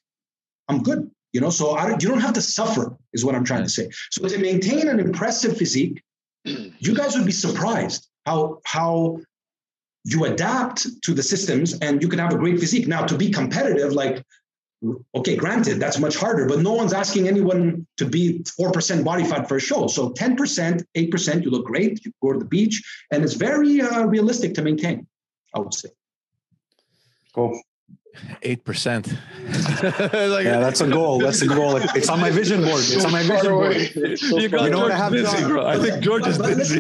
I'm 0.70 0.84
good. 0.84 1.10
You 1.34 1.42
know, 1.42 1.50
so 1.50 1.72
I 1.72 1.90
don't, 1.90 2.02
you 2.02 2.10
don't 2.10 2.22
have 2.22 2.34
to 2.34 2.42
suffer, 2.42 2.96
is 3.12 3.26
what 3.26 3.34
I'm 3.34 3.44
trying 3.44 3.64
to 3.64 3.70
say. 3.70 3.90
So 4.12 4.28
to 4.28 4.38
maintain 4.38 4.88
an 4.88 5.00
impressive 5.00 5.58
physique, 5.58 6.04
you 6.46 6.94
guys 6.94 7.16
would 7.16 7.26
be 7.26 7.32
surprised 7.32 8.08
how 8.26 8.60
how 8.66 9.20
you 10.04 10.26
adapt 10.26 10.88
to 11.04 11.14
the 11.14 11.24
systems 11.24 11.80
and 11.80 12.02
you 12.02 12.08
can 12.08 12.20
have 12.20 12.34
a 12.34 12.38
great 12.38 12.60
physique. 12.60 12.88
Now, 12.88 13.06
to 13.06 13.18
be 13.18 13.30
competitive, 13.32 13.94
like, 13.94 14.24
okay, 15.16 15.36
granted, 15.36 15.80
that's 15.80 15.98
much 16.00 16.18
harder, 16.18 16.46
but 16.46 16.60
no 16.60 16.74
one's 16.74 16.94
asking 16.94 17.28
anyone 17.28 17.88
to 17.98 18.06
be 18.06 18.40
4% 18.60 19.04
body 19.04 19.24
fat 19.24 19.48
for 19.48 19.58
a 19.58 19.62
show. 19.62 19.88
So 19.88 20.10
10%, 20.12 20.84
8%, 20.96 21.44
you 21.44 21.50
look 21.50 21.66
great, 21.66 22.04
you 22.06 22.12
go 22.22 22.34
to 22.34 22.40
the 22.40 22.46
beach, 22.46 22.84
and 23.12 23.24
it's 23.24 23.36
very 23.36 23.82
uh, 23.82 24.06
realistic 24.06 24.54
to 24.56 24.62
maintain, 24.62 25.08
I 25.56 25.60
would 25.60 25.74
say. 25.74 25.90
Cool. 27.34 27.60
Eight 28.44 28.64
percent. 28.64 29.08
like, 29.82 30.46
yeah, 30.46 30.60
that's 30.60 30.82
a 30.82 30.88
goal. 30.88 31.18
That's 31.18 31.42
a 31.42 31.48
goal. 31.48 31.78
It's 31.78 32.10
on 32.10 32.20
my 32.20 32.30
vision 32.30 32.62
board. 32.62 32.80
It's 32.80 33.04
on 33.04 33.12
my 33.12 33.24
vision 33.24 33.50
board. 33.50 33.76
So 34.20 34.38
you, 34.38 34.50
you 34.50 34.70
know 34.70 34.82
what 34.82 34.92
I 34.92 34.98
have? 34.98 35.14
Busy, 35.14 35.44
bro. 35.46 35.66
I 35.66 35.80
think 35.80 36.04
George 36.04 36.28
is 36.28 36.38
busy 36.38 36.80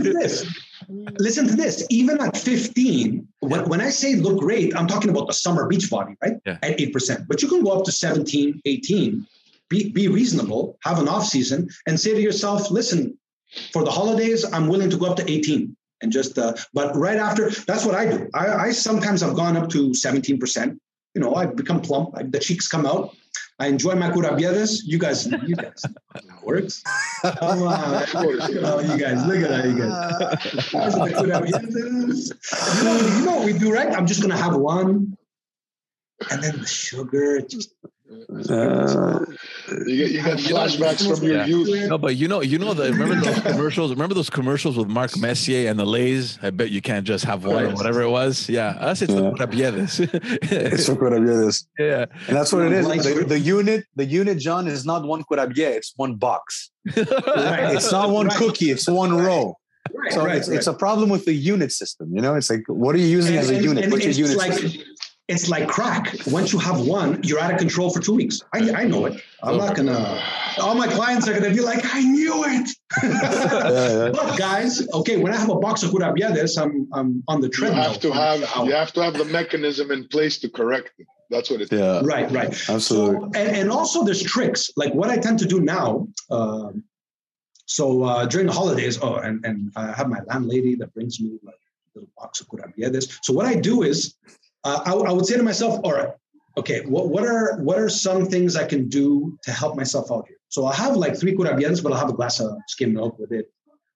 listen 0.89 1.47
to 1.47 1.55
this. 1.55 1.85
Even 1.89 2.21
at 2.21 2.37
15, 2.37 3.27
when, 3.39 3.69
when 3.69 3.81
I 3.81 3.89
say 3.89 4.15
look 4.15 4.39
great, 4.39 4.75
I'm 4.75 4.87
talking 4.87 5.09
about 5.09 5.27
the 5.27 5.33
summer 5.33 5.67
beach 5.67 5.89
body, 5.89 6.15
right? 6.21 6.37
Yeah. 6.45 6.57
At 6.61 6.77
8%. 6.77 7.27
But 7.27 7.41
you 7.41 7.47
can 7.47 7.63
go 7.63 7.71
up 7.71 7.85
to 7.85 7.91
17, 7.91 8.61
18, 8.65 9.27
be, 9.69 9.89
be 9.89 10.07
reasonable, 10.07 10.77
have 10.83 10.99
an 10.99 11.07
off 11.07 11.25
season, 11.25 11.69
and 11.87 11.99
say 11.99 12.13
to 12.13 12.21
yourself, 12.21 12.69
listen, 12.71 13.17
for 13.71 13.83
the 13.83 13.91
holidays, 13.91 14.45
I'm 14.45 14.67
willing 14.67 14.89
to 14.89 14.97
go 14.97 15.07
up 15.07 15.17
to 15.17 15.29
18 15.29 15.75
and 16.01 16.11
just 16.11 16.37
uh, 16.37 16.53
but 16.73 16.95
right 16.95 17.17
after 17.17 17.49
that's 17.49 17.85
what 17.85 17.95
i 17.95 18.05
do 18.05 18.29
i, 18.33 18.65
I 18.65 18.71
sometimes 18.71 19.21
have 19.21 19.35
gone 19.35 19.55
up 19.55 19.69
to 19.69 19.91
17% 19.91 20.77
you 21.15 21.21
know 21.21 21.33
I've 21.33 21.55
become 21.55 21.81
plump 21.81 22.09
I, 22.15 22.23
the 22.23 22.39
cheeks 22.39 22.67
come 22.67 22.85
out 22.85 23.15
I 23.59 23.67
enjoy 23.67 23.95
my 23.95 24.09
curabiedas. 24.09 24.81
You 24.83 24.97
guys, 24.97 25.27
you 25.27 25.55
guys, 25.55 25.85
it 26.15 26.25
works. 26.43 26.83
Come 27.21 27.63
on, 27.63 28.05
oh, 28.15 28.79
you 28.79 28.97
guys, 28.97 29.25
look 29.25 29.37
at 29.37 29.49
that, 29.49 29.65
you 29.65 29.77
guys. 29.77 30.73
you, 32.77 32.83
know, 32.83 32.97
you 33.17 33.25
know 33.25 33.35
what 33.35 33.45
we 33.45 33.53
do, 33.53 33.71
right? 33.71 33.95
I'm 33.95 34.07
just 34.07 34.21
gonna 34.21 34.37
have 34.37 34.55
one, 34.55 35.17
and 36.31 36.43
then 36.43 36.59
the 36.59 36.67
sugar, 36.67 37.41
just 37.41 37.73
uh, 38.49 39.25
you 39.88 39.97
get 39.97 40.12
you 40.12 40.23
got 40.23 40.38
flashbacks 40.38 41.07
from 41.07 41.25
your 41.25 41.38
yeah. 41.38 41.45
youth. 41.45 41.89
No, 41.89 41.97
but 41.97 42.15
you 42.15 42.27
know, 42.27 42.41
you 42.41 42.57
know 42.57 42.73
the 42.73 42.91
remember 42.91 43.15
those 43.15 43.39
commercials. 43.51 43.91
Remember 43.91 44.15
those 44.15 44.29
commercials 44.29 44.77
with 44.77 44.88
Mark 44.88 45.17
Messier 45.17 45.69
and 45.69 45.79
the 45.79 45.86
Lays. 45.86 46.38
I 46.41 46.49
bet 46.49 46.69
you 46.69 46.81
can't 46.81 47.05
just 47.05 47.25
have 47.25 47.45
one, 47.45 47.73
whatever 47.73 48.01
it 48.01 48.09
was. 48.09 48.49
Yeah, 48.49 48.69
us 48.71 49.01
it's 49.01 49.13
yeah. 49.13 49.31
it's 50.51 50.86
for 50.86 50.95
Yeah, 51.79 52.05
and 52.27 52.38
that's 52.38 52.51
what 52.51 52.63
it 52.65 52.73
is. 52.73 52.88
The, 52.88 53.25
the, 53.25 53.39
unit, 53.39 53.86
the 53.95 54.05
unit, 54.05 54.38
John, 54.39 54.67
is 54.67 54.86
not 54.86 55.03
one 55.05 55.23
curabie. 55.23 55.57
It's 55.59 55.93
one 55.95 56.15
box. 56.15 56.71
right. 56.95 57.07
It's 57.75 57.91
not 57.91 58.09
one 58.09 58.27
right. 58.27 58.38
cookie. 58.38 58.71
It's 58.71 58.88
one 58.88 59.15
row. 59.15 59.57
Right, 59.93 60.13
so 60.13 60.25
it's, 60.25 60.47
it's 60.47 60.67
a 60.67 60.73
problem 60.73 61.09
with 61.09 61.25
the 61.25 61.33
unit 61.33 61.71
system. 61.71 62.13
You 62.13 62.21
know, 62.21 62.36
it's 62.36 62.49
like 62.49 62.63
what 62.67 62.95
are 62.95 62.99
you 62.99 63.07
using 63.07 63.36
and, 63.36 63.43
as 63.43 63.49
a 63.49 63.55
and, 63.55 63.65
unit? 63.65 63.83
And 63.83 63.93
What's 63.93 64.05
your 64.05 64.13
unit 64.13 64.38
like, 64.38 64.53
system? 64.53 64.81
It's 65.27 65.49
like 65.49 65.67
crack. 65.69 66.13
Once 66.27 66.51
you 66.51 66.59
have 66.59 66.81
one, 66.81 67.21
you're 67.23 67.39
out 67.39 67.53
of 67.53 67.57
control 67.57 67.89
for 67.89 68.01
two 68.01 68.13
weeks. 68.13 68.41
I, 68.53 68.71
I 68.73 68.83
know 68.83 69.05
it. 69.05 69.21
I'm 69.41 69.57
not 69.57 69.75
gonna. 69.75 70.21
All 70.59 70.75
my 70.75 70.88
clients 70.88 71.27
are 71.27 71.33
gonna 71.33 71.53
be 71.53 71.62
like, 71.62 71.81
I 71.93 72.01
knew 72.01 72.43
it. 72.45 72.69
yeah, 73.03 74.05
yeah. 74.05 74.12
But 74.12 74.38
guys, 74.38 74.88
okay, 74.93 75.17
when 75.17 75.33
I 75.33 75.38
have 75.38 75.49
a 75.49 75.55
box 75.55 75.83
of 75.83 75.91
curabiedas, 75.91 76.62
I'm 76.62 76.89
I'm 76.93 77.23
on 77.27 77.39
the 77.39 77.49
treadmill. 77.49 77.83
You 77.83 77.89
have 77.89 77.99
to 78.01 78.12
have 78.12 78.65
you 78.67 78.73
have 78.73 78.93
to 78.93 79.03
have 79.03 79.13
the 79.13 79.25
mechanism 79.25 79.91
in 79.91 80.07
place 80.09 80.39
to 80.39 80.49
correct 80.49 80.91
it. 80.97 81.07
That's 81.29 81.49
what 81.49 81.62
it 81.62 81.71
is. 81.71 81.79
Yeah. 81.79 82.01
Right. 82.03 82.29
Right. 82.29 82.49
Absolutely. 82.69 83.19
So, 83.19 83.25
and, 83.39 83.57
and 83.57 83.71
also 83.71 84.03
there's 84.03 84.21
tricks. 84.21 84.71
Like 84.75 84.93
what 84.93 85.09
I 85.09 85.17
tend 85.17 85.39
to 85.39 85.45
do 85.45 85.62
now. 85.62 86.07
Um, 86.29 86.83
so 87.65 88.03
uh, 88.03 88.25
during 88.25 88.47
the 88.47 88.53
holidays, 88.53 88.99
oh, 89.01 89.15
and, 89.15 89.43
and 89.45 89.71
I 89.75 89.93
have 89.93 90.09
my 90.09 90.19
landlady 90.27 90.75
that 90.75 90.93
brings 90.93 91.19
me 91.19 91.39
like 91.41 91.55
a 91.55 91.99
little 91.99 92.12
box 92.17 92.41
of 92.41 92.47
curabiedas. 92.47 93.19
So 93.23 93.33
what 93.33 93.45
I 93.45 93.55
do 93.55 93.83
is 93.83 94.15
uh, 94.63 94.82
I, 94.86 94.91
I, 94.93 95.12
would 95.12 95.26
say 95.26 95.38
to 95.38 95.43
myself, 95.43 95.80
all 95.84 95.93
right, 95.93 96.10
okay, 96.58 96.82
what, 96.86 97.10
what 97.10 97.26
are 97.26 97.58
what 97.58 97.78
are 97.80 97.89
some 97.89 98.26
things 98.26 98.56
I 98.56 98.65
can 98.65 98.89
do 98.89 99.38
to 99.43 99.52
help 99.52 99.76
myself 99.76 100.12
out 100.12 100.26
here? 100.28 100.38
So 100.49 100.65
I'll 100.65 100.73
have 100.73 100.95
like 100.95 101.17
three 101.19 101.36
curabiedas, 101.36 101.82
but 101.82 101.91
I'll 101.91 101.99
have 101.99 102.10
a 102.10 102.13
glass 102.13 102.39
of 102.39 102.58
skim 102.67 102.93
milk 102.93 103.17
with 103.19 103.32
it. 103.32 103.52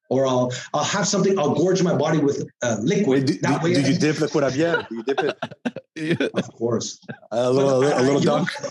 Or 0.10 0.26
I'll 0.26 0.54
I'll 0.74 0.86
have 0.86 1.06
something. 1.06 1.38
I'll 1.38 1.54
gorge 1.54 1.84
my 1.84 1.96
body 1.96 2.20
with 2.20 2.50
uh, 2.64 2.78
liquid. 2.82 3.08
Wait, 3.08 3.28
do, 3.28 3.34
that 3.40 3.62
do, 3.62 3.66
way 3.66 3.74
do 3.74 3.82
you 3.82 3.98
dip 3.98 4.16
the 4.16 4.28
curabia? 4.28 4.88
Do 4.88 4.96
you 4.96 5.04
dip 5.04 5.20
it? 5.20 6.32
Of 6.36 6.54
course. 6.54 7.00
A 7.32 7.52
little, 7.52 7.82
a 7.82 8.02
little 8.02 8.20
dunk. 8.20 8.50
Know, 8.62 8.70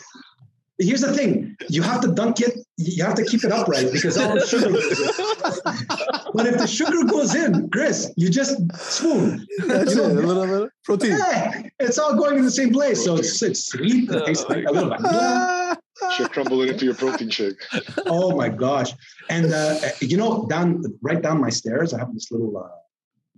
here's 0.79 1.01
the 1.01 1.12
thing. 1.12 1.57
You 1.69 1.83
have 1.83 2.01
to 2.03 2.12
dunk 2.12 2.41
it. 2.41 2.59
You 2.77 3.05
have 3.05 3.15
to 3.15 3.25
keep 3.25 3.45
it 3.45 3.53
upright 3.53 3.91
because 3.93 4.19
all 4.19 4.35
the 4.35 4.47
sugar 4.47 4.71
but 6.35 6.47
if 6.47 6.59
the 6.59 6.67
sugar 6.67 7.05
goes 7.05 7.35
in 7.35 7.71
chris 7.71 8.12
you 8.19 8.29
just 8.29 8.61
spoon 8.77 9.47
that's 9.67 9.95
you 9.95 10.03
know, 10.03 10.11
it 10.11 10.25
a 10.25 10.27
little 10.27 10.47
bit 10.47 10.71
protein. 10.85 11.12
Yeah, 11.12 11.62
it's 11.79 11.99
all 11.99 12.15
going 12.15 12.37
in 12.39 12.45
the 12.45 12.51
same 12.51 12.73
place. 12.73 13.03
So 13.03 13.17
it's, 13.17 13.43
it's 13.43 13.69
sweet 13.69 14.11
it 14.11 14.27
tastes 14.27 14.47
like 14.51 14.67
a 14.67 14.73
little 14.73 14.91
bit 14.91 15.79
should 16.12 16.31
crumble 16.31 16.61
it 16.61 16.71
into 16.71 16.85
your 16.85 16.95
protein 16.95 17.31
shake. 17.31 17.57
Oh 18.05 18.37
my 18.37 18.51
gosh. 18.51 18.93
And 19.31 19.53
uh, 19.53 19.79
you 20.01 20.19
know 20.19 20.47
down 20.47 20.85
right 21.01 21.23
down 21.23 21.41
my 21.41 21.51
stairs 21.51 21.95
i 21.95 21.99
have 21.99 22.12
this 22.12 22.31
little 22.31 22.57
uh, 22.59 22.69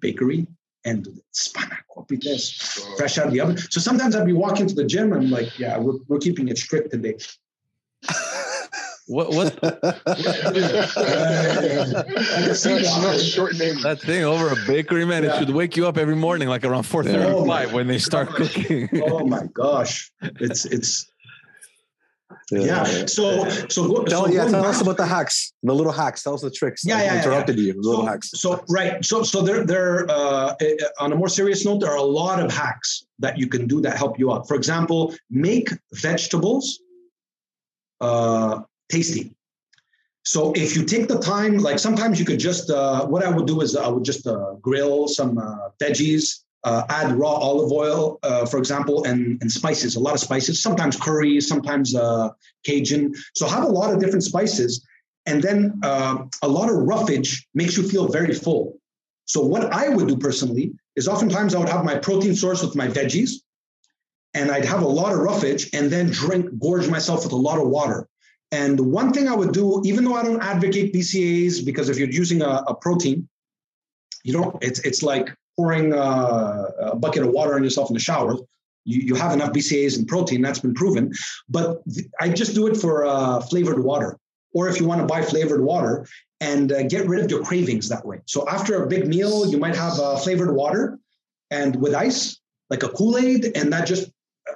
bakery 0.00 0.46
and 0.88 1.06
spanakopy 1.32 1.88
copites 1.98 2.96
fresh 2.96 3.18
out 3.18 3.26
of 3.26 3.32
the 3.32 3.40
oven. 3.40 3.56
So 3.56 3.80
sometimes 3.80 4.16
I'd 4.16 4.26
be 4.26 4.32
walking 4.32 4.66
to 4.66 4.74
the 4.74 4.84
gym 4.84 5.12
and 5.12 5.22
I'm 5.24 5.30
like, 5.30 5.58
yeah, 5.58 5.78
we're, 5.78 5.98
we're 6.08 6.18
keeping 6.18 6.48
it 6.48 6.58
strict 6.58 6.90
today. 6.90 7.16
What 9.08 9.30
what? 9.30 9.58
that 9.62 9.72
thing 14.02 14.24
over 14.24 14.48
a 14.50 14.56
bakery, 14.66 15.06
man. 15.06 15.24
Yeah. 15.24 15.34
It 15.34 15.38
should 15.38 15.50
wake 15.50 15.78
you 15.78 15.86
up 15.86 15.96
every 15.96 16.14
morning, 16.14 16.48
like 16.48 16.62
around 16.62 16.82
four 16.82 17.02
thirty-five, 17.02 17.72
oh 17.72 17.74
when 17.74 17.86
they 17.86 17.96
start 17.96 18.28
cooking. 18.28 18.90
oh 19.04 19.24
my 19.24 19.46
gosh, 19.54 20.12
it's 20.20 20.66
it's 20.66 21.10
yeah. 22.50 22.60
yeah. 22.60 23.06
So 23.06 23.48
so, 23.68 24.04
tell, 24.04 24.26
so 24.26 24.32
yeah, 24.32 24.48
tell 24.48 24.64
us 24.64 24.80
about 24.80 24.96
the 24.96 25.06
hacks, 25.06 25.52
the 25.62 25.74
little 25.74 25.92
hacks. 25.92 26.22
Tell 26.22 26.34
us 26.34 26.42
the 26.42 26.50
tricks. 26.50 26.82
Yeah, 26.84 27.02
yeah, 27.02 27.18
interrupted 27.18 27.58
yeah. 27.58 27.74
you. 27.74 27.80
little 27.80 28.02
so, 28.02 28.06
hacks. 28.06 28.30
So 28.34 28.64
right. 28.68 29.04
So 29.04 29.22
so 29.22 29.42
there 29.42 29.64
there 29.64 30.10
uh, 30.10 30.54
eh, 30.60 30.76
eh, 30.80 30.84
on 30.98 31.12
a 31.12 31.16
more 31.16 31.28
serious 31.28 31.64
note, 31.64 31.80
there 31.80 31.90
are 31.90 31.96
a 31.96 32.02
lot 32.02 32.42
of 32.42 32.52
hacks 32.52 33.04
that 33.18 33.38
you 33.38 33.48
can 33.48 33.66
do 33.66 33.80
that 33.82 33.96
help 33.96 34.18
you 34.18 34.32
out. 34.32 34.48
For 34.48 34.54
example, 34.54 35.14
make 35.30 35.70
vegetables 35.92 36.80
uh, 38.00 38.62
tasty. 38.88 39.34
So 40.24 40.52
if 40.52 40.76
you 40.76 40.84
take 40.84 41.08
the 41.08 41.18
time, 41.18 41.56
like 41.56 41.78
sometimes 41.78 42.20
you 42.20 42.26
could 42.26 42.38
just, 42.38 42.70
uh, 42.70 43.06
what 43.06 43.24
I 43.24 43.30
would 43.30 43.46
do 43.46 43.62
is 43.62 43.74
I 43.74 43.88
would 43.88 44.04
just 44.04 44.26
uh, 44.26 44.54
grill 44.60 45.08
some 45.08 45.38
uh, 45.38 45.70
veggies 45.82 46.44
uh, 46.64 46.82
add 46.88 47.12
raw 47.12 47.32
olive 47.32 47.72
oil, 47.72 48.18
uh, 48.22 48.44
for 48.46 48.58
example, 48.58 49.04
and, 49.04 49.40
and 49.40 49.50
spices, 49.50 49.96
a 49.96 50.00
lot 50.00 50.14
of 50.14 50.20
spices, 50.20 50.62
sometimes 50.62 50.96
curry, 50.96 51.40
sometimes 51.40 51.94
uh, 51.94 52.30
Cajun. 52.64 53.14
So 53.34 53.46
have 53.46 53.64
a 53.64 53.68
lot 53.68 53.92
of 53.92 54.00
different 54.00 54.24
spices. 54.24 54.84
And 55.26 55.42
then 55.42 55.78
uh, 55.82 56.24
a 56.42 56.48
lot 56.48 56.70
of 56.70 56.76
roughage 56.76 57.46
makes 57.54 57.76
you 57.76 57.86
feel 57.88 58.08
very 58.08 58.34
full. 58.34 58.78
So 59.26 59.42
what 59.42 59.72
I 59.72 59.88
would 59.88 60.08
do 60.08 60.16
personally 60.16 60.72
is 60.96 61.06
oftentimes 61.06 61.54
I 61.54 61.58
would 61.58 61.68
have 61.68 61.84
my 61.84 61.96
protein 61.96 62.34
source 62.34 62.62
with 62.62 62.74
my 62.74 62.88
veggies 62.88 63.32
and 64.34 64.50
I'd 64.50 64.64
have 64.64 64.82
a 64.82 64.88
lot 64.88 65.12
of 65.12 65.18
roughage 65.18 65.68
and 65.74 65.90
then 65.90 66.10
drink, 66.10 66.58
gorge 66.58 66.88
myself 66.88 67.24
with 67.24 67.32
a 67.32 67.36
lot 67.36 67.60
of 67.60 67.68
water. 67.68 68.08
And 68.50 68.80
one 68.80 69.12
thing 69.12 69.28
I 69.28 69.34
would 69.34 69.52
do, 69.52 69.82
even 69.84 70.04
though 70.04 70.14
I 70.14 70.22
don't 70.22 70.42
advocate 70.42 70.94
BCAAs, 70.94 71.64
because 71.64 71.90
if 71.90 71.98
you're 71.98 72.08
using 72.10 72.40
a, 72.40 72.64
a 72.66 72.74
protein, 72.74 73.28
you 74.24 74.32
don't, 74.32 74.56
it's, 74.62 74.80
it's 74.80 75.02
like 75.02 75.28
pouring 75.58 75.92
uh, 75.92 76.92
a 76.92 76.96
bucket 76.96 77.22
of 77.24 77.30
water 77.30 77.54
on 77.56 77.64
yourself 77.64 77.90
in 77.90 77.94
the 77.94 78.00
shower. 78.10 78.36
You, 78.84 79.00
you 79.08 79.14
have 79.16 79.32
enough 79.32 79.52
BCAAs 79.52 79.98
and 79.98 80.06
protein, 80.06 80.40
that's 80.40 80.60
been 80.60 80.74
proven. 80.82 81.12
But 81.56 81.66
th- 81.92 82.06
I 82.20 82.30
just 82.30 82.54
do 82.54 82.68
it 82.68 82.76
for 82.76 82.94
uh, 83.04 83.40
flavored 83.50 83.80
water. 83.90 84.10
or 84.54 84.68
if 84.68 84.80
you 84.80 84.86
want 84.86 85.00
to 85.00 85.06
buy 85.06 85.22
flavored 85.22 85.62
water 85.62 86.06
and 86.40 86.72
uh, 86.72 86.82
get 86.84 87.06
rid 87.06 87.24
of 87.24 87.30
your 87.30 87.42
cravings 87.44 87.88
that 87.88 88.04
way. 88.06 88.18
So 88.26 88.48
after 88.48 88.82
a 88.82 88.86
big 88.86 89.06
meal, 89.06 89.46
you 89.52 89.58
might 89.58 89.76
have 89.76 89.98
uh, 89.98 90.16
flavored 90.16 90.54
water 90.54 90.98
and 91.50 91.76
with 91.76 91.94
ice, 91.94 92.40
like 92.70 92.82
a 92.82 92.88
Kool 92.88 93.18
Aid, 93.18 93.56
and 93.56 93.72
that 93.72 93.86
just 93.86 94.10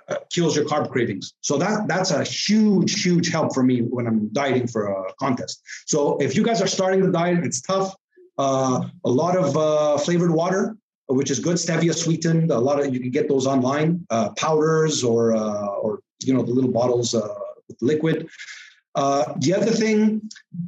uh, 0.09 0.17
kills 0.31 0.57
your 0.57 0.65
carb 0.65 0.91
cravings. 0.91 1.35
So 1.41 1.59
that 1.59 1.89
that's 1.89 2.11
a 2.11 2.25
huge, 2.25 3.03
huge 3.03 3.31
help 3.31 3.55
for 3.55 3.63
me 3.63 3.81
when 3.81 4.07
I'm 4.07 4.29
dieting 4.33 4.67
for 4.67 4.87
a 4.87 5.13
contest. 5.19 5.63
So 5.87 6.17
if 6.19 6.37
you 6.37 6.43
guys 6.43 6.63
are 6.63 6.67
starting 6.67 7.01
the 7.05 7.13
diet, 7.13 7.45
it's 7.45 7.61
tough. 7.61 7.95
Uh, 8.39 8.89
a 9.05 9.11
lot 9.11 9.37
of 9.37 9.57
uh, 9.57 9.99
flavored 9.99 10.31
water, 10.31 10.77
which 11.13 11.31
is 11.31 11.39
good, 11.39 11.57
stevia 11.57 11.95
sweetened. 11.95 12.51
A 12.51 12.59
lot 12.59 12.81
of 12.81 12.93
you 12.93 13.01
can 13.01 13.11
get 13.11 13.29
those 13.29 13.47
online, 13.47 14.07
uh, 14.11 14.31
powders 14.31 15.05
or 15.05 15.35
uh, 15.35 15.67
or 15.83 16.01
you 16.23 16.35
know 16.35 16.43
the 16.43 16.53
little 16.53 16.71
bottles 16.71 17.15
uh, 17.15 17.29
with 17.69 17.79
liquid. 17.81 18.29
the 18.95 19.55
other 19.57 19.71
thing 19.71 20.23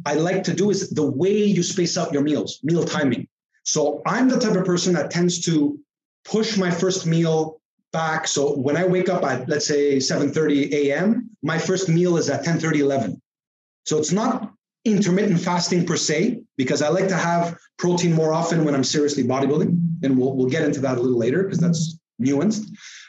I 0.07 0.15
like 0.15 0.43
to 0.45 0.55
do 0.55 0.71
is 0.71 0.91
the 0.91 1.09
way 1.23 1.45
you 1.45 1.63
space 1.63 1.97
out 1.99 2.13
your 2.13 2.23
meals, 2.23 2.61
meal 2.63 2.85
timing. 2.85 3.29
So 3.65 4.03
I'm 4.07 4.29
the 4.29 4.39
type 4.39 4.57
of 4.57 4.65
person 4.65 4.93
that 4.95 5.11
tends 5.11 5.41
to 5.47 5.79
push 6.25 6.57
my 6.57 6.71
first 6.71 7.07
meal 7.07 7.61
back. 7.93 8.27
So 8.27 8.55
when 8.57 8.77
I 8.77 8.85
wake 8.87 9.09
up 9.09 9.25
at 9.25 9.49
let's 9.49 9.67
say 9.67 9.97
7:30 9.97 10.73
a.m., 10.73 11.31
my 11.43 11.59
first 11.59 11.89
meal 11.89 12.17
is 12.17 12.29
at 12.29 12.45
10:30, 12.45 12.81
11. 12.81 13.23
So 13.85 13.99
it's 13.99 14.13
not 14.13 14.53
intermittent 14.85 15.41
fasting 15.41 15.87
per 15.87 15.97
se, 15.97 16.43
because 16.57 16.83
I 16.83 16.89
like 16.89 17.09
to 17.09 17.17
have 17.17 17.57
protein 17.79 18.13
more 18.13 18.33
often 18.33 18.65
when 18.65 18.75
I'm 18.75 18.85
seriously 18.85 19.25
bodybuilding. 19.25 19.73
And 20.05 20.19
we'll 20.19 20.35
we'll 20.35 20.49
get 20.49 20.63
into 20.63 20.81
that 20.81 20.99
a 20.99 21.01
little 21.01 21.19
later 21.19 21.43
because 21.43 21.59
that's 21.59 21.99
nuanced. 22.21 22.67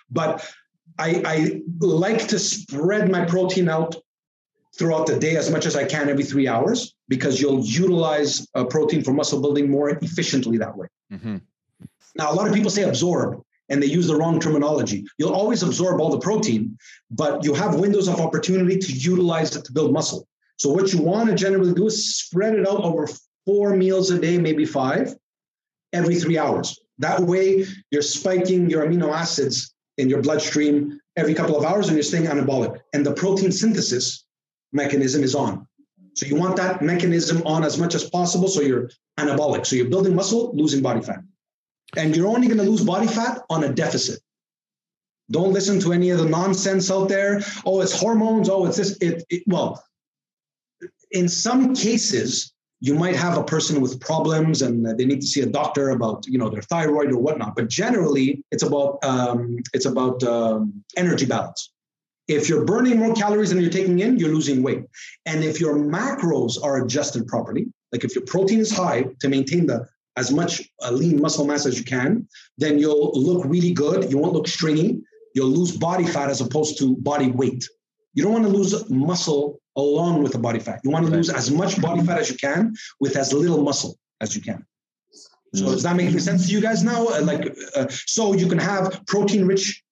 But 0.10 0.50
I, 0.98 1.22
I 1.26 1.62
like 1.80 2.28
to 2.30 2.40
spread 2.40 3.12
my 3.12 3.26
protein 3.26 3.70
out 3.70 3.96
throughout 4.78 5.08
the 5.08 5.18
day 5.18 5.36
as 5.38 5.50
much 5.52 5.66
as 5.66 5.76
I 5.76 5.86
can 5.86 6.10
every 6.10 6.24
three 6.24 6.48
hours 6.48 6.96
because 7.08 7.40
you'll 7.40 7.64
utilize 7.64 8.48
uh, 8.56 8.66
protein 8.66 9.04
for 9.04 9.14
muscle 9.14 9.42
building 9.42 9.70
more 9.70 9.90
efficiently 9.90 10.58
that 10.58 10.76
way. 10.76 10.88
Mm-hmm. 11.12 11.38
Now, 12.18 12.32
a 12.32 12.36
lot 12.36 12.48
of 12.48 12.54
people 12.54 12.70
say 12.70 12.84
absorb 12.84 13.42
and 13.70 13.82
they 13.82 13.88
use 13.88 14.08
the 14.08 14.16
wrong 14.16 14.40
terminology. 14.40 15.06
You'll 15.18 15.34
always 15.34 15.64
absorb 15.64 16.00
all 16.00 16.12
the 16.12 16.20
protein, 16.20 16.78
but 17.10 17.44
you 17.44 17.54
have 17.54 17.76
windows 17.76 18.08
of 18.08 18.20
opportunity 18.20 18.78
to 18.78 18.92
utilize 18.92 19.56
it 19.56 19.66
to 19.66 19.74
build 19.74 19.92
muscle. 19.92 20.28
So, 20.58 20.70
what 20.70 20.94
you 20.94 21.02
want 21.02 21.30
to 21.30 21.36
generally 21.36 21.74
do 21.74 21.88
is 21.88 22.18
spread 22.18 22.56
it 22.56 22.68
out 22.68 22.82
over 22.82 23.08
four 23.46 23.76
meals 23.76 24.12
a 24.12 24.20
day, 24.20 24.38
maybe 24.38 24.66
five, 24.66 25.14
every 25.92 26.16
three 26.16 26.38
hours. 26.38 26.80
That 27.00 27.20
way, 27.22 27.66
you're 27.92 28.02
spiking 28.02 28.70
your 28.70 28.86
amino 28.86 29.14
acids 29.14 29.74
in 29.98 30.10
your 30.10 30.22
bloodstream 30.22 31.00
every 31.16 31.34
couple 31.34 31.58
of 31.58 31.66
hours 31.66 31.88
and 31.88 31.96
you're 31.96 32.04
staying 32.04 32.26
anabolic. 32.26 32.80
And 32.94 33.06
the 33.06 33.14
protein 33.14 33.52
synthesis 33.52 34.26
mechanism 34.72 35.24
is 35.24 35.36
on. 35.36 35.68
So, 36.14 36.26
you 36.26 36.36
want 36.36 36.56
that 36.58 36.82
mechanism 36.82 37.42
on 37.46 37.64
as 37.64 37.78
much 37.78 37.94
as 37.94 38.10
possible 38.10 38.48
so 38.48 38.62
you're 38.62 38.90
anabolic. 39.20 39.66
So, 39.66 39.76
you're 39.76 39.90
building 39.90 40.16
muscle, 40.16 40.56
losing 40.56 40.82
body 40.82 41.02
fat. 41.02 41.20
And 41.98 42.16
you're 42.16 42.28
only 42.28 42.48
going 42.48 42.60
to 42.60 42.64
lose 42.64 42.84
body 42.84 43.08
fat 43.08 43.42
on 43.50 43.64
a 43.64 43.74
deficit. 43.74 44.20
Don't 45.32 45.54
listen 45.54 45.80
to 45.82 45.92
any 45.92 46.12
of 46.12 46.20
the 46.20 46.30
nonsense 46.30 46.92
out 46.92 47.10
there. 47.10 47.42
Oh, 47.66 47.82
it's 47.82 48.00
hormones. 48.00 48.48
Oh, 48.50 48.66
it's 48.66 48.78
this. 48.78 48.98
It, 49.02 49.24
it 49.30 49.44
well, 49.48 49.84
in 51.12 51.28
some 51.28 51.74
cases, 51.74 52.54
you 52.86 52.94
might 52.94 53.16
have 53.16 53.36
a 53.36 53.44
person 53.44 53.82
with 53.82 54.00
problems 54.00 54.62
and 54.62 54.86
they 54.98 55.06
need 55.06 55.20
to 55.20 55.26
see 55.26 55.42
a 55.42 55.52
doctor 55.60 55.90
about 55.90 56.28
you 56.28 56.38
know 56.38 56.50
their 56.50 56.62
thyroid 56.62 57.12
or 57.12 57.18
whatnot. 57.18 57.56
But 57.56 57.68
generally, 57.68 58.44
it's 58.52 58.62
about 58.62 59.04
um, 59.04 59.58
it's 59.74 59.88
about 59.88 60.24
um, 60.24 60.84
energy 60.96 61.26
balance. 61.26 61.72
If 62.28 62.48
you're 62.48 62.64
burning 62.64 63.00
more 63.00 63.16
calories 63.16 63.50
than 63.50 63.60
you're 63.60 63.72
taking 63.80 63.98
in, 64.00 64.20
you're 64.20 64.36
losing 64.38 64.62
weight. 64.62 64.84
And 65.26 65.44
if 65.44 65.60
your 65.60 65.76
macros 65.76 66.64
are 66.64 66.84
adjusted 66.84 67.26
properly, 67.28 67.66
like 67.92 68.04
if 68.04 68.14
your 68.14 68.26
protein 68.26 68.60
is 68.60 68.72
high 68.72 69.06
to 69.20 69.30
maintain 69.30 69.66
the 69.66 69.88
as 70.16 70.32
much 70.32 70.62
uh, 70.84 70.92
lean 70.92 71.20
muscle 71.20 71.46
mass 71.46 71.66
as 71.66 71.80
you 71.80 71.86
can, 71.86 72.28
then 72.60 72.78
you'll 72.78 73.12
look 73.16 73.46
really 73.46 73.74
good. 73.74 74.12
You 74.12 74.20
won't 74.20 74.34
look 74.34 74.48
stringy. 74.48 75.02
You'll 75.34 75.50
lose 75.60 75.76
body 75.76 76.06
fat 76.06 76.30
as 76.30 76.40
opposed 76.40 76.78
to 76.80 76.96
body 76.98 77.32
weight. 77.32 77.68
You 78.14 78.22
don't 78.24 78.34
want 78.34 78.46
to 78.46 78.52
lose 78.60 78.90
muscle 78.92 79.60
along 79.76 80.24
with 80.24 80.32
the 80.32 80.40
body 80.40 80.60
fat. 80.60 80.82
You 80.84 80.92
want 80.92 81.06
to 81.06 81.12
lose 81.12 81.30
as 81.30 81.52
much 81.52 81.82
body 81.82 82.02
fat 82.02 82.20
as 82.20 82.30
you 82.30 82.38
can 82.38 82.74
with 83.00 83.16
as 83.16 83.34
little 83.34 83.62
muscle 83.64 83.98
as 84.22 84.36
you 84.36 84.42
can. 84.42 84.66
So 85.54 85.66
does 85.66 85.84
that 85.84 85.96
making 85.96 86.20
sense 86.20 86.48
to 86.48 86.52
you 86.52 86.60
guys 86.60 86.84
now? 86.84 87.08
Uh, 87.08 87.22
like, 87.22 87.56
uh, 87.76 87.88
so 87.90 88.34
you 88.34 88.48
can 88.48 88.58
have 88.58 89.06
protein-rich 89.08 89.84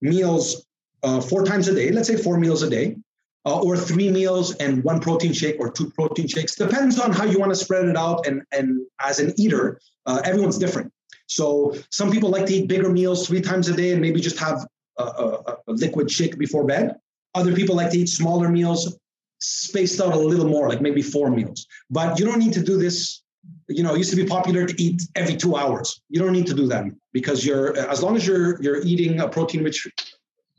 meals 0.00 0.66
uh, 1.02 1.20
four 1.20 1.44
times 1.44 1.68
a 1.68 1.74
day. 1.74 1.90
Let's 1.90 2.08
say 2.08 2.16
four 2.16 2.38
meals 2.38 2.62
a 2.62 2.70
day, 2.70 2.96
uh, 3.44 3.60
or 3.60 3.76
three 3.76 4.10
meals 4.10 4.54
and 4.56 4.82
one 4.82 5.00
protein 5.00 5.34
shake 5.34 5.56
or 5.60 5.70
two 5.70 5.90
protein 5.90 6.26
shakes. 6.26 6.54
Depends 6.54 6.98
on 6.98 7.12
how 7.12 7.24
you 7.24 7.38
want 7.38 7.52
to 7.52 7.56
spread 7.56 7.84
it 7.86 7.96
out. 7.96 8.26
And, 8.26 8.42
and 8.52 8.86
as 8.98 9.18
an 9.18 9.34
eater, 9.38 9.80
uh, 10.06 10.22
everyone's 10.24 10.58
different. 10.58 10.90
So 11.26 11.74
some 11.90 12.10
people 12.10 12.30
like 12.30 12.46
to 12.46 12.54
eat 12.54 12.68
bigger 12.68 12.90
meals 12.90 13.26
three 13.26 13.40
times 13.40 13.68
a 13.68 13.76
day 13.76 13.92
and 13.92 14.00
maybe 14.00 14.20
just 14.20 14.38
have 14.38 14.66
a, 14.98 15.04
a, 15.04 15.56
a 15.68 15.72
liquid 15.72 16.10
shake 16.10 16.38
before 16.38 16.64
bed. 16.64 16.96
Other 17.34 17.54
people 17.54 17.76
like 17.76 17.90
to 17.90 17.98
eat 17.98 18.08
smaller 18.08 18.48
meals, 18.48 18.98
spaced 19.40 20.00
out 20.00 20.14
a 20.14 20.18
little 20.18 20.48
more, 20.48 20.68
like 20.68 20.80
maybe 20.80 21.02
four 21.02 21.30
meals. 21.30 21.66
But 21.90 22.18
you 22.18 22.24
don't 22.24 22.38
need 22.38 22.52
to 22.54 22.62
do 22.62 22.78
this. 22.78 23.22
You 23.68 23.82
know, 23.82 23.94
it 23.94 23.98
used 23.98 24.10
to 24.10 24.16
be 24.16 24.26
popular 24.26 24.66
to 24.66 24.82
eat 24.82 25.02
every 25.14 25.36
two 25.36 25.56
hours. 25.56 26.02
You 26.08 26.20
don't 26.20 26.32
need 26.32 26.46
to 26.48 26.54
do 26.54 26.66
that 26.68 26.84
because 27.12 27.44
you're 27.44 27.76
as 27.76 28.02
long 28.02 28.16
as 28.16 28.26
you're 28.26 28.60
you're 28.62 28.82
eating 28.82 29.20
a 29.20 29.28
protein-rich 29.28 29.88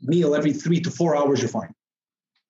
meal 0.02 0.34
every 0.34 0.52
three 0.52 0.80
to 0.80 0.90
four 0.90 1.16
hours, 1.16 1.40
you're 1.40 1.48
fine. 1.48 1.72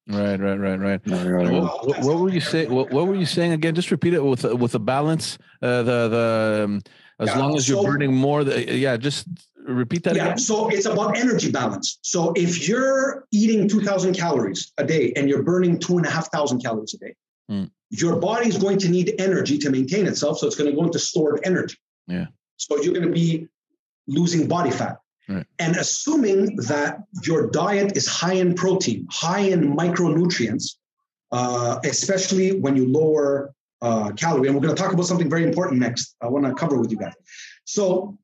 Right, 0.09 0.41
right, 0.41 0.57
right, 0.57 0.80
right. 0.80 1.01
What, 1.07 1.87
what, 1.87 2.01
what, 2.01 2.18
were 2.18 2.28
you 2.28 2.41
saying? 2.41 2.74
What, 2.74 2.91
what, 2.91 3.07
were 3.07 3.14
you 3.14 3.26
saying 3.26 3.53
again? 3.53 3.74
Just 3.74 3.93
repeat 3.93 4.14
it 4.14 4.24
with 4.24 4.45
with 4.45 4.74
a 4.74 4.80
balance. 4.80 5.39
Uh, 5.61 5.83
the 5.85 6.09
the 6.09 6.62
um, 6.64 6.83
as 7.20 7.28
yeah, 7.28 7.39
long 7.39 7.57
as 7.57 7.68
you're 7.68 7.83
so, 7.83 7.87
burning 7.87 8.12
more. 8.12 8.43
The, 8.43 8.76
yeah, 8.76 8.97
just 8.97 9.28
repeat 9.64 10.04
that. 10.04 10.16
Yeah, 10.16 10.24
again. 10.24 10.38
so 10.38 10.68
it's 10.68 10.86
about 10.86 11.16
energy 11.16 11.50
balance. 11.50 11.98
So 12.02 12.32
if 12.36 12.68
you're 12.68 13.26
eating 13.30 13.68
two 13.68 13.80
thousand 13.80 14.14
calories 14.14 14.72
a 14.78 14.84
day 14.84 15.12
and 15.16 15.28
you're 15.28 15.42
burning 15.42 15.78
two 15.78 15.96
and 15.96 16.06
a 16.06 16.10
half 16.10 16.30
thousand 16.30 16.60
calories 16.62 16.94
a 16.94 16.98
day, 16.98 17.14
mm. 17.50 17.70
your 17.90 18.16
body 18.16 18.48
is 18.48 18.58
going 18.58 18.78
to 18.78 18.88
need 18.88 19.14
energy 19.18 19.58
to 19.58 19.70
maintain 19.70 20.06
itself. 20.06 20.38
So 20.38 20.46
it's 20.46 20.56
going 20.56 20.70
to 20.70 20.76
go 20.76 20.84
into 20.84 20.98
stored 20.98 21.40
energy. 21.44 21.76
Yeah. 22.06 22.26
So 22.56 22.80
you're 22.82 22.94
going 22.94 23.06
to 23.06 23.12
be 23.12 23.48
losing 24.06 24.48
body 24.48 24.70
fat. 24.70 24.98
Right. 25.28 25.46
And 25.58 25.76
assuming 25.76 26.56
that 26.56 26.98
your 27.22 27.48
diet 27.50 27.96
is 27.96 28.06
high 28.06 28.34
in 28.34 28.54
protein, 28.54 29.06
high 29.10 29.40
in 29.40 29.76
micronutrients, 29.76 30.76
uh, 31.30 31.78
especially 31.84 32.58
when 32.58 32.76
you 32.76 32.86
lower 32.88 33.54
uh, 33.80 34.12
calorie, 34.12 34.48
and 34.48 34.54
we're 34.54 34.62
going 34.62 34.74
to 34.74 34.80
talk 34.80 34.92
about 34.92 35.06
something 35.06 35.30
very 35.30 35.44
important 35.44 35.80
next. 35.80 36.16
I 36.20 36.28
want 36.28 36.44
to 36.46 36.54
cover 36.54 36.78
with 36.78 36.90
you 36.90 36.98
guys. 36.98 37.14
So, 37.64 38.18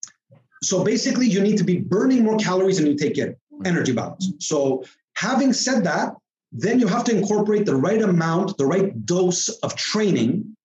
so 0.62 0.84
basically, 0.84 1.26
you 1.26 1.40
need 1.40 1.58
to 1.58 1.64
be 1.64 1.78
burning 1.78 2.24
more 2.24 2.36
calories 2.36 2.78
than 2.78 2.86
you 2.86 2.96
take 2.96 3.18
in. 3.18 3.36
Energy 3.64 3.92
balance. 3.92 4.32
So, 4.38 4.84
having 5.14 5.52
said 5.52 5.84
that, 5.84 6.14
then 6.52 6.80
you 6.80 6.86
have 6.86 7.04
to 7.04 7.16
incorporate 7.16 7.66
the 7.66 7.76
right 7.76 8.00
amount, 8.00 8.56
the 8.56 8.66
right 8.66 9.04
dose 9.04 9.48
of 9.48 9.74
training 9.76 10.56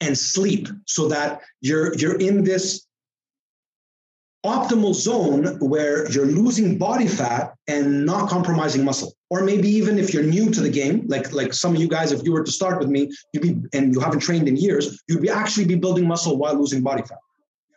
and 0.00 0.18
sleep, 0.18 0.68
so 0.86 1.08
that 1.08 1.40
you're 1.60 1.96
you're 1.96 2.18
in 2.18 2.44
this 2.44 2.86
optimal 4.44 4.92
zone 4.92 5.56
where 5.60 6.10
you're 6.10 6.26
losing 6.26 6.76
body 6.76 7.06
fat 7.06 7.54
and 7.68 8.04
not 8.04 8.28
compromising 8.28 8.84
muscle 8.84 9.14
or 9.30 9.44
maybe 9.44 9.68
even 9.68 10.00
if 10.00 10.12
you're 10.12 10.24
new 10.24 10.50
to 10.50 10.60
the 10.60 10.68
game 10.68 11.04
like 11.06 11.32
like 11.32 11.54
some 11.54 11.72
of 11.72 11.80
you 11.80 11.86
guys 11.86 12.10
if 12.10 12.24
you 12.24 12.32
were 12.32 12.42
to 12.42 12.50
start 12.50 12.80
with 12.80 12.88
me 12.88 13.08
you'd 13.32 13.40
be 13.40 13.56
and 13.72 13.94
you 13.94 14.00
haven't 14.00 14.18
trained 14.18 14.48
in 14.48 14.56
years 14.56 15.00
you'd 15.06 15.22
be 15.22 15.30
actually 15.30 15.64
be 15.64 15.76
building 15.76 16.08
muscle 16.08 16.36
while 16.38 16.58
losing 16.58 16.82
body 16.82 17.02
fat 17.02 17.20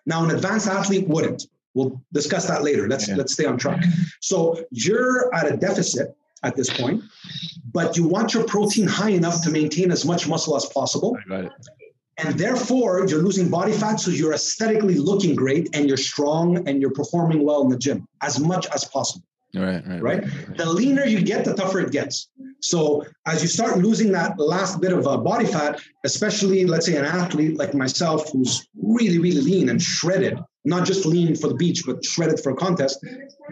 now 0.08 0.24
an 0.24 0.32
advanced 0.32 0.68
athlete 0.68 1.08
wouldn't 1.08 1.46
we'll 1.76 2.02
discuss 2.12 2.48
that 2.48 2.64
later. 2.64 2.88
Let's 2.88 3.08
yeah. 3.08 3.16
let's 3.16 3.34
stay 3.34 3.46
on 3.46 3.58
track. 3.58 3.84
So 4.22 4.66
you're 4.72 5.34
at 5.36 5.52
a 5.52 5.56
deficit 5.56 6.16
at 6.44 6.56
this 6.56 6.70
point 6.70 7.04
but 7.76 7.98
you 7.98 8.08
want 8.08 8.34
your 8.34 8.46
protein 8.46 8.88
high 8.88 9.10
enough 9.10 9.44
to 9.44 9.52
maintain 9.52 9.92
as 9.92 10.06
much 10.06 10.30
muscle 10.30 10.56
as 10.56 10.66
possible. 10.68 11.18
And 12.18 12.40
therefore 12.40 13.06
you're 13.06 13.22
losing 13.22 13.50
body 13.50 13.74
fat 13.74 13.98
so 14.00 14.12
you're 14.12 14.34
aesthetically 14.34 14.96
looking 14.96 15.36
great 15.36 15.76
and 15.76 15.86
you're 15.86 15.98
strong 15.98 16.66
and 16.70 16.82
you're 16.82 16.98
performing 17.02 17.44
well 17.44 17.62
in 17.64 17.68
the 17.68 17.78
gym 17.78 18.08
as 18.22 18.40
much 18.40 18.66
as 18.74 18.86
possible. 18.86 19.26
Right 19.54 19.86
right? 19.86 20.02
right, 20.02 20.24
right. 20.24 20.58
the 20.58 20.66
leaner 20.66 21.06
you 21.06 21.22
get 21.22 21.44
the 21.44 21.54
tougher 21.54 21.82
it 21.82 21.92
gets. 21.92 22.30
So 22.62 23.06
as 23.26 23.42
you 23.42 23.50
start 23.50 23.78
losing 23.78 24.14
that 24.14 24.40
last 24.40 24.80
bit 24.80 24.94
of 24.94 25.06
uh, 25.06 25.18
body 25.18 25.46
fat 25.46 25.82
especially 26.06 26.66
let's 26.66 26.86
say 26.86 26.96
an 26.96 27.06
athlete 27.06 27.58
like 27.58 27.74
myself 27.74 28.32
who's 28.32 28.68
really 28.82 29.20
really 29.20 29.42
lean 29.42 29.68
and 29.68 29.82
shredded 29.82 30.40
not 30.66 30.86
just 30.86 31.06
lean 31.06 31.36
for 31.36 31.48
the 31.48 31.56
beach 31.56 31.84
but 31.86 32.04
shredded 32.04 32.40
for 32.40 32.52
a 32.52 32.56
contest 32.56 33.06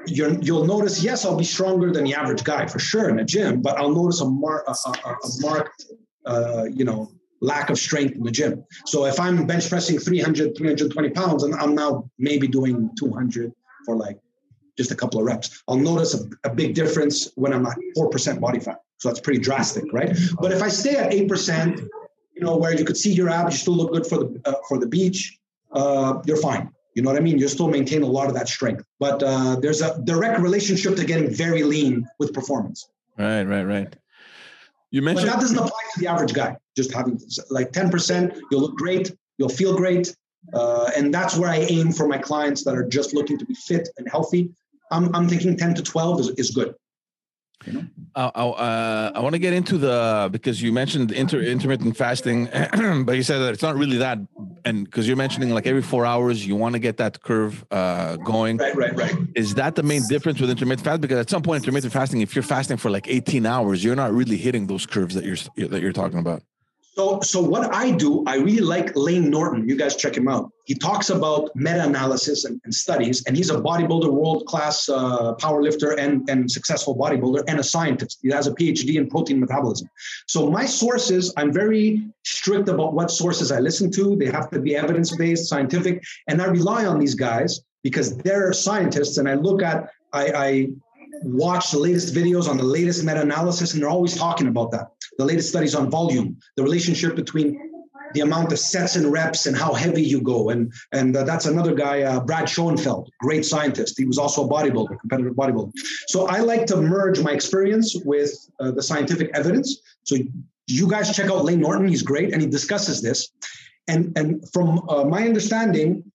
you 0.08 0.54
will 0.54 0.66
notice 0.66 1.04
yes 1.04 1.26
i'll 1.26 1.38
be 1.38 1.44
stronger 1.44 1.92
than 1.92 2.04
the 2.04 2.14
average 2.14 2.44
guy 2.44 2.66
for 2.66 2.80
sure 2.80 3.10
in 3.10 3.20
a 3.20 3.24
gym 3.24 3.62
but 3.62 3.78
i'll 3.78 3.94
notice 3.94 4.22
a, 4.22 4.30
mar- 4.30 4.66
a, 4.68 4.76
a, 4.90 5.10
a 5.10 5.30
marked 5.42 5.86
uh, 6.26 6.66
you 6.72 6.86
know 6.86 7.10
lack 7.44 7.70
of 7.70 7.78
strength 7.78 8.16
in 8.16 8.24
the 8.24 8.32
gym. 8.32 8.64
So 8.86 9.06
if 9.06 9.20
I'm 9.20 9.46
bench 9.46 9.70
pressing 9.70 10.00
300, 10.00 10.58
320 10.58 11.10
pounds, 11.10 11.44
and 11.44 11.54
I'm 11.56 11.76
now 11.76 12.10
maybe 12.18 12.48
doing 12.48 12.90
200 12.98 13.52
for 13.86 13.98
like 13.98 14.18
just 14.78 14.92
a 14.92 14.96
couple 14.96 15.20
of 15.20 15.26
reps, 15.26 15.62
I'll 15.68 15.78
notice 15.78 16.14
a, 16.16 16.50
a 16.50 16.56
big 16.56 16.74
difference 16.74 17.30
when 17.36 17.54
I'm 17.54 17.66
at 17.66 17.78
4% 17.98 18.40
body 18.40 18.60
fat. 18.60 18.80
So 18.98 19.10
that's 19.10 19.20
pretty 19.20 19.42
drastic, 19.42 19.84
right? 19.92 20.18
But 20.40 20.54
if 20.54 20.64
I 20.64 20.70
stay 20.70 20.96
at 20.96 21.12
8%, 21.12 21.80
you 22.36 22.42
know, 22.42 22.56
where 22.56 22.74
you 22.74 22.86
could 22.86 22.98
see 22.98 23.12
your 23.12 23.30
abs, 23.30 23.54
you 23.54 23.60
still 23.60 23.76
look 23.76 23.92
good 23.92 24.08
for 24.08 24.18
the 24.18 24.42
uh, 24.46 24.54
for 24.68 24.80
the 24.80 24.88
beach, 24.88 25.38
uh, 25.74 26.20
you're 26.26 26.38
fine. 26.38 26.72
You 26.96 27.02
know 27.02 27.10
what 27.10 27.18
I 27.18 27.22
mean? 27.22 27.38
You 27.38 27.48
still 27.48 27.68
maintain 27.68 28.04
a 28.04 28.08
lot 28.08 28.28
of 28.28 28.34
that 28.36 28.48
strength, 28.48 28.86
but 29.00 29.24
uh, 29.24 29.56
there's 29.60 29.82
a 29.82 30.00
direct 30.04 30.40
relationship 30.40 30.96
to 30.96 31.06
getting 31.06 31.30
very 31.30 31.64
lean 31.64 32.08
with 32.20 32.34
performance. 32.34 32.88
Right, 33.18 33.44
right, 33.44 33.64
right. 33.64 33.96
You 34.92 35.02
mentioned 35.02 35.28
but 35.28 35.34
that 35.34 35.42
doesn't 35.42 35.58
apply 35.58 35.80
to 35.94 36.00
the 36.00 36.08
average 36.08 36.34
guy. 36.34 36.56
Just 36.76 36.94
having 36.94 37.20
like 37.50 37.72
10%, 37.72 38.40
you'll 38.52 38.62
look 38.62 38.78
great, 38.78 39.12
you'll 39.38 39.50
feel 39.50 39.76
great, 39.76 40.16
uh, 40.54 40.92
and 40.96 41.14
that's 41.14 41.36
where 41.36 41.50
I 41.50 41.58
aim 41.58 41.92
for 41.92 42.08
my 42.08 42.18
clients 42.18 42.64
that 42.66 42.76
are 42.76 42.88
just 42.88 43.14
looking 43.14 43.38
to 43.40 43.46
be 43.46 43.56
fit 43.56 43.90
and 43.98 44.08
healthy. 44.10 44.52
I'm, 44.92 45.14
I'm 45.16 45.28
thinking 45.28 45.58
10 45.58 45.76
to 45.76 45.84
12 45.84 46.20
is, 46.20 46.30
is 46.32 46.52
good. 46.52 46.76
You 47.66 47.74
know? 47.74 47.86
I, 48.16 48.26
uh, 48.26 49.12
I 49.16 49.20
want 49.20 49.34
to 49.34 49.40
get 49.40 49.54
into 49.54 49.78
the 49.78 50.30
because 50.32 50.62
you 50.62 50.72
mentioned 50.72 51.12
inter, 51.12 51.42
intermittent 51.42 51.98
fasting, 51.98 52.46
but 53.06 53.16
you 53.16 53.24
said 53.24 53.40
that 53.40 53.54
it's 53.54 53.64
not 53.64 53.76
really 53.76 53.98
that, 53.98 54.20
and 54.66 54.86
because 54.86 55.08
you're 55.08 55.18
mentioning 55.18 55.50
like 55.50 55.66
every 55.66 55.82
four 55.82 56.06
hours 56.06 56.46
you 56.46 56.56
want 56.56 56.74
to 56.74 56.80
get 56.80 56.98
that 56.98 57.22
curve 57.24 57.66
uh, 57.72 58.18
going. 58.18 58.58
Right, 58.58 58.76
right, 58.76 58.96
right. 58.96 59.16
Is 59.36 59.56
that 59.56 59.76
the 59.76 59.84
main 59.84 60.04
difference 60.08 60.40
with 60.40 60.50
intermittent 60.50 60.86
fast? 60.86 61.02
Because 61.02 61.18
at 61.18 61.30
some 61.30 61.42
point, 61.42 61.64
intermittent 61.64 61.94
fasting, 61.94 62.22
if 62.22 62.36
you're 62.36 62.44
fasting 62.44 62.78
for 62.78 62.92
like 62.92 63.08
18 63.08 63.46
hours, 63.46 63.84
you're 63.84 63.96
not 63.96 64.14
really 64.14 64.38
hitting 64.38 64.68
those 64.68 64.86
curves 64.86 65.16
that 65.16 65.24
you're 65.24 65.70
that 65.70 65.82
you're 65.82 65.94
talking 65.94 66.20
about. 66.20 66.44
So, 66.96 67.20
so 67.22 67.42
what 67.42 67.74
I 67.74 67.90
do, 67.90 68.24
I 68.28 68.36
really 68.36 68.62
like 68.62 68.96
Layne 68.96 69.32
Norton. 69.32 69.68
You 69.68 69.76
guys 69.76 69.96
check 69.96 70.16
him 70.16 70.28
out. 70.28 70.52
He 70.66 70.76
talks 70.76 71.10
about 71.10 71.50
meta-analysis 71.56 72.46
and, 72.46 72.62
and 72.66 72.74
studies, 72.74 73.24
and 73.26 73.36
he's 73.36 73.50
a 73.50 73.60
bodybuilder, 73.60 74.12
world-class 74.12 74.90
uh, 74.90 75.34
powerlifter, 75.36 75.98
and 75.98 76.30
and 76.30 76.50
successful 76.50 76.96
bodybuilder, 76.96 77.46
and 77.48 77.60
a 77.60 77.64
scientist. 77.64 78.20
He 78.22 78.30
has 78.30 78.46
a 78.46 78.52
PhD 78.52 78.96
in 78.96 79.10
protein 79.10 79.40
metabolism. 79.40 79.90
So 80.28 80.52
my 80.52 80.66
sources, 80.68 81.34
I'm 81.36 81.52
very 81.52 82.06
strict 82.24 82.70
about 82.70 82.94
what 82.94 83.10
sources 83.10 83.52
I 83.52 83.60
listen 83.60 83.90
to. 83.94 84.16
They 84.16 84.28
have 84.28 84.52
to 84.52 84.60
be 84.60 84.76
evidence-based, 84.76 85.50
scientific, 85.50 86.04
and 86.28 86.42
I 86.44 86.46
rely 86.46 86.86
on 86.86 87.00
these 87.00 87.16
guys 87.16 87.62
because 87.82 88.16
they're 88.18 88.54
scientists. 88.54 89.18
And 89.18 89.28
I 89.28 89.34
look 89.34 89.64
at, 89.64 89.90
I, 90.14 90.26
I 90.48 90.68
watch 91.24 91.72
the 91.72 91.80
latest 91.80 92.14
videos 92.14 92.48
on 92.48 92.58
the 92.58 92.64
latest 92.64 93.04
meta-analysis, 93.04 93.74
and 93.74 93.82
they're 93.82 93.90
always 93.90 94.16
talking 94.16 94.48
about 94.48 94.72
that. 94.72 94.88
The 95.18 95.26
latest 95.26 95.50
studies 95.50 95.76
on 95.76 95.90
volume, 95.90 96.38
the 96.56 96.64
relationship 96.64 97.16
between 97.16 97.60
the 98.14 98.22
amount 98.22 98.52
of 98.52 98.60
sets 98.60 98.96
and 98.96 99.12
reps 99.12 99.46
and 99.46 99.58
how 99.58 99.74
heavy 99.74 100.04
you 100.04 100.22
go. 100.22 100.50
And 100.50 100.72
and 100.92 101.16
uh, 101.16 101.24
that's 101.24 101.46
another 101.46 101.74
guy, 101.74 102.04
uh, 102.04 102.20
Brad 102.20 102.48
Schoenfeld, 102.48 103.10
great 103.20 103.46
scientist. 103.46 103.98
He 103.98 104.06
was 104.06 104.18
also 104.18 104.46
a 104.46 104.50
bodybuilder, 104.50 105.00
competitive 105.00 105.34
bodybuilder. 105.34 105.72
So 106.08 106.28
I 106.28 106.40
like 106.40 106.66
to 106.68 106.78
merge 106.78 107.20
my 107.20 107.32
experience 107.32 107.96
with 108.06 108.32
uh, 108.60 108.72
the 108.72 108.84
scientific 108.84 109.32
evidence. 109.34 109.82
So 110.04 110.18
you 110.68 110.88
guys 110.90 111.16
check 111.16 111.30
out 111.30 111.44
Layne 111.44 111.60
Norton. 111.60 111.88
He's 111.88 112.04
great, 112.04 112.34
and 112.34 112.42
he 112.42 112.48
discusses 112.48 113.02
this. 113.02 113.32
And 113.88 114.18
and 114.18 114.48
from 114.54 114.88
uh, 114.90 115.04
my 115.06 115.26
understanding, 115.26 116.12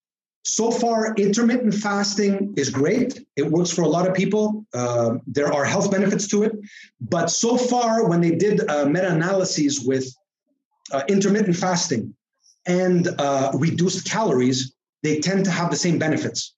so 0.49 0.71
far, 0.71 1.15
intermittent 1.17 1.75
fasting 1.75 2.55
is 2.57 2.71
great. 2.71 3.21
It 3.37 3.45
works 3.45 3.71
for 3.71 3.83
a 3.83 3.87
lot 3.87 4.09
of 4.09 4.15
people. 4.15 4.65
Uh, 4.73 5.19
there 5.27 5.53
are 5.53 5.63
health 5.63 5.91
benefits 5.91 6.27
to 6.29 6.43
it. 6.45 6.53
But 7.03 7.27
so 7.31 7.59
far, 7.59 8.09
when 8.09 8.23
they 8.23 8.35
did 8.35 8.67
uh, 8.67 8.87
meta 8.87 9.13
analyses 9.13 9.81
with 9.85 10.11
uh, 10.91 11.03
intermittent 11.07 11.55
fasting 11.55 12.15
and 12.65 13.09
uh, 13.19 13.51
reduced 13.55 14.09
calories, 14.09 14.73
they 15.03 15.21
tend 15.21 15.45
to 15.45 15.51
have 15.51 15.71
the 15.71 15.77
same 15.77 15.99
benefits. 15.99 16.55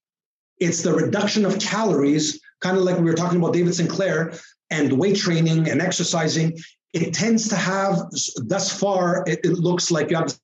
It's 0.61 0.82
the 0.82 0.95
reduction 0.95 1.45
of 1.45 1.59
calories, 1.59 2.41
kind 2.61 2.76
of 2.76 2.84
like 2.84 2.97
we 2.97 3.05
were 3.05 3.14
talking 3.14 3.38
about 3.38 3.55
David 3.55 3.74
Sinclair 3.74 4.34
and 4.70 4.93
weight 4.93 5.16
training 5.16 5.68
and 5.68 5.82
exercising. 5.82 6.57
It 6.93 7.12
tends 7.12 7.49
to 7.49 7.57
have, 7.57 7.99
thus 8.36 8.72
far, 8.72 9.24
it, 9.26 9.41
it 9.43 9.55
looks 9.55 9.91
like 9.91 10.11
you 10.11 10.16
have 10.16 10.38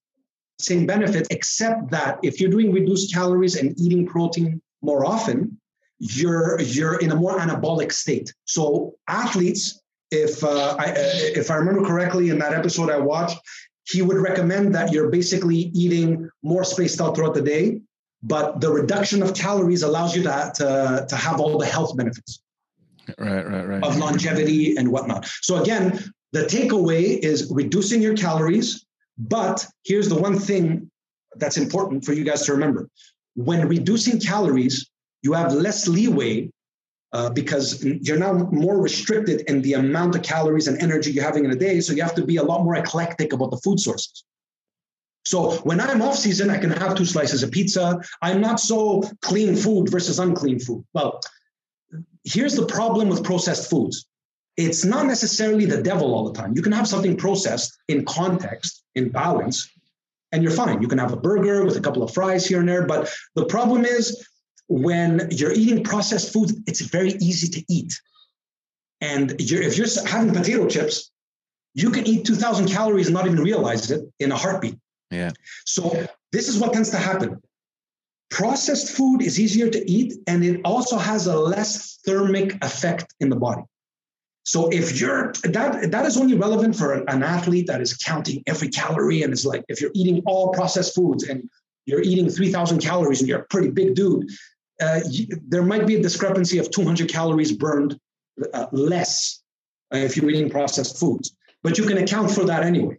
same 0.58 0.86
benefits, 0.86 1.28
except 1.30 1.90
that 1.90 2.18
if 2.22 2.40
you're 2.40 2.50
doing 2.50 2.72
reduced 2.72 3.12
calories 3.12 3.56
and 3.56 3.78
eating 3.78 4.06
protein 4.06 4.60
more 4.82 5.04
often, 5.04 5.58
you're 5.98 6.60
you're 6.60 6.98
in 7.00 7.12
a 7.12 7.16
more 7.16 7.38
anabolic 7.38 7.92
state. 7.92 8.32
So 8.44 8.94
athletes, 9.08 9.80
if 10.10 10.42
uh, 10.44 10.76
I, 10.78 10.90
uh, 10.90 10.94
if 10.94 11.50
I 11.50 11.56
remember 11.56 11.84
correctly 11.84 12.30
in 12.30 12.38
that 12.38 12.52
episode 12.52 12.90
I 12.90 12.98
watched, 12.98 13.38
he 13.84 14.02
would 14.02 14.16
recommend 14.16 14.74
that 14.74 14.92
you're 14.92 15.10
basically 15.10 15.56
eating 15.74 16.28
more 16.42 16.64
spaced 16.64 17.00
out 17.00 17.16
throughout 17.16 17.34
the 17.34 17.42
day, 17.42 17.80
but 18.22 18.60
the 18.60 18.70
reduction 18.70 19.22
of 19.22 19.34
calories 19.34 19.82
allows 19.82 20.16
you 20.16 20.22
to, 20.24 20.52
to, 20.56 21.06
to 21.08 21.16
have 21.16 21.40
all 21.40 21.58
the 21.58 21.66
health 21.66 21.96
benefits. 21.96 22.40
Right, 23.18 23.46
right, 23.46 23.66
right. 23.66 23.84
Of 23.84 23.98
longevity 23.98 24.76
and 24.76 24.90
whatnot. 24.90 25.26
So 25.42 25.62
again, 25.62 26.02
the 26.32 26.42
takeaway 26.42 27.18
is 27.18 27.48
reducing 27.52 28.02
your 28.02 28.16
calories, 28.16 28.85
but 29.18 29.66
here's 29.84 30.08
the 30.08 30.14
one 30.14 30.38
thing 30.38 30.90
that's 31.36 31.56
important 31.56 32.04
for 32.04 32.12
you 32.12 32.24
guys 32.24 32.42
to 32.46 32.52
remember. 32.52 32.88
When 33.34 33.68
reducing 33.68 34.20
calories, 34.20 34.88
you 35.22 35.32
have 35.32 35.52
less 35.52 35.88
leeway 35.88 36.50
uh, 37.12 37.30
because 37.30 37.84
you're 37.84 38.18
now 38.18 38.32
more 38.32 38.80
restricted 38.80 39.42
in 39.48 39.62
the 39.62 39.74
amount 39.74 40.14
of 40.14 40.22
calories 40.22 40.68
and 40.68 40.80
energy 40.82 41.12
you're 41.12 41.24
having 41.24 41.44
in 41.44 41.50
a 41.50 41.56
day. 41.56 41.80
So 41.80 41.92
you 41.92 42.02
have 42.02 42.14
to 42.16 42.24
be 42.24 42.36
a 42.36 42.42
lot 42.42 42.64
more 42.64 42.76
eclectic 42.76 43.32
about 43.32 43.50
the 43.50 43.58
food 43.58 43.80
sources. 43.80 44.24
So 45.24 45.52
when 45.58 45.80
I'm 45.80 46.02
off 46.02 46.16
season, 46.16 46.50
I 46.50 46.58
can 46.58 46.70
have 46.70 46.94
two 46.94 47.04
slices 47.04 47.42
of 47.42 47.50
pizza. 47.50 47.98
I'm 48.22 48.40
not 48.40 48.60
so 48.60 49.02
clean 49.22 49.56
food 49.56 49.90
versus 49.90 50.18
unclean 50.18 50.60
food. 50.60 50.84
Well, 50.92 51.20
here's 52.24 52.54
the 52.54 52.66
problem 52.66 53.08
with 53.08 53.24
processed 53.24 53.68
foods 53.68 54.06
it's 54.56 54.84
not 54.84 55.06
necessarily 55.06 55.66
the 55.66 55.82
devil 55.82 56.14
all 56.14 56.30
the 56.30 56.38
time. 56.38 56.54
You 56.56 56.62
can 56.62 56.72
have 56.72 56.88
something 56.88 57.16
processed 57.16 57.76
in 57.88 58.04
context, 58.04 58.82
in 58.94 59.10
balance, 59.10 59.70
and 60.32 60.42
you're 60.42 60.52
fine. 60.52 60.82
You 60.82 60.88
can 60.88 60.98
have 60.98 61.12
a 61.12 61.16
burger 61.16 61.64
with 61.64 61.76
a 61.76 61.80
couple 61.80 62.02
of 62.02 62.12
fries 62.12 62.46
here 62.46 62.60
and 62.60 62.68
there. 62.68 62.86
But 62.86 63.12
the 63.34 63.46
problem 63.46 63.84
is 63.84 64.26
when 64.68 65.28
you're 65.30 65.52
eating 65.52 65.84
processed 65.84 66.32
foods, 66.32 66.54
it's 66.66 66.80
very 66.80 67.12
easy 67.20 67.48
to 67.48 67.64
eat. 67.68 67.92
And 69.00 69.34
you're, 69.38 69.62
if 69.62 69.76
you're 69.76 69.86
having 70.06 70.32
potato 70.32 70.66
chips, 70.66 71.10
you 71.74 71.90
can 71.90 72.06
eat 72.06 72.24
2,000 72.24 72.68
calories 72.68 73.08
and 73.08 73.14
not 73.14 73.26
even 73.26 73.40
realize 73.40 73.90
it 73.90 74.02
in 74.18 74.32
a 74.32 74.36
heartbeat. 74.36 74.78
Yeah. 75.10 75.32
So 75.66 76.06
this 76.32 76.48
is 76.48 76.58
what 76.58 76.72
tends 76.72 76.90
to 76.90 76.96
happen. 76.96 77.40
Processed 78.30 78.96
food 78.96 79.22
is 79.22 79.38
easier 79.38 79.68
to 79.70 79.90
eat, 79.90 80.14
and 80.26 80.44
it 80.44 80.60
also 80.64 80.96
has 80.96 81.26
a 81.26 81.38
less 81.38 81.98
thermic 82.04 82.56
effect 82.64 83.14
in 83.20 83.28
the 83.28 83.36
body. 83.36 83.62
So 84.46 84.68
if 84.68 85.00
you're 85.00 85.32
that 85.42 85.90
that 85.90 86.06
is 86.06 86.16
only 86.16 86.34
relevant 86.34 86.76
for 86.76 86.92
an 86.92 87.24
athlete 87.24 87.66
that 87.66 87.80
is 87.80 87.96
counting 87.96 88.44
every 88.46 88.68
calorie 88.68 89.22
and 89.22 89.32
is 89.32 89.44
like 89.44 89.64
if 89.68 89.80
you're 89.80 89.90
eating 89.92 90.22
all 90.24 90.52
processed 90.52 90.94
foods 90.94 91.24
and 91.24 91.50
you're 91.84 92.00
eating 92.00 92.28
3000 92.28 92.78
calories 92.78 93.20
and 93.20 93.28
you're 93.28 93.40
a 93.40 93.44
pretty 93.46 93.70
big 93.70 93.96
dude 93.96 94.30
uh, 94.80 95.00
you, 95.10 95.26
there 95.48 95.64
might 95.64 95.84
be 95.84 95.96
a 95.96 96.02
discrepancy 96.02 96.58
of 96.58 96.70
200 96.70 97.08
calories 97.08 97.50
burned 97.50 97.98
uh, 98.54 98.66
less 98.70 99.42
uh, 99.92 99.98
if 99.98 100.16
you're 100.16 100.30
eating 100.30 100.48
processed 100.48 101.00
foods. 101.00 101.36
But 101.64 101.76
you 101.76 101.84
can 101.84 101.98
account 101.98 102.30
for 102.30 102.44
that 102.44 102.62
anyway. 102.62 102.98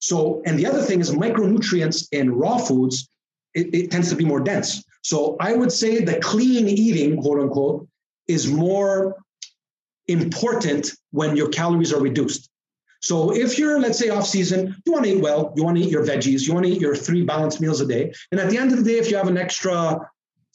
So 0.00 0.42
and 0.44 0.58
the 0.58 0.66
other 0.66 0.82
thing 0.82 1.00
is 1.00 1.10
micronutrients 1.10 2.06
in 2.12 2.34
raw 2.34 2.58
foods 2.58 3.08
it, 3.54 3.74
it 3.74 3.90
tends 3.90 4.10
to 4.10 4.16
be 4.16 4.26
more 4.26 4.40
dense. 4.40 4.84
So 5.00 5.38
i 5.40 5.54
would 5.54 5.72
say 5.72 6.04
the 6.04 6.20
clean 6.20 6.68
eating 6.68 7.22
quote 7.22 7.40
unquote 7.40 7.88
is 8.28 8.46
more 8.46 9.16
important 10.12 10.92
when 11.10 11.36
your 11.36 11.48
calories 11.48 11.92
are 11.92 12.00
reduced. 12.00 12.50
So 13.00 13.34
if 13.34 13.58
you're, 13.58 13.80
let's 13.80 13.98
say, 13.98 14.10
off 14.10 14.26
season, 14.26 14.76
you 14.86 14.92
want 14.92 15.04
to 15.04 15.10
eat 15.12 15.20
well, 15.20 15.52
you 15.56 15.64
want 15.64 15.76
to 15.76 15.82
eat 15.82 15.90
your 15.90 16.04
veggies, 16.04 16.46
you 16.46 16.54
want 16.54 16.66
to 16.66 16.72
eat 16.72 16.80
your 16.80 16.94
three 16.94 17.24
balanced 17.24 17.60
meals 17.60 17.80
a 17.80 17.86
day. 17.86 18.12
And 18.30 18.40
at 18.40 18.48
the 18.48 18.58
end 18.58 18.70
of 18.70 18.78
the 18.78 18.84
day, 18.84 18.98
if 18.98 19.10
you 19.10 19.16
have 19.16 19.26
an 19.26 19.36
extra 19.36 19.98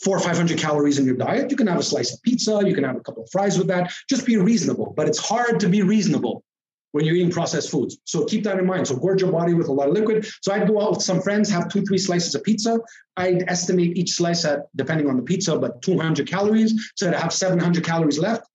four 0.02 0.18
or 0.18 0.20
500 0.20 0.58
calories 0.58 0.98
in 0.98 1.06
your 1.06 1.18
diet, 1.18 1.52
you 1.52 1.58
can 1.58 1.68
have 1.68 1.80
a 1.80 1.84
slice 1.84 2.14
of 2.14 2.22
pizza, 2.22 2.62
you 2.66 2.74
can 2.74 2.84
have 2.86 2.96
a 2.96 3.02
couple 3.02 3.24
of 3.24 3.30
fries 3.32 3.58
with 3.58 3.68
that. 3.68 3.92
Just 4.10 4.26
be 4.26 4.38
reasonable. 4.38 4.94
But 4.96 5.08
it's 5.08 5.20
hard 5.20 5.60
to 5.60 5.68
be 5.68 5.82
reasonable 5.82 6.44
when 6.92 7.06
you're 7.06 7.16
eating 7.16 7.32
processed 7.32 7.70
foods. 7.70 7.98
So 8.06 8.26
keep 8.26 8.44
that 8.44 8.58
in 8.58 8.66
mind. 8.66 8.88
So 8.88 8.96
gorge 8.96 9.22
your 9.22 9.32
body 9.32 9.54
with 9.54 9.68
a 9.68 9.74
lot 9.74 9.90
of 9.90 9.94
liquid. 9.94 10.26
So 10.42 10.54
I'd 10.54 10.68
go 10.68 10.82
out 10.82 10.92
with 10.92 11.02
some 11.02 11.22
friends, 11.22 11.50
have 11.50 11.70
two, 11.70 11.84
three 11.84 11.98
slices 11.98 12.34
of 12.34 12.44
pizza. 12.44 12.80
I'd 13.18 13.44
estimate 13.48 13.98
each 13.98 14.12
slice 14.12 14.46
at, 14.46 14.62
depending 14.76 15.10
on 15.10 15.18
the 15.18 15.24
pizza, 15.24 15.58
but 15.58 15.82
200 15.82 16.28
calories. 16.28 16.92
So 16.96 17.08
I'd 17.08 17.16
have 17.16 17.34
700 17.34 17.84
calories 17.84 18.20
left, 18.20 18.48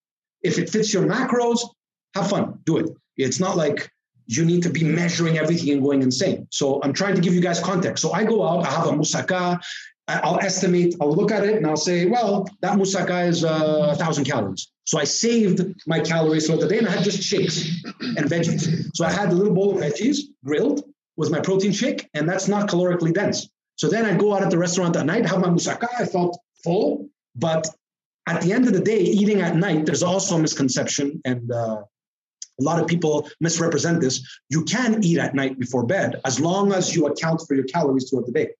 if 0.43 0.59
it 0.59 0.71
fits 0.71 0.93
your 0.93 1.05
macros, 1.05 1.61
have 2.15 2.29
fun, 2.29 2.59
do 2.65 2.79
it. 2.79 2.87
It's 3.17 3.41
not 3.41 3.57
like 3.57 3.91
you 4.27 4.45
need 4.45 4.63
to 4.63 4.71
be 4.71 4.85
measuring 4.85 5.39
everything 5.39 5.71
and 5.71 5.83
going 5.83 6.03
insane. 6.03 6.47
So 6.51 6.81
I'm 6.83 6.93
trying 6.93 7.15
to 7.15 7.21
give 7.21 7.35
you 7.35 7.41
guys 7.41 7.61
context. 7.61 8.03
So 8.03 8.13
I 8.13 8.25
go 8.25 8.47
out, 8.47 8.67
I 8.67 8.71
have 8.71 8.87
a 8.87 8.93
moussaka, 8.93 9.61
I'll 10.09 10.41
estimate, 10.41 10.95
I'll 11.01 11.15
look 11.15 11.31
at 11.31 11.45
it 11.45 11.57
and 11.57 11.67
I'll 11.67 11.77
say, 11.77 12.07
well, 12.07 12.49
that 12.61 12.77
moussaka 12.77 13.29
is 13.29 13.45
uh, 13.45 13.91
a 13.93 13.97
thousand 13.97 14.25
calories. 14.25 14.71
So 14.85 14.99
I 14.99 15.05
saved 15.05 15.61
my 15.87 16.01
calories 16.01 16.49
for 16.49 16.57
the 16.57 16.67
day 16.67 16.79
and 16.79 16.89
I 16.89 16.91
had 16.91 17.05
just 17.05 17.23
shakes 17.23 17.83
and 18.01 18.29
veggies. 18.29 18.91
So 18.95 19.05
I 19.05 19.13
had 19.13 19.31
a 19.31 19.35
little 19.35 19.55
bowl 19.55 19.77
of 19.77 19.83
veggies 19.83 20.19
grilled 20.45 20.85
with 21.17 21.31
my 21.31 21.41
protein 21.41 21.73
shake, 21.73 22.09
and 22.15 22.29
that's 22.29 22.49
not 22.49 22.69
calorically 22.69 23.13
dense. 23.13 23.49
So 23.77 23.89
then 23.89 24.05
I 24.05 24.17
go 24.17 24.35
out 24.35 24.43
at 24.43 24.51
the 24.51 24.59
restaurant 24.59 24.97
at 24.97 25.07
night, 25.07 25.27
have 25.27 25.41
my 25.41 25.49
moussaka. 25.49 25.89
I 25.99 26.07
felt 26.07 26.39
full, 26.65 27.09
but 27.37 27.69
at 28.27 28.41
the 28.43 28.53
end 28.53 28.67
of 28.67 28.73
the 28.73 28.81
day, 28.81 29.01
eating 29.01 29.41
at 29.41 29.57
night, 29.57 29.87
there's 29.87 30.03
also 30.03 30.37
a 30.37 30.39
misconception 30.39 31.21
and 31.25 31.51
uh, 31.51 31.83
a 32.61 32.63
lot 32.63 32.81
of 32.81 32.87
people 32.87 33.29
misrepresent 33.41 34.01
this. 34.01 34.39
You 34.49 34.65
can 34.65 35.03
eat 35.03 35.19
at 35.19 35.35
night 35.35 35.59
before 35.59 35.85
bed 35.85 36.21
as 36.25 36.39
long 36.39 36.73
as 36.73 36.95
you 36.95 37.07
account 37.07 37.43
for 37.47 37.55
your 37.55 37.65
calories 37.65 38.09
throughout 38.09 38.27
the 38.27 38.33
day. 38.33 38.51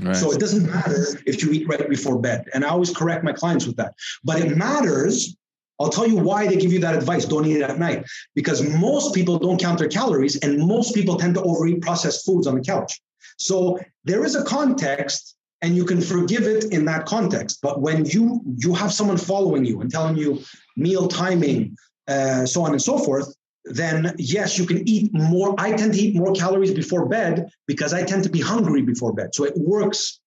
Right. 0.00 0.16
So 0.16 0.32
it 0.32 0.40
doesn't 0.40 0.66
matter 0.66 1.06
if 1.26 1.42
you 1.42 1.52
eat 1.52 1.68
right 1.68 1.88
before 1.88 2.18
bed. 2.18 2.48
And 2.54 2.64
I 2.64 2.68
always 2.68 2.94
correct 2.94 3.24
my 3.24 3.32
clients 3.32 3.66
with 3.66 3.76
that. 3.76 3.94
But 4.24 4.40
it 4.40 4.56
matters. 4.56 5.36
I'll 5.78 5.90
tell 5.90 6.06
you 6.06 6.16
why 6.16 6.46
they 6.46 6.56
give 6.56 6.72
you 6.72 6.80
that 6.80 6.94
advice 6.94 7.24
don't 7.24 7.46
eat 7.46 7.56
it 7.56 7.62
at 7.62 7.78
night. 7.78 8.04
Because 8.34 8.62
most 8.62 9.14
people 9.14 9.38
don't 9.38 9.60
count 9.60 9.78
their 9.78 9.88
calories 9.88 10.36
and 10.36 10.66
most 10.66 10.94
people 10.94 11.16
tend 11.16 11.34
to 11.34 11.42
overeat 11.42 11.82
processed 11.82 12.24
foods 12.24 12.46
on 12.46 12.54
the 12.54 12.62
couch. 12.62 13.00
So 13.36 13.78
there 14.04 14.24
is 14.24 14.34
a 14.34 14.44
context 14.44 15.36
and 15.62 15.76
you 15.76 15.84
can 15.84 16.00
forgive 16.00 16.42
it 16.42 16.64
in 16.72 16.84
that 16.86 17.06
context. 17.06 17.60
But 17.62 17.80
when 17.80 18.04
you 18.04 18.42
you 18.58 18.74
have 18.74 18.92
someone 18.92 19.16
following 19.16 19.64
you 19.64 19.80
and 19.80 19.90
telling 19.90 20.16
you 20.16 20.42
meal 20.76 21.08
timing, 21.08 21.76
uh, 22.08 22.44
so 22.44 22.62
on 22.64 22.72
and 22.72 22.82
so 22.82 22.98
forth, 22.98 23.34
then 23.64 24.14
yes, 24.18 24.58
you 24.58 24.66
can 24.66 24.86
eat 24.88 25.14
more. 25.14 25.54
I 25.58 25.72
tend 25.72 25.94
to 25.94 26.00
eat 26.00 26.16
more 26.16 26.32
calories 26.32 26.74
before 26.74 27.08
bed 27.08 27.48
because 27.66 27.94
I 27.94 28.02
tend 28.02 28.24
to 28.24 28.30
be 28.30 28.40
hungry 28.40 28.82
before 28.82 29.12
bed. 29.12 29.34
So 29.34 29.44
it 29.44 29.56
works 29.56 30.20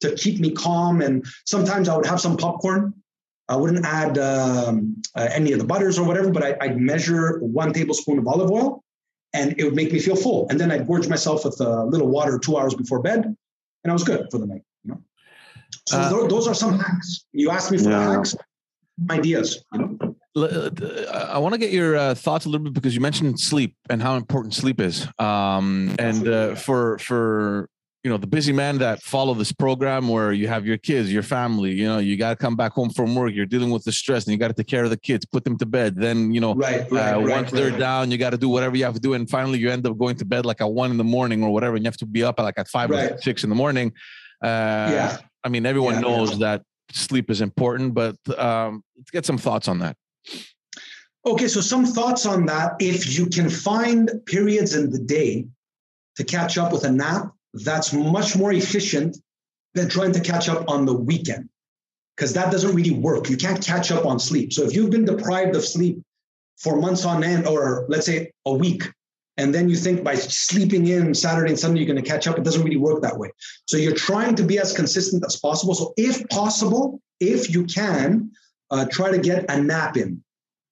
to 0.00 0.14
keep 0.14 0.40
me 0.40 0.52
calm. 0.52 1.02
And 1.02 1.26
sometimes 1.46 1.88
I 1.88 1.96
would 1.96 2.06
have 2.06 2.20
some 2.20 2.36
popcorn. 2.36 2.94
I 3.50 3.56
wouldn't 3.56 3.84
add 3.84 4.18
um, 4.18 5.02
uh, 5.14 5.28
any 5.32 5.52
of 5.52 5.58
the 5.58 5.64
butters 5.64 5.98
or 5.98 6.06
whatever, 6.06 6.30
but 6.30 6.62
I, 6.62 6.66
would 6.66 6.78
measure 6.78 7.38
one 7.38 7.72
tablespoon 7.72 8.18
of 8.18 8.26
olive 8.28 8.50
oil 8.50 8.84
and 9.32 9.54
it 9.58 9.64
would 9.64 9.74
make 9.74 9.90
me 9.90 10.00
feel 10.00 10.16
full. 10.16 10.46
And 10.50 10.60
then 10.60 10.70
I'd 10.70 10.86
gorge 10.86 11.08
myself 11.08 11.44
with 11.44 11.58
a 11.60 11.84
little 11.84 12.08
water 12.08 12.38
two 12.38 12.58
hours 12.58 12.74
before 12.74 13.00
bed 13.00 13.24
and 13.24 13.90
I 13.90 13.92
was 13.92 14.04
good 14.04 14.26
for 14.30 14.38
the 14.38 14.46
night. 14.46 14.62
So 15.86 15.98
uh, 15.98 16.10
th- 16.10 16.30
those 16.30 16.46
are 16.46 16.54
some 16.54 16.78
hacks. 16.78 17.24
You 17.32 17.50
asked 17.50 17.70
me 17.70 17.78
for 17.78 17.90
yeah. 17.90 18.16
hacks, 18.16 18.34
ideas. 19.10 19.64
You 19.72 19.78
know? 19.78 20.14
Uh, 20.36 21.28
I 21.30 21.38
want 21.38 21.54
to 21.54 21.58
get 21.58 21.72
your 21.72 21.96
uh, 21.96 22.14
thoughts 22.14 22.46
a 22.46 22.48
little 22.48 22.64
bit 22.64 22.74
because 22.74 22.94
you 22.94 23.00
mentioned 23.00 23.40
sleep 23.40 23.74
and 23.90 24.00
how 24.02 24.16
important 24.16 24.54
sleep 24.54 24.80
is. 24.80 25.06
Um, 25.18 25.94
and 25.98 26.28
uh, 26.28 26.54
for 26.54 26.98
for 26.98 27.68
you 28.04 28.10
know 28.10 28.16
the 28.16 28.26
busy 28.26 28.52
man 28.52 28.78
that 28.78 29.02
follow 29.02 29.34
this 29.34 29.50
program 29.50 30.08
where 30.08 30.32
you 30.32 30.46
have 30.46 30.64
your 30.64 30.78
kids, 30.78 31.12
your 31.12 31.22
family, 31.22 31.72
you 31.72 31.86
know, 31.86 31.98
you 31.98 32.16
got 32.16 32.30
to 32.30 32.36
come 32.36 32.54
back 32.54 32.72
home 32.72 32.90
from 32.90 33.14
work. 33.14 33.32
You're 33.32 33.46
dealing 33.46 33.70
with 33.70 33.84
the 33.84 33.92
stress, 33.92 34.24
and 34.24 34.32
you 34.32 34.38
got 34.38 34.48
to 34.48 34.54
take 34.54 34.68
care 34.68 34.84
of 34.84 34.90
the 34.90 34.96
kids, 34.96 35.24
put 35.26 35.44
them 35.44 35.58
to 35.58 35.66
bed. 35.66 35.96
Then 35.96 36.32
you 36.32 36.40
know, 36.40 36.54
right, 36.54 36.90
right, 36.90 37.14
uh, 37.14 37.20
right 37.20 37.36
once 37.36 37.50
they're 37.50 37.76
down, 37.76 38.10
you 38.10 38.18
got 38.18 38.30
to 38.30 38.38
do 38.38 38.48
whatever 38.48 38.76
you 38.76 38.84
have 38.84 38.94
to 38.94 39.00
do, 39.00 39.14
and 39.14 39.28
finally 39.28 39.58
you 39.58 39.70
end 39.70 39.86
up 39.86 39.98
going 39.98 40.16
to 40.16 40.24
bed 40.24 40.46
like 40.46 40.60
at 40.60 40.70
one 40.70 40.90
in 40.90 40.96
the 40.96 41.04
morning 41.04 41.42
or 41.42 41.50
whatever, 41.50 41.74
and 41.74 41.84
you 41.84 41.88
have 41.88 41.96
to 41.96 42.06
be 42.06 42.22
up 42.22 42.38
at 42.38 42.42
like 42.42 42.58
at 42.58 42.68
five 42.68 42.90
or 42.90 43.18
six 43.20 43.42
in 43.42 43.50
the 43.50 43.56
morning. 43.56 43.92
Uh, 44.42 44.46
yeah. 44.92 45.16
I 45.44 45.48
mean, 45.48 45.66
everyone 45.66 45.94
yeah, 45.94 46.00
knows 46.00 46.32
yeah. 46.32 46.38
that 46.38 46.62
sleep 46.90 47.30
is 47.30 47.40
important, 47.40 47.94
but 47.94 48.16
um, 48.38 48.82
let's 48.96 49.10
get 49.10 49.26
some 49.26 49.38
thoughts 49.38 49.68
on 49.68 49.78
that. 49.80 49.96
Okay, 51.26 51.48
so 51.48 51.60
some 51.60 51.84
thoughts 51.84 52.26
on 52.26 52.46
that. 52.46 52.76
If 52.80 53.18
you 53.18 53.26
can 53.26 53.50
find 53.50 54.10
periods 54.26 54.74
in 54.74 54.90
the 54.90 54.98
day 54.98 55.46
to 56.16 56.24
catch 56.24 56.58
up 56.58 56.72
with 56.72 56.84
a 56.84 56.90
nap, 56.90 57.32
that's 57.52 57.92
much 57.92 58.36
more 58.36 58.52
efficient 58.52 59.18
than 59.74 59.88
trying 59.88 60.12
to 60.12 60.20
catch 60.20 60.48
up 60.48 60.68
on 60.68 60.86
the 60.86 60.94
weekend 60.94 61.48
because 62.16 62.32
that 62.32 62.50
doesn't 62.50 62.74
really 62.74 62.90
work. 62.90 63.28
You 63.28 63.36
can't 63.36 63.64
catch 63.64 63.92
up 63.92 64.04
on 64.04 64.18
sleep. 64.18 64.52
So 64.52 64.64
if 64.64 64.74
you've 64.74 64.90
been 64.90 65.04
deprived 65.04 65.54
of 65.54 65.64
sleep 65.64 66.02
for 66.56 66.80
months 66.80 67.04
on 67.04 67.22
end, 67.22 67.46
or 67.46 67.86
let's 67.88 68.06
say 68.06 68.32
a 68.44 68.52
week, 68.52 68.90
and 69.38 69.54
then 69.54 69.68
you 69.68 69.76
think 69.76 70.04
by 70.04 70.14
sleeping 70.16 70.88
in 70.88 71.14
Saturday 71.14 71.50
and 71.50 71.58
Sunday 71.58 71.80
you're 71.80 71.92
going 71.92 72.02
to 72.02 72.08
catch 72.08 72.26
up, 72.26 72.36
it 72.38 72.44
doesn't 72.44 72.62
really 72.62 72.76
work 72.76 73.00
that 73.02 73.16
way. 73.16 73.30
So 73.66 73.76
you're 73.76 73.94
trying 73.94 74.34
to 74.34 74.42
be 74.42 74.58
as 74.58 74.72
consistent 74.72 75.24
as 75.24 75.36
possible. 75.36 75.74
So 75.74 75.94
if 75.96 76.28
possible, 76.28 77.00
if 77.20 77.50
you 77.54 77.64
can, 77.64 78.30
uh, 78.70 78.84
try 78.90 79.10
to 79.10 79.18
get 79.18 79.50
a 79.50 79.58
nap 79.60 79.96
in 79.96 80.22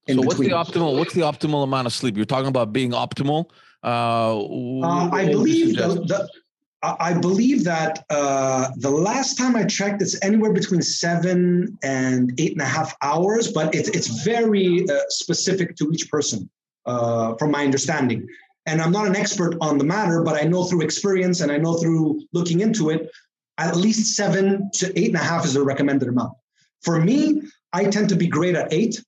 so 0.09 0.23
what's 0.23 0.39
the 0.39 0.51
optimal? 0.51 0.97
What's 0.99 1.15
the 1.15 1.23
optimal 1.23 1.65
amount 1.65 1.87
of 1.87 1.93
sleep? 1.93 2.17
You're 2.17 2.27
talking 2.27 2.49
about 2.49 2.73
being 2.73 2.93
optimal. 2.93 3.51
Uh, 3.83 4.41
uh, 4.41 5.11
I 5.13 5.27
believe 5.27 5.77
the, 5.77 5.89
the, 5.89 6.29
I 6.83 7.15
believe 7.15 7.65
that 7.65 8.05
uh, 8.11 8.69
the 8.77 8.91
last 8.91 9.37
time 9.37 9.57
I 9.57 9.65
checked, 9.65 10.03
it's 10.03 10.23
anywhere 10.23 10.53
between 10.53 10.83
seven 10.83 11.77
and 11.83 12.33
eight 12.39 12.53
and 12.53 12.61
a 12.61 12.67
half 12.67 12.95
hours, 13.03 13.51
but 13.51 13.75
it's 13.75 13.89
it's 13.89 14.23
very 14.23 14.89
uh, 14.89 14.99
specific 15.09 15.77
to 15.77 15.91
each 15.93 16.09
person, 16.09 16.49
uh, 16.87 17.35
from 17.37 17.51
my 17.51 17.65
understanding. 17.65 18.29
And 18.67 18.83
I'm 18.83 18.93
not 18.93 19.07
an 19.07 19.17
expert 19.17 19.57
on 19.61 19.79
the 19.79 19.85
matter, 19.85 20.23
but 20.23 20.35
I 20.35 20.47
know 20.47 20.65
through 20.65 20.83
experience 20.83 21.41
and 21.41 21.51
I 21.53 21.57
know 21.57 21.75
through 21.75 22.23
looking 22.33 22.61
into 22.61 22.91
it, 22.91 23.11
at 23.59 23.77
least 23.77 24.17
seven 24.17 24.71
to 24.75 24.99
eight 24.99 25.09
and 25.09 25.17
a 25.17 25.21
half 25.21 25.45
is 25.45 25.55
the 25.55 25.63
recommended 25.63 26.09
amount. 26.09 26.35
For 26.83 27.01
me, 27.01 27.43
I 27.73 27.85
tend 27.85 28.09
to 28.11 28.17
be 28.17 28.27
great 28.27 28.55
at 28.55 28.73
eight 28.73 29.01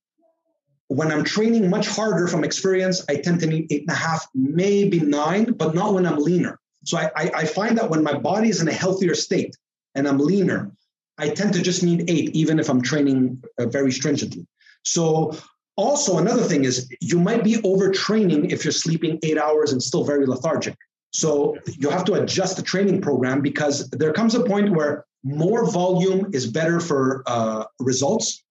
when 0.88 1.12
I'm 1.12 1.22
training 1.22 1.68
much 1.70 1.86
harder 1.86 2.26
from 2.26 2.44
experience, 2.44 3.04
I 3.08 3.16
tend 3.16 3.40
to 3.40 3.46
need 3.46 3.70
eight 3.70 3.82
and 3.82 3.90
a 3.90 3.94
half, 3.94 4.26
maybe 4.34 5.00
nine, 5.00 5.52
but 5.52 5.74
not 5.74 5.94
when 5.94 6.06
I'm 6.06 6.18
leaner. 6.18 6.58
So 6.84 6.96
I, 6.96 7.10
I, 7.14 7.30
I 7.36 7.44
find 7.44 7.76
that 7.78 7.90
when 7.90 8.02
my 8.02 8.14
body 8.14 8.48
is 8.48 8.62
in 8.62 8.68
a 8.68 8.72
healthier 8.72 9.14
state 9.14 9.54
and 9.94 10.08
I'm 10.08 10.18
leaner, 10.18 10.72
I 11.18 11.28
tend 11.28 11.52
to 11.54 11.62
just 11.62 11.82
need 11.82 12.08
eight, 12.08 12.30
even 12.34 12.58
if 12.58 12.70
I'm 12.70 12.80
training 12.80 13.42
uh, 13.58 13.66
very 13.66 13.92
stringently. 13.92 14.46
So 14.84 15.36
also 15.78 16.18
another 16.18 16.42
thing 16.42 16.64
is 16.64 16.74
you 17.00 17.18
might 17.18 17.42
be 17.42 17.54
overtraining 17.72 18.52
if 18.52 18.64
you're 18.64 18.72
sleeping 18.72 19.18
eight 19.22 19.38
hours 19.38 19.72
and 19.72 19.82
still 19.82 20.04
very 20.04 20.26
lethargic. 20.26 20.76
So 21.10 21.56
you 21.78 21.88
have 21.88 22.04
to 22.04 22.14
adjust 22.14 22.56
the 22.56 22.62
training 22.62 23.00
program 23.00 23.40
because 23.40 23.88
there 23.90 24.12
comes 24.12 24.34
a 24.34 24.42
point 24.44 24.70
where 24.76 25.06
more 25.24 25.70
volume 25.70 26.30
is 26.34 26.46
better 26.46 26.80
for 26.80 27.22
uh, 27.26 27.64
results 27.80 28.44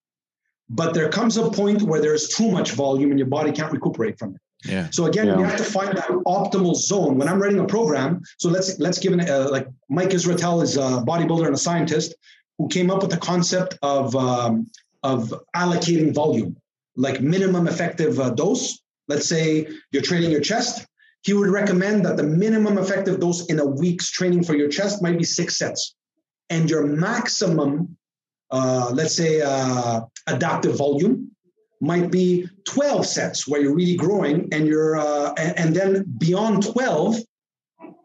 but 0.70 0.94
there 0.94 1.10
comes 1.10 1.38
a 1.38 1.50
point 1.50 1.82
where 1.82 2.02
there's 2.02 2.28
too 2.28 2.52
much 2.52 2.72
volume 2.72 3.12
and 3.12 3.20
your 3.20 3.28
body 3.28 3.52
can't 3.52 3.72
recuperate 3.72 4.20
from 4.20 4.36
it. 4.36 4.42
Yeah. 4.66 4.88
So 4.92 5.06
again, 5.06 5.28
yeah. 5.28 5.38
you 5.38 5.44
have 5.44 5.58
to 5.58 5.64
find 5.64 5.96
that 5.96 6.10
optimal 6.26 6.76
zone. 6.76 7.18
When 7.18 7.28
I'm 7.28 7.42
writing 7.42 7.60
a 7.60 7.66
program, 7.66 8.22
so 8.38 8.50
let's 8.50 8.80
let's 8.80 8.98
give 8.98 9.14
an 9.14 9.22
uh, 9.22 9.48
like 9.52 9.68
Mike 9.88 10.10
Israetel 10.10 10.64
is 10.64 10.78
a 10.78 11.04
bodybuilder 11.06 11.46
and 11.46 11.56
a 11.56 11.60
scientist 11.60 12.16
who 12.58 12.68
came 12.68 12.90
up 12.90 13.02
with 13.02 13.12
the 13.12 13.18
concept 13.18 13.78
of 13.84 14.16
um, 14.16 14.68
of 15.04 15.34
allocating 15.56 16.14
volume, 16.14 16.58
like 16.98 17.22
minimum 17.22 17.68
effective 17.68 18.20
uh, 18.20 18.32
dose. 18.32 18.80
Let's 19.08 19.30
say 19.30 19.68
you're 19.92 20.04
training 20.04 20.32
your 20.32 20.42
chest. 20.42 20.86
He 21.24 21.34
would 21.34 21.50
recommend 21.50 22.06
that 22.06 22.18
the 22.18 22.24
minimum 22.24 22.78
effective 22.78 23.20
dose 23.20 23.46
in 23.46 23.60
a 23.60 23.66
week's 23.66 24.12
training 24.12 24.44
for 24.44 24.56
your 24.56 24.70
chest 24.70 25.02
might 25.02 25.18
be 25.18 25.24
six 25.24 25.58
sets, 25.58 25.96
and 26.50 26.70
your 26.70 26.86
maximum 26.86 27.98
uh, 28.52 28.92
let's 28.94 29.16
say, 29.16 29.42
uh, 29.42 30.02
adaptive 30.28 30.78
volume 30.78 31.32
might 31.82 32.10
be 32.12 32.48
12 32.66 33.06
sets 33.06 33.48
where 33.48 33.62
you're 33.62 33.76
really 33.76 33.96
growing 33.96 34.48
and 34.52 34.68
you're 34.68 34.98
uh, 34.98 35.34
and, 35.38 35.60
and, 35.60 35.76
then 35.76 36.04
beyond 36.18 36.64
12 36.64 37.18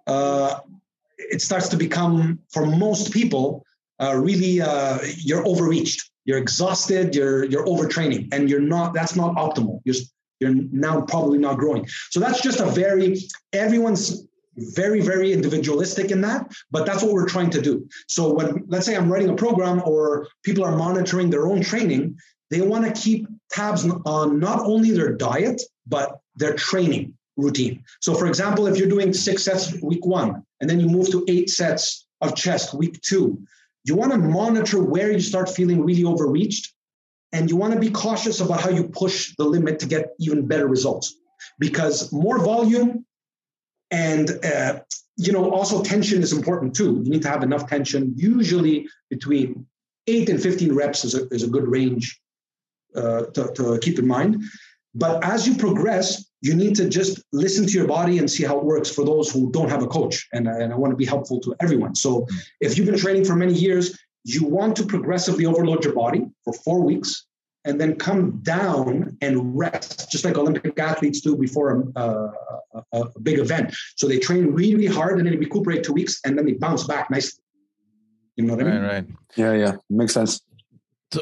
uh, 0.06 0.60
it 1.16 1.40
starts 1.40 1.68
to 1.68 1.76
become 1.76 2.38
for 2.50 2.66
most 2.66 3.12
people 3.12 3.64
uh, 3.98 4.14
really 4.14 4.60
uh, 4.60 4.98
you're 5.16 5.46
overreached 5.48 6.10
you're 6.24 6.38
exhausted 6.38 7.14
you're 7.14 7.44
you're 7.44 7.66
overtraining 7.66 8.32
and 8.32 8.48
you're 8.48 8.60
not 8.60 8.94
that's 8.94 9.16
not 9.16 9.34
optimal. 9.36 9.80
You're 9.84 9.96
you're 10.40 10.54
now 10.72 11.02
probably 11.02 11.38
not 11.38 11.56
growing. 11.58 11.86
So 12.10 12.18
that's 12.18 12.40
just 12.42 12.60
a 12.60 12.66
very 12.66 13.16
everyone's 13.52 14.26
very 14.56 15.00
very 15.00 15.32
individualistic 15.32 16.10
in 16.10 16.20
that 16.20 16.46
but 16.70 16.84
that's 16.84 17.02
what 17.02 17.12
we're 17.12 17.28
trying 17.28 17.50
to 17.50 17.62
do. 17.62 17.88
So 18.08 18.34
when 18.34 18.64
let's 18.68 18.86
say 18.86 18.96
i'm 18.96 19.10
writing 19.10 19.30
a 19.30 19.34
program 19.34 19.82
or 19.86 20.28
people 20.42 20.64
are 20.64 20.76
monitoring 20.76 21.30
their 21.30 21.46
own 21.46 21.62
training 21.62 22.18
they 22.50 22.60
want 22.60 22.84
to 22.84 23.00
keep 23.00 23.26
tabs 23.50 23.88
on 24.04 24.38
not 24.38 24.60
only 24.60 24.90
their 24.90 25.14
diet 25.14 25.62
but 25.86 26.18
their 26.36 26.54
training 26.54 27.14
routine. 27.36 27.82
So 28.00 28.14
for 28.14 28.26
example 28.26 28.66
if 28.66 28.76
you're 28.76 28.88
doing 28.88 29.14
six 29.14 29.44
sets 29.44 29.72
week 29.82 30.04
one 30.04 30.42
and 30.60 30.68
then 30.68 30.80
you 30.80 30.86
move 30.86 31.10
to 31.12 31.24
eight 31.28 31.48
sets 31.48 32.06
of 32.20 32.36
chest 32.36 32.74
week 32.74 33.00
two 33.00 33.42
you 33.84 33.96
want 33.96 34.12
to 34.12 34.18
monitor 34.18 34.82
where 34.82 35.10
you 35.10 35.20
start 35.20 35.48
feeling 35.48 35.84
really 35.84 36.04
overreached 36.04 36.72
and 37.32 37.50
you 37.50 37.56
want 37.56 37.72
to 37.74 37.80
be 37.80 37.90
cautious 37.90 38.40
about 38.40 38.60
how 38.60 38.70
you 38.70 38.84
push 38.88 39.34
the 39.36 39.44
limit 39.44 39.78
to 39.80 39.86
get 39.86 40.10
even 40.18 40.46
better 40.46 40.66
results 40.66 41.14
because 41.58 42.12
more 42.12 42.38
volume 42.38 43.04
and 43.90 44.30
uh, 44.44 44.80
you 45.16 45.32
know, 45.32 45.50
also 45.50 45.82
tension 45.82 46.22
is 46.22 46.32
important 46.32 46.74
too. 46.74 47.00
You 47.04 47.10
need 47.10 47.22
to 47.22 47.28
have 47.28 47.42
enough 47.42 47.68
tension. 47.68 48.14
Usually 48.16 48.88
between 49.10 49.66
eight 50.06 50.28
and 50.28 50.42
15 50.42 50.74
reps 50.74 51.04
is 51.04 51.14
a, 51.14 51.28
is 51.28 51.42
a 51.42 51.48
good 51.48 51.68
range 51.68 52.20
uh, 52.96 53.26
to, 53.26 53.52
to 53.54 53.78
keep 53.80 53.98
in 53.98 54.06
mind. 54.06 54.42
But 54.94 55.24
as 55.24 55.46
you 55.46 55.54
progress, 55.54 56.24
you 56.42 56.54
need 56.54 56.74
to 56.76 56.88
just 56.88 57.22
listen 57.32 57.66
to 57.66 57.72
your 57.72 57.86
body 57.86 58.18
and 58.18 58.30
see 58.30 58.44
how 58.44 58.58
it 58.58 58.64
works 58.64 58.90
for 58.90 59.04
those 59.04 59.32
who 59.32 59.50
don't 59.52 59.70
have 59.70 59.82
a 59.82 59.86
coach. 59.86 60.28
And, 60.32 60.48
and 60.48 60.72
I 60.72 60.76
want 60.76 60.90
to 60.90 60.96
be 60.96 61.06
helpful 61.06 61.40
to 61.40 61.54
everyone. 61.60 61.94
So 61.94 62.26
hmm. 62.28 62.36
if 62.60 62.76
you've 62.76 62.86
been 62.86 62.98
training 62.98 63.24
for 63.24 63.36
many 63.36 63.54
years, 63.54 63.96
you 64.24 64.44
want 64.44 64.76
to 64.76 64.84
progressively 64.84 65.46
overload 65.46 65.84
your 65.84 65.94
body 65.94 66.26
for 66.44 66.52
four 66.52 66.82
weeks 66.82 67.26
and 67.64 67.80
then 67.80 67.94
come 67.94 68.40
down 68.42 69.16
and 69.20 69.56
rest, 69.56 70.10
just 70.10 70.24
like 70.24 70.36
Olympic 70.36 70.76
athletes 70.78 71.20
do 71.20 71.36
before 71.36 71.84
a, 71.96 72.00
a, 72.00 72.84
a, 72.92 73.20
big 73.20 73.38
event. 73.38 73.72
So 73.96 74.08
they 74.08 74.18
train 74.18 74.52
really, 74.52 74.74
really 74.74 74.92
hard 74.92 75.18
and 75.18 75.26
then 75.26 75.34
they 75.34 75.38
recuperate 75.38 75.84
two 75.84 75.92
weeks 75.92 76.20
and 76.24 76.36
then 76.36 76.44
they 76.44 76.54
bounce 76.54 76.84
back 76.84 77.08
nicely. 77.08 77.42
You 78.34 78.44
know 78.44 78.54
what 78.54 78.66
I 78.66 78.70
mean? 78.70 78.82
Right, 78.82 78.92
right. 78.92 79.06
Yeah, 79.36 79.52
yeah. 79.52 79.72
Makes 79.90 80.14
sense. 80.14 80.40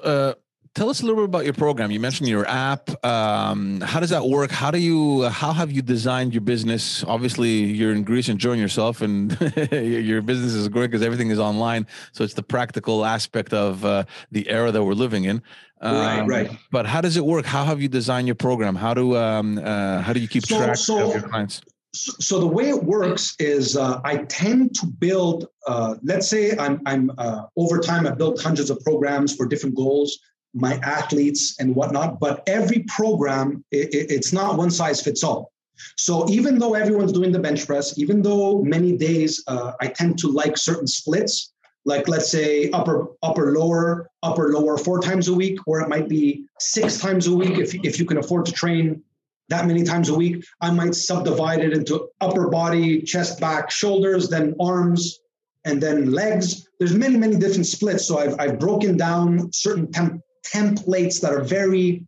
Uh, 0.02 0.34
tell 0.74 0.88
us 0.88 1.00
a 1.02 1.06
little 1.06 1.22
bit 1.22 1.24
about 1.26 1.44
your 1.44 1.54
program. 1.54 1.90
You 1.90 2.00
mentioned 2.00 2.28
your 2.28 2.46
app. 2.46 3.04
Um, 3.04 3.80
how 3.80 4.00
does 4.00 4.10
that 4.10 4.24
work? 4.24 4.50
How 4.50 4.70
do 4.70 4.78
you? 4.78 5.22
How 5.28 5.52
have 5.52 5.72
you 5.72 5.82
designed 5.82 6.32
your 6.32 6.40
business? 6.40 7.04
Obviously, 7.04 7.50
you're 7.50 7.92
in 7.92 8.04
Greece 8.04 8.28
enjoying 8.28 8.60
yourself, 8.60 9.00
and 9.00 9.32
your 9.72 10.22
business 10.22 10.52
is 10.52 10.68
great 10.68 10.90
because 10.90 11.02
everything 11.02 11.30
is 11.30 11.38
online. 11.38 11.86
So 12.12 12.24
it's 12.24 12.34
the 12.34 12.42
practical 12.42 13.04
aspect 13.04 13.52
of 13.52 13.84
uh, 13.84 14.04
the 14.30 14.48
era 14.48 14.70
that 14.70 14.82
we're 14.82 14.94
living 14.94 15.24
in. 15.24 15.42
Um, 15.80 15.96
right, 15.96 16.26
right. 16.26 16.58
But 16.70 16.86
how 16.86 17.00
does 17.00 17.16
it 17.16 17.24
work? 17.24 17.46
How 17.46 17.64
have 17.64 17.80
you 17.80 17.88
designed 17.88 18.28
your 18.28 18.34
program? 18.34 18.74
How 18.74 18.94
do 18.94 19.16
um, 19.16 19.58
uh, 19.58 20.02
how 20.02 20.12
do 20.12 20.20
you 20.20 20.28
keep 20.28 20.44
so, 20.44 20.58
track 20.58 20.76
so, 20.76 21.08
of 21.08 21.20
your 21.20 21.28
clients? 21.28 21.62
So, 21.92 22.38
the 22.38 22.46
way 22.46 22.68
it 22.68 22.84
works 22.84 23.34
is 23.40 23.76
uh, 23.76 24.00
I 24.04 24.18
tend 24.28 24.74
to 24.76 24.86
build. 24.86 25.48
Uh, 25.66 25.96
let's 26.02 26.28
say 26.28 26.56
I'm 26.56 26.80
I'm 26.86 27.10
uh, 27.18 27.46
over 27.56 27.78
time 27.78 28.06
I 28.06 28.12
built 28.12 28.40
hundreds 28.40 28.70
of 28.70 28.78
programs 28.80 29.34
for 29.34 29.46
different 29.46 29.74
goals, 29.74 30.20
my 30.54 30.74
athletes 30.82 31.56
and 31.60 31.74
whatnot. 31.74 32.20
But 32.20 32.42
every 32.46 32.80
program 32.80 33.64
it, 33.70 33.88
it's 33.92 34.32
not 34.32 34.56
one 34.56 34.70
size 34.70 35.00
fits 35.00 35.22
all. 35.22 35.52
So 35.96 36.28
even 36.28 36.58
though 36.58 36.74
everyone's 36.74 37.12
doing 37.12 37.32
the 37.32 37.38
bench 37.38 37.66
press, 37.66 37.98
even 37.98 38.22
though 38.22 38.62
many 38.62 38.96
days 38.96 39.42
uh, 39.46 39.72
I 39.80 39.86
tend 39.88 40.18
to 40.18 40.28
like 40.28 40.58
certain 40.58 40.86
splits, 40.86 41.52
like 41.84 42.08
let's 42.08 42.30
say 42.30 42.70
upper 42.70 43.08
upper 43.22 43.52
lower 43.52 44.10
upper 44.22 44.52
lower 44.52 44.76
four 44.76 45.00
times 45.00 45.28
a 45.28 45.34
week 45.34 45.58
or 45.66 45.80
it 45.80 45.88
might 45.88 46.08
be 46.08 46.46
six 46.58 46.98
times 46.98 47.26
a 47.26 47.34
week 47.34 47.58
if, 47.58 47.74
if 47.74 47.98
you 47.98 48.04
can 48.04 48.18
afford 48.18 48.44
to 48.46 48.52
train 48.52 49.02
that 49.48 49.66
many 49.66 49.82
times 49.82 50.08
a 50.08 50.14
week 50.14 50.44
i 50.60 50.70
might 50.70 50.94
subdivide 50.94 51.60
it 51.60 51.72
into 51.72 52.08
upper 52.20 52.48
body 52.48 53.00
chest 53.02 53.40
back 53.40 53.70
shoulders 53.70 54.28
then 54.28 54.54
arms 54.60 55.20
and 55.64 55.82
then 55.82 56.10
legs 56.10 56.68
there's 56.78 56.94
many 56.94 57.16
many 57.16 57.36
different 57.36 57.66
splits 57.66 58.06
so 58.06 58.18
i've, 58.18 58.38
I've 58.38 58.58
broken 58.58 58.96
down 58.96 59.50
certain 59.52 59.90
temp- 59.90 60.20
templates 60.42 61.20
that 61.20 61.32
are 61.32 61.42
very 61.42 62.06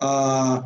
uh, 0.00 0.62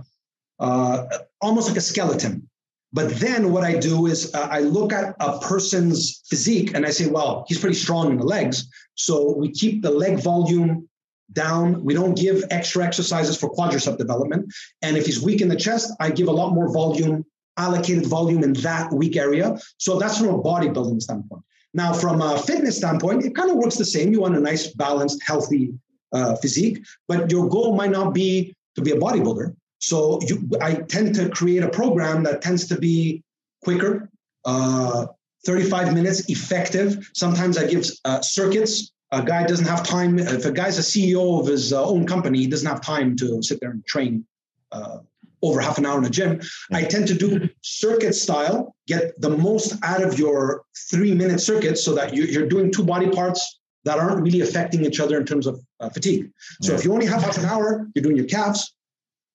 uh, 0.58 1.06
almost 1.40 1.68
like 1.68 1.76
a 1.76 1.82
skeleton 1.82 2.48
but 2.92 3.10
then 3.16 3.52
what 3.52 3.64
I 3.64 3.76
do 3.76 4.06
is 4.06 4.34
uh, 4.34 4.48
I 4.50 4.60
look 4.60 4.92
at 4.92 5.14
a 5.20 5.38
person's 5.40 6.22
physique 6.28 6.72
and 6.74 6.86
I 6.86 6.90
say, 6.90 7.06
well, 7.06 7.44
he's 7.46 7.58
pretty 7.58 7.76
strong 7.76 8.10
in 8.10 8.16
the 8.16 8.24
legs. 8.24 8.68
So 8.94 9.36
we 9.36 9.50
keep 9.50 9.82
the 9.82 9.90
leg 9.90 10.20
volume 10.20 10.88
down. 11.34 11.84
We 11.84 11.92
don't 11.92 12.16
give 12.16 12.44
extra 12.50 12.84
exercises 12.84 13.36
for 13.36 13.50
quadricep 13.50 13.98
development. 13.98 14.52
And 14.80 14.96
if 14.96 15.04
he's 15.04 15.20
weak 15.20 15.42
in 15.42 15.48
the 15.48 15.56
chest, 15.56 15.92
I 16.00 16.10
give 16.10 16.28
a 16.28 16.32
lot 16.32 16.54
more 16.54 16.72
volume, 16.72 17.26
allocated 17.58 18.06
volume 18.06 18.42
in 18.42 18.54
that 18.54 18.90
weak 18.92 19.16
area. 19.16 19.58
So 19.76 19.98
that's 19.98 20.18
from 20.18 20.28
a 20.28 20.42
bodybuilding 20.42 21.02
standpoint. 21.02 21.44
Now, 21.74 21.92
from 21.92 22.22
a 22.22 22.38
fitness 22.38 22.78
standpoint, 22.78 23.26
it 23.26 23.34
kind 23.34 23.50
of 23.50 23.56
works 23.56 23.76
the 23.76 23.84
same. 23.84 24.12
You 24.12 24.22
want 24.22 24.36
a 24.36 24.40
nice, 24.40 24.68
balanced, 24.68 25.22
healthy 25.22 25.74
uh, 26.12 26.36
physique, 26.36 26.84
but 27.06 27.30
your 27.30 27.48
goal 27.48 27.74
might 27.74 27.90
not 27.90 28.14
be 28.14 28.54
to 28.76 28.82
be 28.82 28.92
a 28.92 28.96
bodybuilder. 28.96 29.54
So 29.80 30.20
you, 30.22 30.48
I 30.60 30.74
tend 30.74 31.14
to 31.16 31.28
create 31.28 31.62
a 31.62 31.68
program 31.68 32.22
that 32.24 32.42
tends 32.42 32.66
to 32.68 32.78
be 32.78 33.22
quicker, 33.62 34.08
uh, 34.44 35.06
35 35.46 35.94
minutes, 35.94 36.28
effective. 36.28 37.10
Sometimes 37.14 37.58
I 37.58 37.66
give 37.66 37.86
uh, 38.04 38.20
circuits. 38.20 38.92
A 39.12 39.22
guy 39.22 39.46
doesn't 39.46 39.66
have 39.66 39.84
time. 39.84 40.18
If 40.18 40.44
a 40.44 40.52
guy's 40.52 40.78
a 40.78 40.82
CEO 40.82 41.40
of 41.40 41.46
his 41.46 41.72
uh, 41.72 41.84
own 41.84 42.06
company, 42.06 42.40
he 42.40 42.46
doesn't 42.46 42.68
have 42.68 42.80
time 42.80 43.16
to 43.16 43.42
sit 43.42 43.60
there 43.60 43.70
and 43.70 43.84
train 43.86 44.26
uh, 44.72 44.98
over 45.42 45.60
half 45.60 45.78
an 45.78 45.86
hour 45.86 45.98
in 45.98 46.04
a 46.04 46.10
gym. 46.10 46.40
I 46.72 46.82
tend 46.82 47.08
to 47.08 47.14
do 47.14 47.48
circuit 47.62 48.14
style, 48.14 48.74
get 48.86 49.18
the 49.20 49.30
most 49.30 49.76
out 49.82 50.02
of 50.02 50.18
your 50.18 50.64
three 50.90 51.14
minute 51.14 51.40
circuit 51.40 51.78
so 51.78 51.94
that 51.94 52.14
you, 52.14 52.42
are 52.42 52.46
doing 52.46 52.72
two 52.72 52.84
body 52.84 53.08
parts 53.08 53.60
that 53.88 53.98
aren't 53.98 54.22
really 54.22 54.42
affecting 54.42 54.84
each 54.84 55.00
other 55.00 55.16
in 55.18 55.24
terms 55.24 55.46
of 55.46 55.58
uh, 55.80 55.88
fatigue. 55.88 56.30
So 56.60 56.72
yeah. 56.72 56.78
if 56.78 56.84
you 56.84 56.92
only 56.92 57.06
have 57.06 57.22
half 57.22 57.38
an 57.38 57.46
hour, 57.46 57.88
you're 57.94 58.02
doing 58.02 58.16
your 58.16 58.26
calves, 58.26 58.74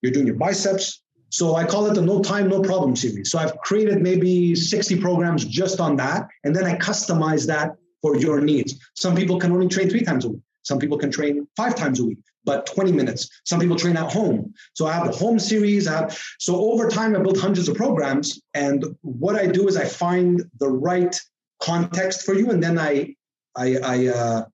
you're 0.03 0.11
doing 0.11 0.27
your 0.27 0.35
biceps. 0.35 1.01
So 1.29 1.55
I 1.55 1.63
call 1.65 1.87
it 1.87 1.95
the 1.95 2.01
no 2.01 2.21
time, 2.21 2.49
no 2.49 2.61
problem 2.61 2.95
series. 2.95 3.31
So 3.31 3.39
I've 3.39 3.57
created 3.57 4.03
maybe 4.03 4.53
60 4.53 4.99
programs 4.99 5.43
just 5.43 5.79
on 5.79 5.95
that. 5.95 6.27
And 6.43 6.55
then 6.55 6.65
I 6.65 6.75
customize 6.75 7.47
that 7.47 7.75
for 8.03 8.15
your 8.15 8.41
needs. 8.41 8.79
Some 8.93 9.15
people 9.15 9.39
can 9.39 9.51
only 9.51 9.67
train 9.67 9.89
three 9.89 10.03
times 10.03 10.25
a 10.25 10.29
week. 10.29 10.41
Some 10.61 10.77
people 10.77 10.99
can 10.99 11.09
train 11.09 11.47
five 11.57 11.75
times 11.75 11.99
a 11.99 12.05
week, 12.05 12.19
but 12.45 12.67
20 12.67 12.91
minutes. 12.91 13.27
Some 13.45 13.59
people 13.59 13.75
train 13.75 13.97
at 13.97 14.11
home. 14.11 14.53
So 14.75 14.85
I 14.85 14.93
have 14.93 15.07
the 15.07 15.17
home 15.17 15.39
series. 15.39 15.87
I 15.87 15.93
have, 15.93 16.21
so 16.37 16.55
over 16.71 16.87
time, 16.89 17.15
I 17.15 17.19
built 17.19 17.39
hundreds 17.39 17.67
of 17.67 17.75
programs. 17.75 18.39
And 18.53 18.85
what 19.01 19.35
I 19.35 19.47
do 19.47 19.67
is 19.67 19.75
I 19.77 19.85
find 19.85 20.43
the 20.59 20.69
right 20.69 21.19
context 21.59 22.21
for 22.23 22.35
you. 22.35 22.51
And 22.51 22.61
then 22.61 22.77
I, 22.77 23.15
I, 23.55 23.77
I, 23.77 24.07
uh, 24.07 24.45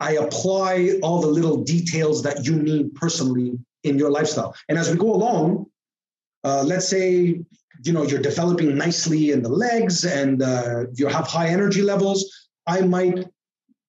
I 0.00 0.12
apply 0.12 0.98
all 1.02 1.20
the 1.20 1.26
little 1.26 1.64
details 1.64 2.22
that 2.22 2.46
you 2.46 2.56
need 2.56 2.94
personally 2.94 3.58
in 3.84 3.98
your 3.98 4.10
lifestyle. 4.10 4.54
And 4.68 4.78
as 4.78 4.90
we 4.90 4.96
go 4.96 5.14
along, 5.14 5.66
uh, 6.44 6.62
let's 6.62 6.88
say 6.88 7.40
you 7.84 7.92
know 7.92 8.02
you're 8.02 8.20
developing 8.20 8.76
nicely 8.76 9.30
in 9.30 9.42
the 9.42 9.48
legs 9.48 10.04
and 10.04 10.42
uh, 10.42 10.84
you 10.94 11.06
have 11.06 11.26
high 11.26 11.48
energy 11.48 11.82
levels. 11.82 12.48
I 12.66 12.80
might 12.80 13.26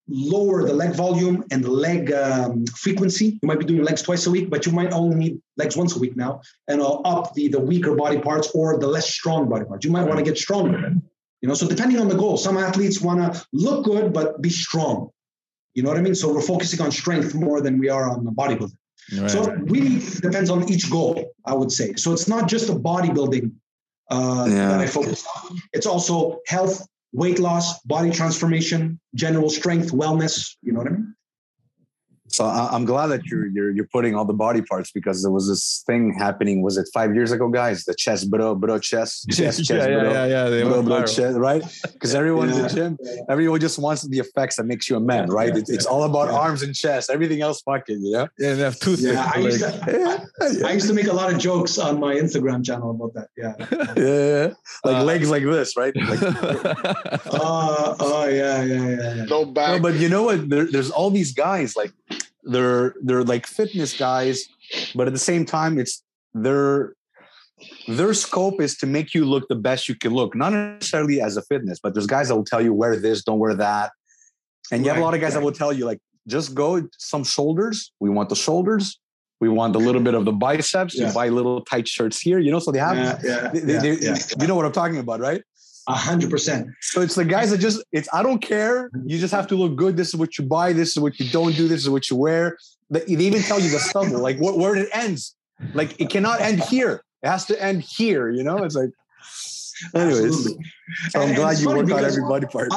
lower 0.07 0.63
the 0.63 0.73
leg 0.73 0.95
volume 0.95 1.43
and 1.51 1.63
the 1.63 1.71
leg 1.71 2.11
um, 2.13 2.65
frequency. 2.67 3.39
You 3.41 3.47
might 3.47 3.59
be 3.59 3.65
doing 3.65 3.83
legs 3.83 4.01
twice 4.01 4.25
a 4.27 4.31
week, 4.31 4.49
but 4.49 4.65
you 4.65 4.71
might 4.71 4.91
only 4.93 5.15
need 5.15 5.41
legs 5.57 5.75
once 5.75 5.95
a 5.95 5.99
week 5.99 6.15
now, 6.15 6.41
and 6.67 6.81
I'll 6.81 7.01
up 7.05 7.33
the 7.33 7.47
the 7.47 7.59
weaker 7.59 7.95
body 7.95 8.19
parts 8.19 8.51
or 8.53 8.77
the 8.77 8.87
less 8.87 9.09
strong 9.09 9.49
body 9.49 9.65
parts. 9.65 9.85
You 9.85 9.91
might 9.91 10.05
want 10.05 10.19
to 10.19 10.23
get 10.23 10.37
stronger. 10.37 10.93
You 11.41 11.47
know, 11.47 11.53
so 11.53 11.67
depending 11.67 11.99
on 11.99 12.07
the 12.07 12.15
goal, 12.15 12.37
some 12.37 12.57
athletes 12.57 12.99
want 13.01 13.33
to 13.33 13.45
look 13.53 13.85
good 13.85 14.13
but 14.13 14.41
be 14.41 14.49
strong. 14.49 15.09
You 15.73 15.83
know 15.83 15.89
what 15.89 15.97
I 15.97 16.01
mean? 16.01 16.15
So 16.15 16.33
we're 16.33 16.41
focusing 16.41 16.81
on 16.81 16.91
strength 16.91 17.35
more 17.35 17.61
than 17.61 17.77
we 17.77 17.89
are 17.89 18.09
on 18.09 18.25
the 18.25 18.31
bodybuilding. 18.31 18.77
Right. 19.19 19.29
So 19.29 19.43
it 19.43 19.59
really 19.69 19.99
depends 20.21 20.49
on 20.49 20.69
each 20.69 20.89
goal, 20.89 21.31
I 21.45 21.53
would 21.53 21.71
say. 21.71 21.93
So 21.95 22.11
it's 22.13 22.27
not 22.27 22.49
just 22.49 22.69
a 22.69 22.73
bodybuilding 22.73 23.51
uh, 24.09 24.47
yeah. 24.49 24.69
that 24.69 24.79
I 24.79 24.87
focus 24.87 25.25
on. 25.35 25.59
It's 25.73 25.85
also 25.85 26.39
health, 26.47 26.85
weight 27.13 27.39
loss, 27.39 27.79
body 27.81 28.11
transformation, 28.11 28.99
general 29.13 29.49
strength, 29.49 29.91
wellness. 29.91 30.55
You 30.63 30.73
know 30.73 30.79
what 30.79 30.87
I 30.87 30.91
mean? 30.91 31.15
So 32.37 32.45
I'm 32.45 32.85
glad 32.85 33.07
that 33.07 33.25
you're 33.25 33.47
you're 33.47 33.71
you're 33.71 33.87
putting 33.87 34.13
all 34.13 34.23
the 34.23 34.39
body 34.47 34.61
parts 34.61 34.91
because 34.91 35.23
there 35.23 35.31
was 35.31 35.47
this 35.47 35.83
thing 35.87 36.13
happening. 36.13 36.61
Was 36.61 36.77
it 36.77 36.87
five 36.93 37.15
years 37.15 37.31
ago, 37.31 37.49
guys? 37.49 37.83
The 37.85 37.95
chest, 37.95 38.29
bro, 38.29 38.53
bro, 38.53 38.77
chest, 38.77 39.27
chest, 39.31 39.65
chest, 39.65 39.89
yeah, 39.89 39.99
bro, 39.99 40.11
yeah, 40.11 40.25
yeah, 40.27 40.47
yeah, 40.47 40.63
bro, 40.65 40.83
bro, 40.83 40.99
chest, 41.07 41.35
right? 41.35 41.63
Because 41.93 42.13
everyone 42.13 42.49
yeah. 42.49 42.55
in 42.57 42.61
the 42.61 42.69
gym, 42.69 42.97
everyone 43.27 43.59
just 43.59 43.79
wants 43.79 44.03
the 44.03 44.19
effects 44.19 44.57
that 44.57 44.65
makes 44.65 44.87
you 44.87 44.97
a 44.97 44.99
man, 44.99 45.31
right? 45.31 45.57
It's, 45.57 45.71
it's 45.71 45.87
all 45.87 46.03
about 46.03 46.29
arms 46.29 46.61
and 46.61 46.75
chest. 46.75 47.09
Everything 47.09 47.41
else, 47.41 47.59
fucking, 47.61 48.05
you 48.05 48.11
know. 48.11 48.27
Yeah, 48.37 48.53
they 48.53 48.61
have 48.69 48.79
tooth. 48.79 48.99
Yeah, 48.99 49.31
I 49.33 49.39
used, 49.39 49.61
to, 49.61 50.29
I, 50.39 50.67
I 50.69 50.71
used 50.73 50.87
to 50.89 50.93
make 50.93 51.07
a 51.07 51.13
lot 51.13 51.33
of 51.33 51.39
jokes 51.39 51.79
on 51.79 51.99
my 51.99 52.13
Instagram 52.13 52.63
channel 52.63 52.91
about 52.91 53.15
that. 53.15 53.29
Yeah, 53.35 53.55
yeah, 53.97 54.53
like 54.85 55.01
uh, 55.01 55.03
legs 55.03 55.31
like 55.31 55.41
this, 55.41 55.75
right? 55.75 55.95
Like, 55.95 56.21
uh, 56.21 57.95
oh 57.99 58.27
yeah, 58.29 58.61
yeah, 58.61 58.89
yeah. 58.89 59.25
No 59.25 59.43
back. 59.43 59.69
No, 59.69 59.79
but 59.79 59.95
you 59.95 60.07
know 60.07 60.21
what? 60.21 60.47
There, 60.47 60.69
there's 60.69 60.91
all 60.91 61.09
these 61.09 61.33
guys 61.33 61.75
like 61.75 61.91
they're 62.47 62.95
they're 63.03 63.23
like 63.23 63.45
fitness 63.45 63.97
guys, 63.97 64.47
but 64.95 65.07
at 65.07 65.13
the 65.13 65.19
same 65.19 65.45
time, 65.45 65.77
it's 65.79 66.03
their 66.33 66.93
their 67.87 68.13
scope 68.13 68.61
is 68.61 68.77
to 68.77 68.85
make 68.85 69.13
you 69.13 69.25
look 69.25 69.47
the 69.47 69.55
best 69.55 69.89
you 69.89 69.95
can 69.95 70.13
look, 70.13 70.35
not 70.35 70.53
necessarily 70.53 71.21
as 71.21 71.37
a 71.37 71.41
fitness, 71.43 71.79
but 71.81 71.93
there's 71.93 72.07
guys 72.07 72.27
that 72.27 72.35
will 72.35 72.45
tell 72.45 72.61
you 72.61 72.73
wear 72.73 72.95
this, 72.95 73.23
don't 73.23 73.39
wear 73.39 73.55
that. 73.55 73.91
And 74.71 74.83
you 74.83 74.89
right, 74.89 74.95
have 74.95 75.01
a 75.01 75.05
lot 75.05 75.13
of 75.13 75.21
guys 75.21 75.33
right. 75.33 75.39
that 75.39 75.45
will 75.45 75.53
tell 75.53 75.71
you, 75.71 75.85
like, 75.85 75.99
just 76.27 76.53
go 76.53 76.87
some 76.97 77.23
shoulders. 77.23 77.91
We 77.99 78.09
want 78.09 78.29
the 78.29 78.35
shoulders. 78.35 78.99
We 79.39 79.49
want 79.49 79.75
a 79.75 79.79
little 79.79 80.01
bit 80.01 80.13
of 80.13 80.25
the 80.25 80.33
biceps. 80.33 80.97
Yeah. 80.97 81.07
You 81.07 81.13
buy 81.13 81.29
little 81.29 81.61
tight 81.63 81.87
shirts 81.87 82.19
here, 82.19 82.39
you 82.39 82.51
know. 82.51 82.59
So 82.59 82.71
they 82.71 82.79
have, 82.79 82.97
yeah, 82.97 83.19
yeah, 83.23 83.47
they, 83.49 83.95
they, 83.95 84.13
you 84.39 84.47
know 84.47 84.55
what 84.55 84.65
I'm 84.65 84.71
talking 84.71 84.97
about, 84.97 85.19
right? 85.19 85.41
A 85.87 85.93
hundred 85.93 86.29
percent. 86.29 86.67
So 86.81 87.01
it's 87.01 87.15
the 87.15 87.23
guys 87.23 87.51
that 87.51 87.59
just 87.59 87.83
it's 87.93 88.09
I 88.13 88.21
don't 88.21 88.39
care. 88.39 88.89
You 89.05 89.17
just 89.17 89.33
have 89.33 89.47
to 89.47 89.55
look 89.55 89.75
good. 89.75 89.95
This 89.95 90.09
is 90.09 90.15
what 90.15 90.37
you 90.37 90.45
buy. 90.45 90.73
This 90.73 90.89
is 90.89 90.99
what 90.99 91.17
you 91.19 91.29
don't 91.29 91.55
do. 91.55 91.67
This 91.67 91.81
is 91.81 91.89
what 91.89 92.09
you 92.09 92.17
wear. 92.17 92.57
They 92.89 93.05
even 93.05 93.41
tell 93.41 93.59
you 93.59 93.69
the 93.69 93.79
stubble, 93.79 94.19
like 94.19 94.37
what 94.37 94.57
where 94.57 94.75
it 94.75 94.89
ends. 94.93 95.35
Like 95.73 95.99
it 95.99 96.09
cannot 96.09 96.41
end 96.41 96.61
here. 96.63 97.03
It 97.23 97.29
has 97.29 97.45
to 97.45 97.61
end 97.61 97.83
here. 97.83 98.29
You 98.29 98.43
know, 98.43 98.57
it's 98.57 98.75
like. 98.75 98.89
Anyways, 99.93 100.45
so 101.09 101.21
I'm 101.21 101.27
and, 101.27 101.35
glad 101.35 101.59
you 101.59 101.67
worked 101.67 101.91
on 101.91 102.03
every 102.03 102.23
body 102.23 102.47
part. 102.47 102.69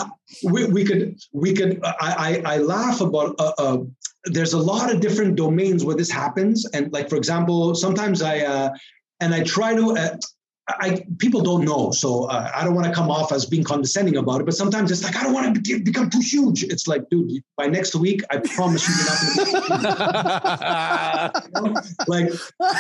We, 0.45 0.67
we 0.67 0.85
could 0.85 1.19
we 1.33 1.55
could 1.55 1.81
I 1.83 2.43
I, 2.45 2.55
I 2.55 2.59
laugh 2.59 3.01
about 3.01 3.37
uh, 3.39 3.53
uh, 3.57 3.79
there's 4.25 4.53
a 4.53 4.59
lot 4.59 4.93
of 4.93 5.01
different 5.01 5.37
domains 5.37 5.83
where 5.83 5.97
this 5.97 6.11
happens 6.11 6.67
and 6.75 6.93
like 6.93 7.09
for 7.09 7.17
example 7.17 7.75
sometimes 7.75 8.21
I 8.21 8.41
uh, 8.41 8.71
and 9.21 9.35
I 9.35 9.43
try 9.45 9.75
to 9.75 9.97
uh, 9.97 10.17
I 10.79 11.05
people 11.19 11.41
don't 11.43 11.65
know, 11.65 11.91
so 11.91 12.25
uh, 12.25 12.51
I 12.55 12.65
don't 12.65 12.75
want 12.75 12.87
to 12.87 12.93
come 12.93 13.11
off 13.11 13.33
as 13.33 13.47
being 13.47 13.65
condescending 13.65 14.17
about 14.17 14.41
it. 14.41 14.45
But 14.45 14.55
sometimes 14.55 14.91
it's 14.91 15.03
like 15.03 15.17
I 15.17 15.23
don't 15.23 15.33
want 15.33 15.55
to 15.55 15.61
be, 15.61 15.81
become 15.83 16.11
too 16.11 16.21
huge. 16.21 16.63
It's 16.65 16.87
like, 16.87 17.09
dude, 17.11 17.43
by 17.57 17.67
next 17.67 17.95
week, 17.95 18.23
I 18.31 18.39
promise 18.39 18.89
you, 18.89 18.95
you're 18.95 19.07
not 19.07 19.21
going 21.55 21.75
to. 21.75 21.95
like 22.09 22.33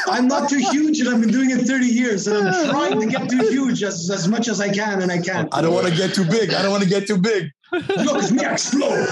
I'm 0.08 0.28
not 0.28 0.48
too 0.48 0.58
huge, 0.70 1.00
and 1.00 1.08
I've 1.08 1.20
been 1.20 1.30
doing 1.30 1.50
it 1.50 1.66
30 1.66 1.86
years, 1.86 2.26
and 2.26 2.48
I'm 2.48 2.70
trying 2.70 3.00
to 3.00 3.06
get 3.06 3.28
too 3.28 3.48
huge 3.48 3.82
as, 3.82 4.10
as 4.10 4.28
much 4.28 4.48
as 4.48 4.60
I 4.60 4.68
can, 4.68 5.02
and 5.02 5.10
I 5.10 5.20
can't. 5.20 5.48
I 5.54 5.62
don't 5.62 5.74
want 5.74 5.86
to 5.86 5.94
get 5.94 6.14
too 6.14 6.24
big. 6.24 6.52
I 6.54 6.62
don't 6.62 6.70
want 6.70 6.82
to 6.82 6.88
get 6.88 7.06
too 7.06 7.18
big. 7.18 7.50
Look, 7.72 8.18
it's 8.18 8.32
me 8.32 8.44
explode. 8.44 9.08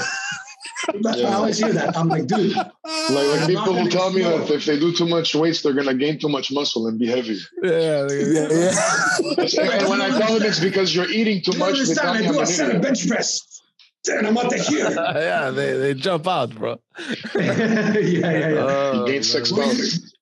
I 1.07 1.22
always 1.35 1.59
hear 1.59 1.72
that. 1.72 1.97
I'm 1.97 2.09
like, 2.09 2.26
dude. 2.26 2.55
Like, 3.11 3.41
like 3.41 3.47
people 3.47 3.74
will 3.74 3.89
tell 3.89 4.12
me 4.12 4.22
that 4.22 4.51
if 4.51 4.66
they 4.66 4.79
do 4.79 4.93
too 4.93 5.07
much 5.07 5.35
weights, 5.35 5.62
they're 5.62 5.72
gonna 5.72 5.95
gain 5.95 6.18
too 6.18 6.29
much 6.29 6.51
muscle 6.51 6.87
and 6.89 6.99
be 6.99 7.07
heavy. 7.07 7.39
Yeah, 7.62 8.07
yeah. 8.11 8.49
yeah. 8.51 9.29
and 9.39 9.89
when 9.89 10.03
I 10.03 10.18
tell 10.18 10.39
them 10.39 10.43
it's 10.43 10.61
because 10.61 10.95
you're 10.95 11.11
eating 11.11 11.43
too 11.43 11.57
much, 11.59 11.79
they 11.79 11.95
tell 11.95 12.14
me 12.14 12.26
I 12.26 12.33
do 12.33 12.41
a 12.41 12.47
set 12.47 12.74
of 12.74 12.83
bench 12.83 13.09
press. 13.09 13.62
And 14.11 14.26
I'm 14.26 14.37
out 14.37 14.53
here. 14.53 14.91
yeah, 14.91 15.51
they, 15.51 15.76
they 15.79 15.95
jump 15.95 16.26
out, 16.26 16.55
bro. 16.55 16.81
yeah, 17.35 17.93
yeah, 17.99 17.99
yeah. 17.99 18.64
Uh, 18.64 19.05
you 19.07 19.12
gain 19.12 19.22
six 19.22 19.53
pounds 19.53 20.14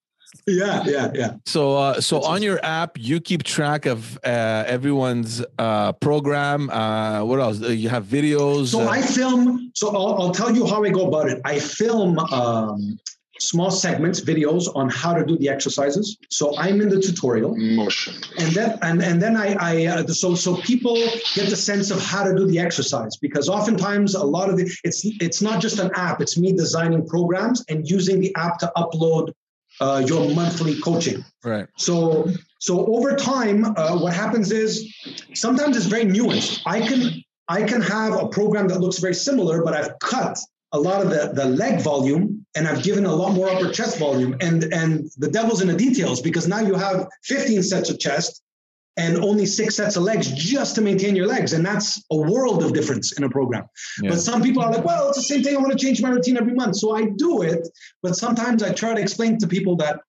yeah 0.46 0.82
yeah 0.86 1.10
yeah. 1.14 1.34
So 1.46 1.76
uh, 1.76 2.00
so 2.00 2.22
on 2.22 2.42
your 2.42 2.58
app 2.64 2.98
you 2.98 3.20
keep 3.20 3.42
track 3.42 3.86
of 3.86 4.18
uh, 4.24 4.64
everyone's 4.66 5.44
uh, 5.58 5.92
program 5.92 6.70
uh, 6.70 7.24
what 7.24 7.40
else? 7.40 7.62
Uh, 7.62 7.68
you 7.68 7.88
have 7.88 8.04
videos 8.04 8.68
so 8.68 8.80
uh, 8.80 8.88
i 8.88 9.02
film 9.02 9.70
so 9.74 9.88
I'll, 9.88 10.14
I'll, 10.20 10.30
tell 10.32 10.54
you 10.54 10.66
how 10.66 10.84
i 10.84 10.90
go 10.90 11.06
about 11.06 11.28
it. 11.28 11.40
I 11.44 11.58
film 11.58 12.18
um, 12.18 12.98
small 13.38 13.70
segments 13.70 14.20
videos 14.20 14.74
on 14.74 14.88
how 14.88 15.12
to 15.14 15.24
do 15.24 15.36
the 15.38 15.48
exercises. 15.48 16.16
So 16.30 16.56
i'm 16.58 16.80
in 16.80 16.88
the 16.88 17.00
tutorial. 17.00 17.56
Motion. 17.56 18.14
And 18.38 18.52
then 18.52 18.78
and, 18.82 19.02
and 19.02 19.20
then 19.20 19.36
i 19.36 19.48
i 19.60 20.06
so 20.06 20.34
so 20.34 20.56
people 20.56 20.96
get 21.34 21.48
the 21.50 21.56
sense 21.56 21.90
of 21.90 22.00
how 22.02 22.22
to 22.24 22.34
do 22.34 22.46
the 22.46 22.58
exercise 22.58 23.16
because 23.16 23.48
oftentimes 23.48 24.14
a 24.14 24.24
lot 24.24 24.48
of 24.50 24.56
the 24.56 24.64
it's 24.84 25.02
it's 25.26 25.42
not 25.42 25.60
just 25.60 25.78
an 25.78 25.90
app. 25.94 26.20
It's 26.20 26.36
me 26.38 26.52
designing 26.52 27.06
programs 27.06 27.64
and 27.68 27.88
using 27.88 28.20
the 28.20 28.34
app 28.36 28.58
to 28.58 28.72
upload 28.76 29.32
uh, 29.80 30.02
your 30.06 30.34
monthly 30.34 30.80
coaching. 30.80 31.24
Right. 31.44 31.66
So 31.76 32.30
so 32.60 32.86
over 32.86 33.14
time, 33.16 33.64
uh, 33.64 33.98
what 33.98 34.12
happens 34.12 34.50
is 34.50 34.92
sometimes 35.34 35.76
it's 35.76 35.86
very 35.86 36.04
nuanced. 36.04 36.62
I 36.66 36.80
can 36.80 37.22
I 37.48 37.62
can 37.62 37.80
have 37.82 38.14
a 38.14 38.28
program 38.28 38.68
that 38.68 38.80
looks 38.80 38.98
very 38.98 39.14
similar, 39.14 39.62
but 39.62 39.74
I've 39.74 39.98
cut 40.00 40.38
a 40.72 40.78
lot 40.80 41.00
of 41.00 41.10
the, 41.10 41.32
the 41.32 41.44
leg 41.44 41.80
volume 41.80 42.44
and 42.56 42.66
I've 42.66 42.82
given 42.82 43.06
a 43.06 43.14
lot 43.14 43.32
more 43.34 43.48
upper 43.48 43.70
chest 43.70 43.98
volume. 43.98 44.36
And 44.40 44.64
and 44.72 45.10
the 45.16 45.30
devil's 45.30 45.60
in 45.60 45.68
the 45.68 45.76
details 45.76 46.20
because 46.20 46.48
now 46.48 46.60
you 46.60 46.74
have 46.74 47.06
15 47.24 47.62
sets 47.62 47.90
of 47.90 47.98
chest 47.98 48.42
and 48.96 49.18
only 49.18 49.44
six 49.44 49.76
sets 49.76 49.96
of 49.96 50.02
legs 50.02 50.30
just 50.32 50.74
to 50.74 50.80
maintain 50.80 51.14
your 51.14 51.26
legs. 51.26 51.52
And 51.52 51.64
that's 51.64 52.02
a 52.10 52.16
world 52.16 52.62
of 52.62 52.72
difference 52.72 53.12
in 53.12 53.24
a 53.24 53.28
program. 53.28 53.66
Yeah. 54.02 54.10
But 54.10 54.20
some 54.20 54.42
people 54.42 54.62
are 54.62 54.72
like, 54.72 54.84
well, 54.84 55.08
it's 55.08 55.18
the 55.18 55.22
same 55.22 55.42
thing. 55.42 55.54
I 55.54 55.60
want 55.60 55.72
to 55.72 55.78
change 55.78 56.00
my 56.00 56.08
routine 56.08 56.38
every 56.38 56.54
month. 56.54 56.76
So 56.76 56.96
I 56.96 57.04
do 57.16 57.42
it. 57.42 57.68
But 58.02 58.16
sometimes 58.16 58.62
I 58.62 58.72
try 58.72 58.94
to 58.94 59.00
explain 59.00 59.38
to 59.38 59.46
people 59.46 59.76
that 59.76 60.00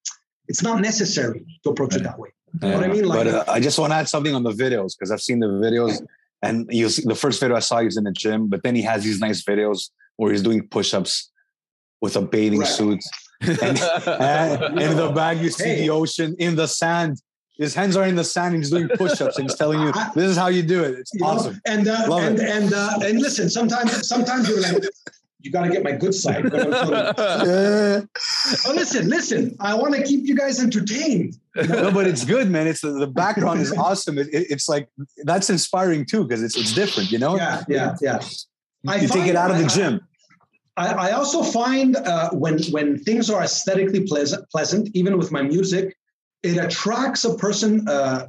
it's 0.47 0.63
not 0.63 0.81
necessary 0.81 1.45
to 1.63 1.71
approach 1.71 1.95
it 1.95 2.03
that 2.03 2.17
way. 2.17 2.29
You 2.61 2.69
know 2.69 2.75
what 2.75 2.83
I 2.85 2.87
mean? 2.87 3.05
Like, 3.05 3.25
but 3.25 3.27
uh, 3.27 3.43
I 3.51 3.59
just 3.59 3.77
want 3.77 3.91
to 3.91 3.97
add 3.97 4.07
something 4.07 4.33
on 4.33 4.43
the 4.43 4.51
videos 4.51 4.97
because 4.97 5.11
I've 5.11 5.21
seen 5.21 5.39
the 5.39 5.47
videos 5.47 6.01
and 6.41 6.67
you 6.69 6.87
see 6.87 7.03
the 7.05 7.15
first 7.15 7.41
video 7.41 7.57
I 7.57 7.59
saw 7.59 7.81
he's 7.81 7.97
in 7.97 8.05
the 8.05 8.11
gym, 8.11 8.47
but 8.47 8.63
then 8.63 8.73
he 8.73 8.81
has 8.83 9.03
these 9.03 9.19
nice 9.19 9.43
videos 9.43 9.89
where 10.15 10.31
he's 10.31 10.41
doing 10.41 10.65
push-ups 10.67 11.31
with 12.01 12.15
a 12.15 12.21
bathing 12.21 12.59
right. 12.59 12.67
suit. 12.67 13.03
and, 13.41 13.79
and 13.79 14.79
in 14.81 14.97
the 14.97 15.11
back 15.13 15.37
you 15.37 15.51
see 15.51 15.69
hey. 15.69 15.81
the 15.81 15.89
ocean 15.91 16.35
in 16.39 16.55
the 16.55 16.67
sand 16.67 17.21
his 17.57 17.73
hands 17.73 17.95
are 17.97 18.05
in 18.05 18.15
the 18.15 18.23
sand 18.23 18.53
and 18.53 18.63
he's 18.63 18.71
doing 18.71 18.87
push-ups 18.89 19.37
and 19.37 19.49
he's 19.49 19.57
telling 19.57 19.81
you 19.81 19.91
this 20.15 20.29
is 20.29 20.37
how 20.37 20.47
you 20.47 20.63
do 20.63 20.83
it. 20.83 20.99
It's 20.99 21.13
you 21.13 21.25
awesome. 21.25 21.53
Know? 21.53 21.59
And 21.65 21.87
uh, 21.87 22.05
Love 22.07 22.23
and 22.23 22.39
it. 22.39 22.49
and 22.49 22.73
uh, 22.73 22.99
and 23.03 23.19
listen, 23.19 23.49
sometimes 23.49 24.07
sometimes 24.07 24.47
you're 24.47 24.61
like, 24.61 24.83
you 25.41 25.51
got 25.51 25.63
to 25.63 25.69
get 25.69 25.83
my 25.83 25.93
good 25.93 26.13
side. 26.13 26.49
But 26.51 26.67
oh, 27.17 28.73
listen, 28.73 29.09
listen. 29.09 29.55
I 29.59 29.73
want 29.73 29.95
to 29.95 30.03
keep 30.03 30.25
you 30.25 30.35
guys 30.35 30.61
entertained. 30.61 31.37
no, 31.55 31.91
but 31.91 32.07
it's 32.07 32.25
good, 32.25 32.49
man. 32.49 32.67
It's 32.67 32.81
the 32.81 33.07
background 33.07 33.61
is 33.61 33.71
awesome. 33.73 34.17
It, 34.17 34.27
it, 34.27 34.51
it's 34.51 34.69
like 34.69 34.89
that's 35.23 35.49
inspiring 35.49 36.05
too 36.05 36.23
because 36.23 36.43
it's 36.43 36.57
it's 36.57 36.73
different, 36.73 37.11
you 37.11 37.19
know. 37.19 37.37
Yeah, 37.37 37.63
yeah, 37.67 37.95
yeah. 38.01 38.19
You 38.83 39.07
take 39.07 39.27
it 39.27 39.35
out 39.35 39.51
of 39.51 39.57
the 39.57 39.67
gym. 39.67 40.01
I, 40.77 41.09
I 41.09 41.11
also 41.13 41.41
find 41.41 41.95
uh, 41.95 42.29
when 42.31 42.61
when 42.65 42.99
things 42.99 43.29
are 43.29 43.41
aesthetically 43.41 44.01
pleasant, 44.01 44.47
pleasant, 44.51 44.89
even 44.93 45.17
with 45.17 45.31
my 45.31 45.41
music, 45.41 45.97
it 46.43 46.57
attracts 46.57 47.25
a 47.25 47.35
person 47.35 47.87
uh, 47.87 48.27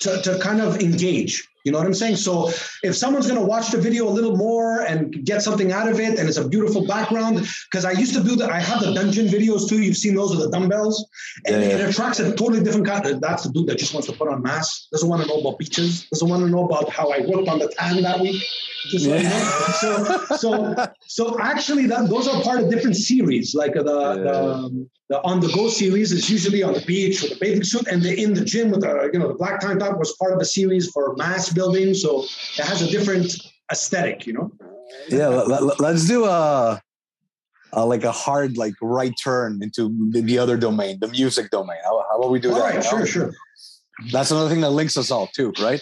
to, 0.00 0.22
to 0.22 0.38
kind 0.38 0.60
of 0.60 0.80
engage. 0.80 1.46
You 1.64 1.72
know 1.72 1.78
what 1.78 1.86
I'm 1.86 1.94
saying? 1.94 2.16
So 2.16 2.50
if 2.82 2.96
someone's 2.96 3.26
going 3.26 3.38
to 3.38 3.44
watch 3.44 3.72
the 3.72 3.78
video 3.78 4.08
a 4.08 4.14
little 4.18 4.36
more 4.36 4.82
and 4.82 5.12
get 5.26 5.42
something 5.42 5.70
out 5.70 5.86
of 5.86 6.00
it, 6.00 6.18
and 6.18 6.26
it's 6.26 6.38
a 6.38 6.48
beautiful 6.48 6.86
background, 6.86 7.46
because 7.70 7.84
I 7.84 7.90
used 7.90 8.14
to 8.14 8.22
do 8.22 8.36
that. 8.36 8.48
I 8.48 8.58
have 8.58 8.80
the 8.80 8.94
dungeon 8.94 9.26
videos 9.26 9.68
too. 9.68 9.82
You've 9.82 9.96
seen 9.96 10.14
those 10.14 10.34
with 10.34 10.44
the 10.44 10.50
dumbbells, 10.50 11.06
and 11.46 11.60
yeah, 11.60 11.68
yeah. 11.68 11.74
it 11.78 11.90
attracts 11.90 12.20
a 12.20 12.30
totally 12.34 12.62
different 12.62 12.86
kind. 12.86 13.20
That's 13.20 13.42
the 13.42 13.52
dude 13.52 13.66
that 13.66 13.76
just 13.76 13.92
wants 13.92 14.08
to 14.08 14.14
put 14.14 14.28
on 14.28 14.40
mass. 14.40 14.86
Doesn't 14.92 15.08
want 15.08 15.20
to 15.22 15.28
know 15.28 15.40
about 15.40 15.58
beaches. 15.58 16.06
Doesn't 16.10 16.28
want 16.28 16.42
to 16.42 16.48
know 16.48 16.64
about 16.64 16.90
how 16.90 17.10
I 17.10 17.20
worked 17.26 17.48
on 17.48 17.58
the 17.58 17.68
tan 17.68 18.02
that 18.02 18.20
week. 18.20 18.42
Just 18.86 19.06
yeah. 19.06 19.28
so, 19.72 20.24
so, 20.36 20.86
so 21.06 21.40
actually, 21.40 21.86
that 21.88 22.08
those 22.08 22.28
are 22.28 22.40
part 22.42 22.60
of 22.60 22.70
different 22.70 22.96
series. 22.96 23.54
Like 23.54 23.74
the, 23.74 23.82
the 23.82 24.88
the 25.08 25.22
on 25.22 25.40
the 25.40 25.48
go 25.48 25.68
series 25.68 26.12
is 26.12 26.28
usually 26.28 26.62
on 26.62 26.74
the 26.74 26.82
beach 26.82 27.22
with 27.22 27.32
a 27.32 27.36
bathing 27.36 27.64
suit, 27.64 27.86
and 27.86 28.02
the 28.02 28.22
in 28.22 28.34
the 28.34 28.44
gym 28.44 28.70
with 28.70 28.82
the 28.82 29.10
you 29.12 29.18
know 29.18 29.28
the 29.28 29.34
black 29.34 29.60
tank 29.60 29.80
top 29.80 29.98
was 29.98 30.14
part 30.16 30.32
of 30.32 30.40
a 30.40 30.44
series 30.44 30.90
for 30.90 31.14
mass 31.16 31.52
building, 31.52 31.94
so 31.94 32.24
it 32.58 32.64
has 32.64 32.82
a 32.82 32.90
different 32.90 33.36
aesthetic, 33.72 34.26
you 34.26 34.34
know. 34.34 34.52
Yeah, 35.08 35.28
let, 35.28 35.80
us 35.80 36.06
do 36.06 36.24
a, 36.24 36.80
a, 37.72 37.86
like 37.86 38.04
a 38.04 38.12
hard 38.12 38.56
like 38.56 38.74
right 38.80 39.12
turn 39.22 39.60
into 39.62 40.10
the, 40.10 40.20
the 40.20 40.38
other 40.38 40.56
domain, 40.56 40.98
the 41.00 41.08
music 41.08 41.50
domain. 41.50 41.78
How, 41.84 42.04
how 42.10 42.18
about 42.18 42.30
we 42.30 42.40
do 42.40 42.52
all 42.52 42.58
that? 42.58 42.74
Right, 42.74 42.84
sure, 42.84 43.06
sure. 43.06 43.32
That's 44.12 44.30
another 44.30 44.48
thing 44.48 44.60
that 44.60 44.70
links 44.70 44.96
us 44.96 45.10
all 45.10 45.26
too, 45.26 45.52
right? 45.60 45.80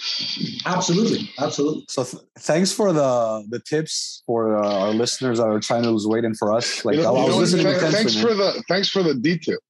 Absolutely, 0.65 1.31
absolutely. 1.39 1.85
So 1.89 2.03
th- 2.03 2.23
thanks 2.39 2.73
for 2.73 2.93
the 2.93 3.45
the 3.51 3.59
tips 3.61 4.23
for 4.27 4.57
uh, 4.57 4.87
our 4.87 4.91
listeners 4.91 5.39
that 5.39 5.47
are 5.47 5.61
trying 5.61 5.83
to 5.83 5.91
lose 5.91 6.07
weight 6.07 6.25
and 6.25 6.37
for 6.37 6.53
us. 6.55 6.85
Like 6.85 6.97
you 6.97 7.03
know, 7.03 7.15
I 7.15 7.27
was 7.27 7.37
listening. 7.37 7.67
Th- 7.67 7.79
thanks 7.79 8.19
for 8.19 8.33
the 8.33 8.65
thanks 8.69 8.89
for 8.89 9.03
the 9.03 9.15
details 9.15 9.61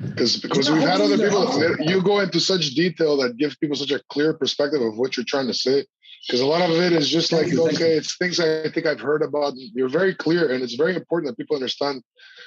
because 0.00 0.38
because 0.38 0.70
we've 0.70 0.82
had 0.82 1.00
other 1.00 1.16
people. 1.16 1.76
You 1.78 2.02
go 2.02 2.20
into 2.20 2.40
such 2.40 2.70
detail 2.70 3.16
that 3.18 3.36
gives 3.36 3.56
people 3.56 3.76
such 3.76 3.92
a 3.92 4.00
clear 4.08 4.34
perspective 4.34 4.82
of 4.82 4.96
what 4.96 5.16
you're 5.16 5.24
trying 5.24 5.46
to 5.46 5.54
say. 5.54 5.84
Because 6.26 6.40
a 6.40 6.46
lot 6.46 6.68
of 6.68 6.76
it 6.76 6.92
is 6.92 7.08
just 7.08 7.32
like 7.32 7.46
okay, 7.46 7.92
it's 7.92 8.16
things 8.16 8.40
I 8.40 8.68
think 8.70 8.86
I've 8.86 9.00
heard 9.00 9.22
about. 9.22 9.52
You're 9.56 9.88
very 9.88 10.14
clear, 10.14 10.50
and 10.52 10.64
it's 10.64 10.74
very 10.74 10.96
important 10.96 11.30
that 11.30 11.36
people 11.36 11.54
understand. 11.54 12.02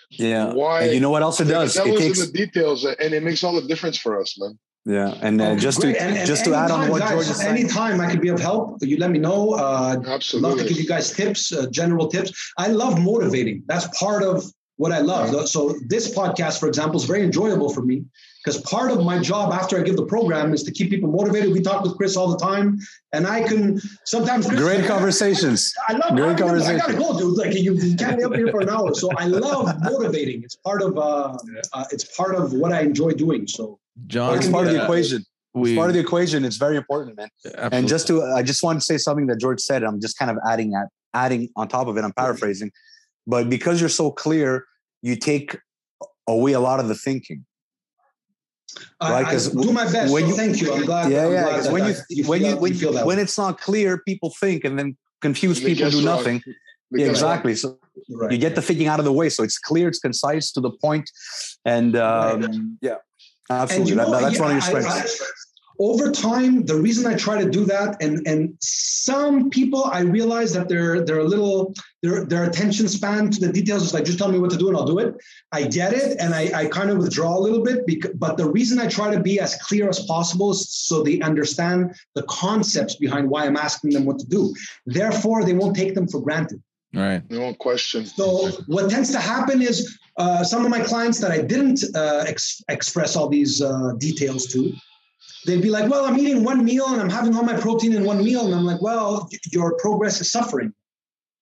Yeah. 0.09 0.51
Why? 0.53 0.83
And 0.83 0.93
you 0.93 0.99
know 0.99 1.09
what 1.09 1.21
else 1.21 1.39
it 1.39 1.45
does? 1.45 1.77
It 1.77 1.97
takes 1.97 2.19
the 2.25 2.31
details, 2.31 2.83
and 2.83 3.13
it 3.13 3.23
makes 3.23 3.45
all 3.45 3.53
the 3.59 3.65
difference 3.67 3.97
for 3.97 4.19
us, 4.19 4.37
man. 4.37 4.59
Yeah, 4.85 5.13
and 5.21 5.39
uh, 5.39 5.55
just 5.55 5.81
to 5.81 5.87
and, 5.87 6.17
and 6.17 6.27
just 6.27 6.43
to 6.45 6.55
add 6.55 6.71
on 6.71 6.89
what 6.89 7.07
George 7.07 7.29
is 7.29 7.37
saying, 7.37 7.55
anytime 7.55 8.01
I 8.01 8.09
could 8.09 8.21
be 8.21 8.29
of 8.29 8.39
help, 8.39 8.77
you 8.81 8.97
let 8.97 9.11
me 9.11 9.19
know. 9.19 9.51
Uh, 9.53 10.01
Absolutely, 10.07 10.49
love 10.49 10.59
to 10.59 10.67
give 10.67 10.81
you 10.81 10.87
guys 10.87 11.11
tips, 11.11 11.53
uh, 11.53 11.67
general 11.69 12.07
tips. 12.07 12.53
I 12.57 12.67
love 12.67 12.99
motivating. 12.99 13.63
That's 13.67 13.87
part 13.99 14.23
of 14.23 14.43
what 14.77 14.91
I 14.91 14.97
love. 14.99 15.31
Yeah. 15.31 15.45
So 15.45 15.75
this 15.87 16.15
podcast, 16.15 16.59
for 16.59 16.67
example, 16.67 16.99
is 16.99 17.05
very 17.05 17.21
enjoyable 17.21 17.71
for 17.71 17.83
me 17.83 18.05
because 18.43 18.59
part 18.61 18.89
of 18.89 19.05
my 19.05 19.19
job 19.19 19.53
after 19.53 19.79
I 19.79 19.83
give 19.83 19.95
the 19.95 20.05
program 20.07 20.51
is 20.51 20.63
to 20.63 20.71
keep 20.71 20.89
people 20.89 21.11
motivated. 21.11 21.53
We 21.53 21.61
talk 21.61 21.83
with 21.83 21.95
Chris 21.95 22.17
all 22.17 22.29
the 22.29 22.43
time, 22.43 22.79
and 23.13 23.27
I 23.27 23.43
can 23.43 23.79
sometimes 24.05 24.47
Chris, 24.47 24.59
great 24.59 24.85
conversations. 24.87 25.71
I, 25.87 25.93
I 25.93 25.97
love 25.97 26.15
great 26.15 26.37
conversations. 26.39 26.81
I 26.81 26.93
gotta 26.93 26.97
go, 26.97 27.19
dude. 27.19 27.37
Like 27.37 27.53
you, 27.53 27.75
you 27.75 27.95
can't 27.95 28.17
be 28.17 28.23
up 28.23 28.33
here 28.33 28.47
for 28.47 28.61
an 28.61 28.69
hour. 28.69 28.95
So 28.95 29.11
I 29.15 29.25
love 29.25 29.79
motivating. 29.83 30.41
It's 30.43 30.55
part 30.55 30.81
of 30.81 30.97
uh, 30.97 31.37
uh, 31.73 31.85
it's 31.91 32.05
part 32.17 32.33
of 32.33 32.53
what 32.53 32.73
I 32.73 32.81
enjoy 32.81 33.11
doing. 33.11 33.45
So 33.45 33.79
John, 34.07 34.37
it's 34.37 34.49
part 34.49 34.67
of 34.67 34.73
the 34.73 34.83
equation. 34.83 35.23
We, 35.53 35.71
it's 35.71 35.77
part 35.77 35.89
of 35.89 35.95
the 35.95 35.99
equation. 35.99 36.45
It's 36.45 36.57
very 36.57 36.77
important, 36.77 37.17
man. 37.17 37.29
Absolutely. 37.45 37.77
And 37.77 37.87
just 37.87 38.07
to, 38.07 38.23
I 38.23 38.41
just 38.41 38.63
want 38.63 38.79
to 38.79 38.85
say 38.85 38.97
something 38.97 39.27
that 39.27 39.39
George 39.39 39.59
said. 39.59 39.83
I'm 39.83 39.99
just 39.99 40.17
kind 40.17 40.31
of 40.31 40.37
adding 40.47 40.73
at 40.75 40.87
adding 41.13 41.49
on 41.55 41.67
top 41.67 41.87
of 41.87 41.97
it. 41.97 42.03
I'm 42.03 42.13
paraphrasing, 42.13 42.71
but 43.27 43.49
because 43.49 43.79
you're 43.79 43.89
so 43.89 44.11
clear, 44.11 44.65
you 45.01 45.15
take 45.15 45.57
away 46.27 46.53
a 46.53 46.59
lot 46.59 46.79
of 46.79 46.87
the 46.87 46.95
thinking. 46.95 47.45
Right? 49.01 49.25
I, 49.25 49.35
I 49.35 49.37
do 49.37 49.73
my 49.73 49.91
best. 49.91 50.13
When 50.13 50.27
you, 50.27 50.35
thank 50.35 50.61
you. 50.61 50.73
I'm 50.73 50.85
glad. 50.85 51.11
Yeah, 51.11 51.25
I'm 51.25 51.33
yeah. 51.33 51.59
Glad 51.59 51.73
when 51.73 51.85
you, 51.87 51.95
you 52.09 52.23
when 52.25 52.45
you 52.45 52.55
when, 52.55 52.73
you, 52.73 53.05
when 53.05 53.19
it's 53.19 53.37
not 53.37 53.59
clear, 53.59 53.97
people 53.97 54.33
think, 54.39 54.63
and 54.63 54.79
then 54.79 54.95
confused 55.21 55.63
people 55.63 55.89
do 55.89 56.01
nothing. 56.01 56.41
Yeah, 56.91 57.07
exactly. 57.07 57.55
So 57.55 57.79
right. 58.09 58.31
you 58.31 58.37
get 58.37 58.55
the 58.55 58.61
thinking 58.61 58.87
out 58.87 58.99
of 58.99 59.05
the 59.05 59.13
way, 59.13 59.29
so 59.29 59.43
it's 59.43 59.57
clear, 59.57 59.87
it's 59.89 59.99
concise, 59.99 60.51
to 60.53 60.61
the 60.61 60.71
point, 60.71 61.09
and 61.65 61.95
um, 61.95 62.41
right. 62.41 62.55
yeah. 62.81 62.95
Absolutely. 63.51 63.95
That, 63.95 64.09
that's 64.09 64.35
yeah, 64.35 64.41
one 64.41 64.51
of 64.51 64.55
your 64.55 64.61
strengths. 64.61 65.21
I, 65.21 65.25
I, 65.25 65.27
over 65.79 66.11
time, 66.11 66.63
the 66.65 66.75
reason 66.75 67.11
I 67.11 67.15
try 67.15 67.41
to 67.43 67.49
do 67.49 67.65
that, 67.65 68.01
and 68.03 68.25
and 68.27 68.55
some 68.61 69.49
people 69.49 69.85
I 69.85 70.01
realize 70.01 70.53
that 70.53 70.69
they're 70.69 71.01
they're 71.01 71.19
a 71.19 71.23
little 71.23 71.73
their 72.03 72.23
their 72.23 72.43
attention 72.43 72.87
span 72.87 73.31
to 73.31 73.39
the 73.39 73.51
details 73.51 73.81
is 73.81 73.93
like 73.93 74.05
just 74.05 74.19
tell 74.19 74.31
me 74.31 74.37
what 74.37 74.51
to 74.51 74.57
do 74.57 74.67
and 74.67 74.77
I'll 74.77 74.85
do 74.85 74.99
it. 74.99 75.15
I 75.51 75.63
get 75.63 75.93
it, 75.93 76.17
and 76.19 76.35
I, 76.35 76.51
I 76.53 76.65
kind 76.67 76.91
of 76.91 76.99
withdraw 76.99 77.35
a 77.35 77.41
little 77.41 77.63
bit. 77.63 77.87
Because, 77.87 78.11
but 78.13 78.37
the 78.37 78.47
reason 78.47 78.79
I 78.79 78.87
try 78.87 79.11
to 79.11 79.19
be 79.19 79.39
as 79.39 79.55
clear 79.55 79.89
as 79.89 79.99
possible 80.05 80.51
is 80.51 80.69
so 80.69 81.01
they 81.01 81.19
understand 81.21 81.95
the 82.13 82.23
concepts 82.23 82.95
behind 82.95 83.27
why 83.27 83.45
I'm 83.45 83.57
asking 83.57 83.91
them 83.91 84.05
what 84.05 84.19
to 84.19 84.27
do. 84.27 84.53
Therefore, 84.85 85.43
they 85.43 85.53
won't 85.53 85.75
take 85.75 85.95
them 85.95 86.07
for 86.07 86.21
granted. 86.21 86.61
Right. 86.93 87.23
No 87.31 87.53
question. 87.53 88.05
So 88.05 88.49
what 88.67 88.91
tends 88.91 89.11
to 89.11 89.19
happen 89.19 89.61
is 89.61 89.97
uh, 90.17 90.43
some 90.43 90.65
of 90.65 90.71
my 90.71 90.81
clients 90.81 91.19
that 91.19 91.31
I 91.31 91.41
didn't 91.41 91.83
uh, 91.95 92.25
ex- 92.27 92.63
express 92.69 93.15
all 93.15 93.29
these 93.29 93.61
uh, 93.61 93.93
details 93.97 94.47
to, 94.47 94.73
they'd 95.45 95.61
be 95.61 95.69
like, 95.69 95.89
"Well, 95.89 96.05
I'm 96.05 96.17
eating 96.17 96.43
one 96.43 96.63
meal 96.63 96.87
and 96.87 97.01
I'm 97.01 97.09
having 97.09 97.35
all 97.35 97.43
my 97.43 97.59
protein 97.59 97.93
in 97.93 98.03
one 98.03 98.23
meal," 98.23 98.45
and 98.45 98.55
I'm 98.55 98.65
like, 98.65 98.81
"Well, 98.81 99.29
your 99.51 99.77
progress 99.77 100.19
is 100.21 100.31
suffering," 100.31 100.73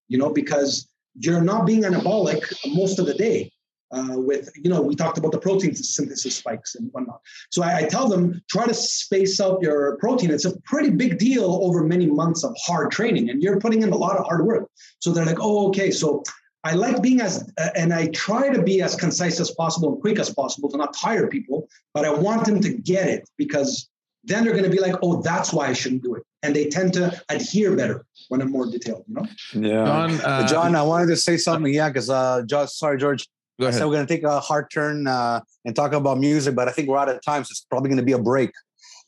you 0.08 0.18
know, 0.18 0.30
because 0.30 0.88
you're 1.16 1.42
not 1.42 1.66
being 1.66 1.84
anabolic 1.84 2.54
most 2.74 3.00
of 3.00 3.06
the 3.06 3.14
day. 3.14 3.52
Uh, 3.92 4.20
with 4.20 4.52
you 4.56 4.70
know, 4.70 4.82
we 4.82 4.94
talked 4.94 5.18
about 5.18 5.32
the 5.32 5.40
protein 5.40 5.74
synthesis 5.74 6.36
spikes 6.36 6.76
and 6.76 6.92
whatnot. 6.92 7.20
So 7.50 7.64
I, 7.64 7.78
I, 7.78 7.84
tell 7.86 8.08
them 8.08 8.40
try 8.48 8.68
to 8.68 8.74
space 8.74 9.42
out 9.42 9.64
your 9.64 9.98
protein. 9.98 10.30
It's 10.30 10.46
a 10.46 10.56
pretty 10.62 10.92
big 10.92 11.18
deal 11.18 11.60
over 11.64 11.84
many 11.84 12.06
months 12.06 12.44
of 12.44 12.56
hard 12.64 12.92
training, 12.92 13.32
and 13.32 13.42
you're 13.42 13.60
putting 13.60 13.82
in 13.82 13.90
a 13.90 13.98
lot 13.98 14.16
of 14.16 14.28
hard 14.28 14.46
work. 14.46 14.70
So 15.00 15.12
they're 15.12 15.26
like, 15.26 15.40
oh, 15.42 15.70
okay. 15.70 15.90
So 15.90 16.22
I 16.64 16.74
like 16.74 17.02
being 17.02 17.22
as, 17.22 17.50
uh, 17.58 17.70
and 17.76 17.94
I 17.94 18.08
try 18.08 18.50
to 18.50 18.62
be 18.62 18.82
as 18.82 18.96
concise 18.96 19.40
as 19.40 19.52
possible 19.52 19.94
and 19.94 20.02
quick 20.02 20.20
as 20.20 20.30
possible 20.30 20.70
to 20.70 20.78
not 20.78 20.94
tire 20.94 21.28
people, 21.28 21.70
but 21.94 22.06
I 22.06 22.12
want 22.12 22.46
them 22.46 22.60
to 22.62 22.74
get 22.74 23.08
it 23.08 23.30
because 23.38 23.90
then 24.26 24.44
they're 24.44 24.54
going 24.54 24.66
to 24.66 24.70
be 24.70 24.82
like, 24.82 24.96
oh, 25.02 25.22
that's 25.22 25.54
why 25.54 25.68
I 25.68 25.74
shouldn't 25.74 26.04
do 26.04 26.16
it. 26.16 26.24
And 26.44 26.56
they 26.56 26.68
tend 26.68 26.94
to 26.94 27.22
adhere 27.30 27.76
better 27.76 28.06
when 28.28 28.42
I'm 28.42 28.52
more 28.52 28.66
detailed, 28.66 29.06
you 29.08 29.16
know? 29.16 29.26
Yeah. 29.54 29.86
John, 29.86 30.22
uh, 30.22 30.48
John 30.48 30.76
I 30.76 30.82
wanted 30.82 31.08
to 31.08 31.16
say 31.16 31.38
something. 31.38 31.74
Yeah. 31.74 31.90
Cause, 31.92 32.10
uh, 32.10 32.44
Josh, 32.46 32.74
sorry, 32.74 32.98
George. 32.98 33.28
Go 33.60 33.68
ahead. 33.68 33.80
So 33.80 33.88
we're 33.88 33.96
going 33.96 34.08
to 34.08 34.14
take 34.14 34.24
a 34.24 34.40
hard 34.40 34.70
turn, 34.72 35.08
uh, 35.08 35.42
and 35.66 35.76
talk 35.76 35.94
about 35.94 36.18
music, 36.18 36.56
but 36.56 36.68
I 36.68 36.72
think 36.72 36.88
we're 36.90 36.98
out 36.98 37.10
of 37.10 37.22
time. 37.22 37.44
So 37.44 37.50
it's 37.52 37.66
probably 37.70 37.90
going 37.90 37.98
to 37.98 38.06
be 38.06 38.14
a 38.14 38.20
break. 38.20 38.52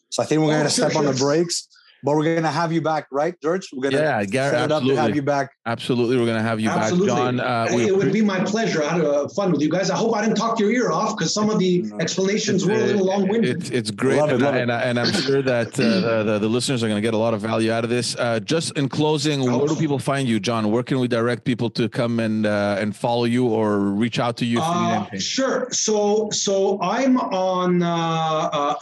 So 0.10 0.24
I 0.24 0.26
think 0.26 0.41
we're 0.41 0.47
oh, 0.47 0.52
going 0.52 0.64
to 0.64 0.70
sure, 0.70 0.89
step 0.89 0.91
sure. 0.93 1.08
on 1.08 1.14
the 1.14 1.18
brakes 1.18 1.68
but 2.04 2.16
we're 2.16 2.36
gonna 2.36 2.52
have 2.52 2.72
you 2.72 2.82
back, 2.82 3.08
right, 3.12 3.39
George? 3.41 3.70
We're 3.74 3.89
gonna 3.89 4.04
yeah, 4.04 4.24
Gary, 4.26 4.52
set 4.52 4.66
it 4.66 4.72
up 4.72 4.84
to 4.84 4.95
have 4.95 5.16
you 5.16 5.22
back. 5.22 5.52
Absolutely, 5.66 6.18
we're 6.18 6.26
gonna 6.26 6.41
have 6.41 6.60
you 6.60 6.70
absolutely. 6.70 7.08
back, 7.08 7.16
John. 7.18 7.39
Uh, 7.39 7.68
it 7.70 7.95
would 7.95 8.12
be 8.12 8.22
my 8.22 8.43
pleasure. 8.43 8.84
I 8.84 8.89
had 8.89 9.02
uh, 9.02 9.28
fun 9.30 9.52
with 9.52 9.62
you 9.62 9.70
guys. 9.70 9.89
I 9.89 9.95
hope 9.95 10.16
I 10.16 10.22
didn't 10.22 10.38
talk 10.38 10.60
your 10.60 10.72
ear 10.72 10.91
off 10.91 11.16
because 11.18 11.34
some 11.34 11.49
of 11.49 11.60
the 11.60 11.86
explanations 11.99 12.66
were 12.66 12.74
a 12.74 12.78
little 12.78 13.06
long-winded. 13.06 13.58
It's, 13.58 13.70
it's 13.70 13.91
great, 13.91 14.18
love 14.20 14.32
and, 14.32 14.41
it, 14.41 14.56
and, 14.56 14.72
I, 14.72 14.82
and, 14.82 14.99
I'm 14.99 15.14
sure 15.14 15.41
that 15.43 15.80
uh, 15.80 16.24
the, 16.24 16.39
the, 16.39 16.47
listeners 16.47 16.84
are 16.84 16.88
gonna 16.88 17.02
get 17.02 17.14
a 17.14 17.18
lot 17.18 17.34
of 17.34 17.41
value 17.41 17.72
out 17.72 17.84
of 17.84 17.89
this. 17.89 18.16
Uh, 18.16 18.39
just 18.39 18.76
in 18.78 18.89
closing, 18.89 19.41
where 19.43 19.68
do 19.68 19.76
people 19.76 19.99
find 19.99 20.28
you, 20.28 20.39
John? 20.39 20.72
Where 20.72 20.84
can 20.84 20.99
we 20.99 21.08
direct 21.08 21.43
people 21.43 21.70
to 21.72 21.88
come 21.88 22.20
and 22.20 22.45
uh, 22.45 22.78
and 22.80 22.95
follow 22.95 23.26
you 23.26 23.47
or 23.47 23.80
reach 23.80 24.20
out 24.20 24.38
to 24.38 24.45
you? 24.45 24.60
Uh, 24.60 25.06
sure. 25.18 25.68
So 25.72 26.30
so 26.32 26.82
I'm 26.82 27.18
on 27.18 27.80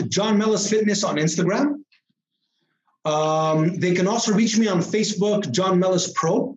John 0.10 0.38
Melas 0.38 0.70
Fitness 0.70 1.04
on 1.04 1.18
Instagram. 1.18 1.84
Um, 3.10 3.76
they 3.80 3.94
can 3.94 4.08
also 4.08 4.34
reach 4.34 4.58
me 4.58 4.68
on 4.68 4.80
Facebook, 4.80 5.52
John 5.52 5.80
Melas 5.80 6.12
Pro. 6.14 6.56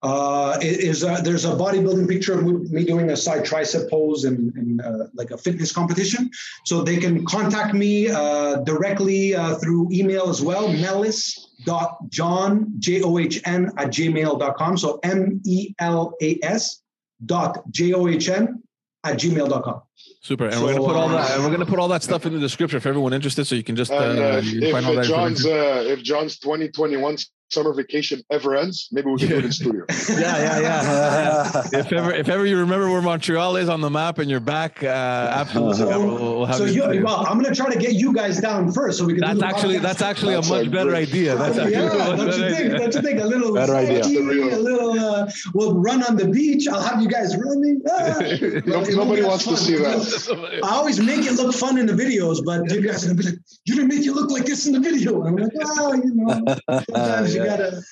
Uh, 0.00 0.56
is 0.62 1.02
a, 1.02 1.18
there's 1.24 1.44
a 1.44 1.48
bodybuilding 1.48 2.08
picture 2.08 2.38
of 2.38 2.44
me 2.70 2.84
doing 2.84 3.10
a 3.10 3.16
side 3.16 3.44
tricep 3.44 3.90
pose 3.90 4.24
in, 4.24 4.52
in 4.56 4.80
uh, 4.80 5.08
like 5.14 5.32
a 5.32 5.36
fitness 5.36 5.72
competition. 5.72 6.30
So 6.64 6.82
they 6.82 6.98
can 6.98 7.24
contact 7.26 7.74
me 7.74 8.08
uh, 8.08 8.58
directly 8.58 9.34
uh, 9.34 9.56
through 9.56 9.88
email 9.90 10.28
as 10.28 10.40
well, 10.40 10.68
melas.john, 10.68 12.44
J-O-H-N 12.78 13.72
at 13.76 13.88
gmail.com. 13.88 14.78
So 14.78 15.00
M-E-L-A-S 15.02 16.82
dot 17.26 17.70
J-O-H-N 17.72 18.62
at 19.02 19.16
gmail.com. 19.18 19.82
Super, 20.20 20.46
and 20.46 20.54
so, 20.54 20.64
we're 20.64 20.72
gonna 20.74 20.86
put 20.86 20.96
all 20.96 21.08
that. 21.10 21.30
And 21.30 21.44
we're 21.44 21.50
gonna 21.50 21.66
put 21.66 21.78
all 21.78 21.88
that 21.88 22.02
stuff 22.02 22.26
in 22.26 22.32
the 22.32 22.40
description 22.40 22.80
for 22.80 22.88
everyone 22.88 23.12
interested, 23.12 23.44
so 23.44 23.54
you 23.54 23.62
can 23.62 23.76
just 23.76 23.92
uh, 23.92 23.96
uh, 23.96 24.40
if, 24.42 24.72
find 24.72 24.84
all 24.84 24.94
that. 24.94 25.04
John's 25.04 25.46
uh, 25.46 25.84
if 25.86 26.02
John's 26.02 26.38
2021 26.38 27.18
summer 27.50 27.72
vacation 27.72 28.22
ever 28.30 28.54
ends, 28.54 28.88
maybe 28.92 29.10
we 29.10 29.18
can 29.18 29.28
yeah. 29.28 29.34
do 29.34 29.38
it 29.38 29.44
in 29.46 29.52
studio. 29.52 29.84
yeah, 30.10 30.16
yeah, 30.18 30.60
yeah. 30.60 31.62
if 31.72 31.92
ever, 31.92 32.12
if 32.12 32.28
ever 32.28 32.46
you 32.46 32.58
remember 32.58 32.90
where 32.90 33.02
Montreal 33.02 33.56
is 33.56 33.68
on 33.68 33.80
the 33.80 33.90
map 33.90 34.18
and 34.18 34.30
you're 34.30 34.40
back, 34.40 34.82
uh, 34.82 34.86
absolutely. 34.86 35.76
So, 35.76 35.88
we'll, 35.88 36.38
we'll 36.40 36.52
so 36.52 36.64
you, 36.64 36.82
well, 37.04 37.26
I'm 37.26 37.38
going 37.40 37.52
to 37.52 37.54
try 37.54 37.72
to 37.72 37.78
get 37.78 37.94
you 37.94 38.12
guys 38.12 38.40
down 38.40 38.72
first, 38.72 38.98
so 38.98 39.04
we 39.04 39.14
can. 39.14 39.22
That's 39.22 39.42
actually 39.42 39.78
that's 39.78 40.02
actually 40.02 40.34
that's 40.34 40.48
a 40.50 40.64
much 40.64 40.70
better 40.70 40.90
great. 40.90 41.08
idea. 41.08 41.36
That's 41.36 41.58
actually 41.58 41.72
yeah, 41.72 41.88
don't 41.88 42.26
you 42.26 42.32
think? 42.32 42.54
Idea. 42.54 42.78
Don't 42.78 42.94
you 42.94 43.02
think? 43.02 43.20
A 43.20 43.26
little 43.26 43.54
better 43.54 43.74
idea. 43.74 44.04
A 44.04 44.58
little. 44.58 44.98
Uh, 44.98 45.30
we'll 45.54 45.74
run 45.74 46.02
on 46.02 46.16
the 46.16 46.28
beach. 46.28 46.68
I'll 46.68 46.82
have 46.82 47.02
you 47.02 47.08
guys 47.08 47.36
running. 47.36 47.82
Ah. 47.90 48.18
no, 48.66 48.82
nobody 48.82 49.22
wants 49.22 49.44
fun. 49.44 49.54
to 49.54 49.60
see 49.60 49.76
that. 49.76 50.60
I 50.62 50.74
always 50.74 51.00
make 51.00 51.24
it 51.24 51.32
look 51.32 51.54
fun 51.54 51.78
in 51.78 51.86
the 51.86 51.94
videos, 51.94 52.44
but 52.44 52.70
you 52.70 52.82
guys 52.82 53.04
are 53.04 53.08
gonna 53.08 53.18
be 53.18 53.24
like, 53.24 53.38
"You 53.64 53.74
didn't 53.74 53.88
make 53.88 54.06
it 54.06 54.12
look 54.12 54.30
like 54.30 54.44
this 54.44 54.66
in 54.66 54.72
the 54.72 54.80
video." 54.80 55.24
I'm 55.24 55.36
like, 55.36 55.52
"Oh, 55.64 55.94
you 55.94 56.14
know, 56.14 56.56
sometimes 56.68 57.34
you 57.38 57.44
gotta." 57.44 57.82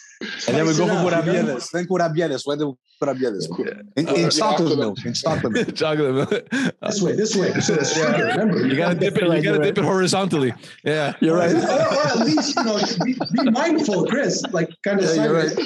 And 0.49 0.57
then 0.57 0.67
we 0.67 0.75
go 0.75 0.87
for 0.87 0.95
Kourabiedes. 0.95 1.71
Then 1.71 1.87
Kourabiedes. 1.87 2.47
Where 2.47 2.57
the 2.57 2.73
Kourabiedes? 3.03 3.51
In, 3.97 4.09
in 4.09 4.25
uh, 4.25 4.31
chocolate 4.31 4.79
milk. 4.79 5.05
In 5.05 5.13
chocolate 5.13 5.53
milk. 5.53 5.75
chocolate 5.83 6.15
milk. 6.15 6.51
this 6.81 7.03
way, 7.03 7.13
this 7.13 7.37
way. 7.37 7.53
So 7.61 7.75
yeah. 7.97 8.23
remember. 8.23 8.67
You 8.67 8.77
gotta 8.77 8.95
dip 8.95 9.17
it. 9.17 9.23
You 9.23 9.43
gotta 9.43 9.63
dip 9.63 9.79
it 9.79 9.85
horizontally. 9.85 10.55
Yeah, 10.85 11.13
you're 11.21 11.37
right. 11.37 11.55
or, 11.55 11.59
or, 11.59 12.07
at 12.07 12.19
least 12.21 12.57
you 12.57 12.65
know, 12.65 12.79
be, 13.05 13.15
be 13.33 13.51
mindful, 13.51 14.07
Chris. 14.07 14.43
Like 14.53 14.71
kind 14.83 15.01
of. 15.01 15.15
Yeah, 15.15 15.25
you're 15.25 15.35
right. 15.35 15.59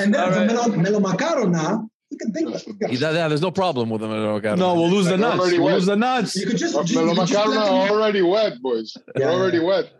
And 0.00 0.12
then 0.12 0.20
All 0.20 0.30
the 0.30 0.70
right. 0.70 0.76
melo, 0.76 1.00
macarona. 1.00 1.88
You 2.10 2.18
can 2.18 2.32
think 2.32 3.00
yeah, 3.00 3.10
yeah, 3.10 3.28
there's 3.28 3.40
no 3.40 3.50
problem 3.50 3.90
with 3.90 4.00
them. 4.00 4.10
No, 4.10 4.74
we'll 4.74 4.90
lose 4.90 5.06
the 5.06 5.16
nuts. 5.16 5.38
We'll 5.38 5.72
lose 5.72 5.86
the 5.86 5.96
nuts. 5.96 6.36
You 6.36 6.46
could 6.46 6.58
just. 6.58 6.74
Melo 6.94 7.14
macarona 7.14 7.90
already 7.90 8.22
wet, 8.22 8.60
boys. 8.62 8.96
They're 9.14 9.30
already 9.30 9.58
wet. 9.58 9.90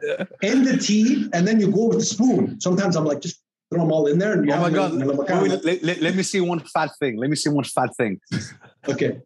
In 0.43 0.65
the 0.65 0.77
tea, 0.77 1.29
and 1.33 1.47
then 1.47 1.61
you 1.61 1.73
go 1.73 1.87
with 1.87 1.99
the 1.99 2.05
spoon. 2.05 2.61
Sometimes 2.61 2.97
I'm 2.97 3.05
like, 3.05 3.21
just 3.21 3.41
throw 3.71 3.83
them 3.83 3.93
all 3.93 4.07
in 4.07 4.19
there. 4.19 4.35
And 4.35 4.51
oh 4.51 4.61
my 4.61 4.71
god! 4.71 4.95
Wait, 4.95 5.65
let, 5.65 5.83
let, 5.83 6.01
let, 6.01 6.15
me 6.15 6.23
see 6.23 6.41
one 6.41 6.61
fat 6.61 6.91
thing. 7.01 7.17
Let 7.17 7.31
me 7.31 7.37
see 7.37 7.51
one 7.51 7.65
fat 7.65 7.91
thing. 7.97 8.21
okay. 8.89 9.21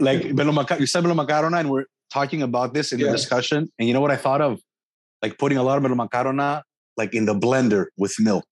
like 0.00 0.24
you 0.24 0.86
said 0.86 1.02
melo 1.02 1.14
macarona, 1.14 1.60
and 1.60 1.70
we're 1.70 1.86
talking 2.12 2.42
about 2.42 2.74
this 2.74 2.92
in 2.92 3.00
the 3.00 3.10
discussion. 3.10 3.70
And 3.78 3.88
you 3.88 3.94
know 3.94 4.00
what 4.00 4.10
I 4.10 4.16
thought 4.16 4.40
of? 4.40 4.60
Like 5.22 5.36
putting 5.38 5.58
a 5.58 5.62
lot 5.62 5.78
of 5.78 5.82
melo 5.82 5.96
macarona 5.96 6.62
like 6.98 7.14
in 7.14 7.24
the 7.24 7.34
blender 7.34 7.86
with 7.96 8.14
milk. 8.18 8.44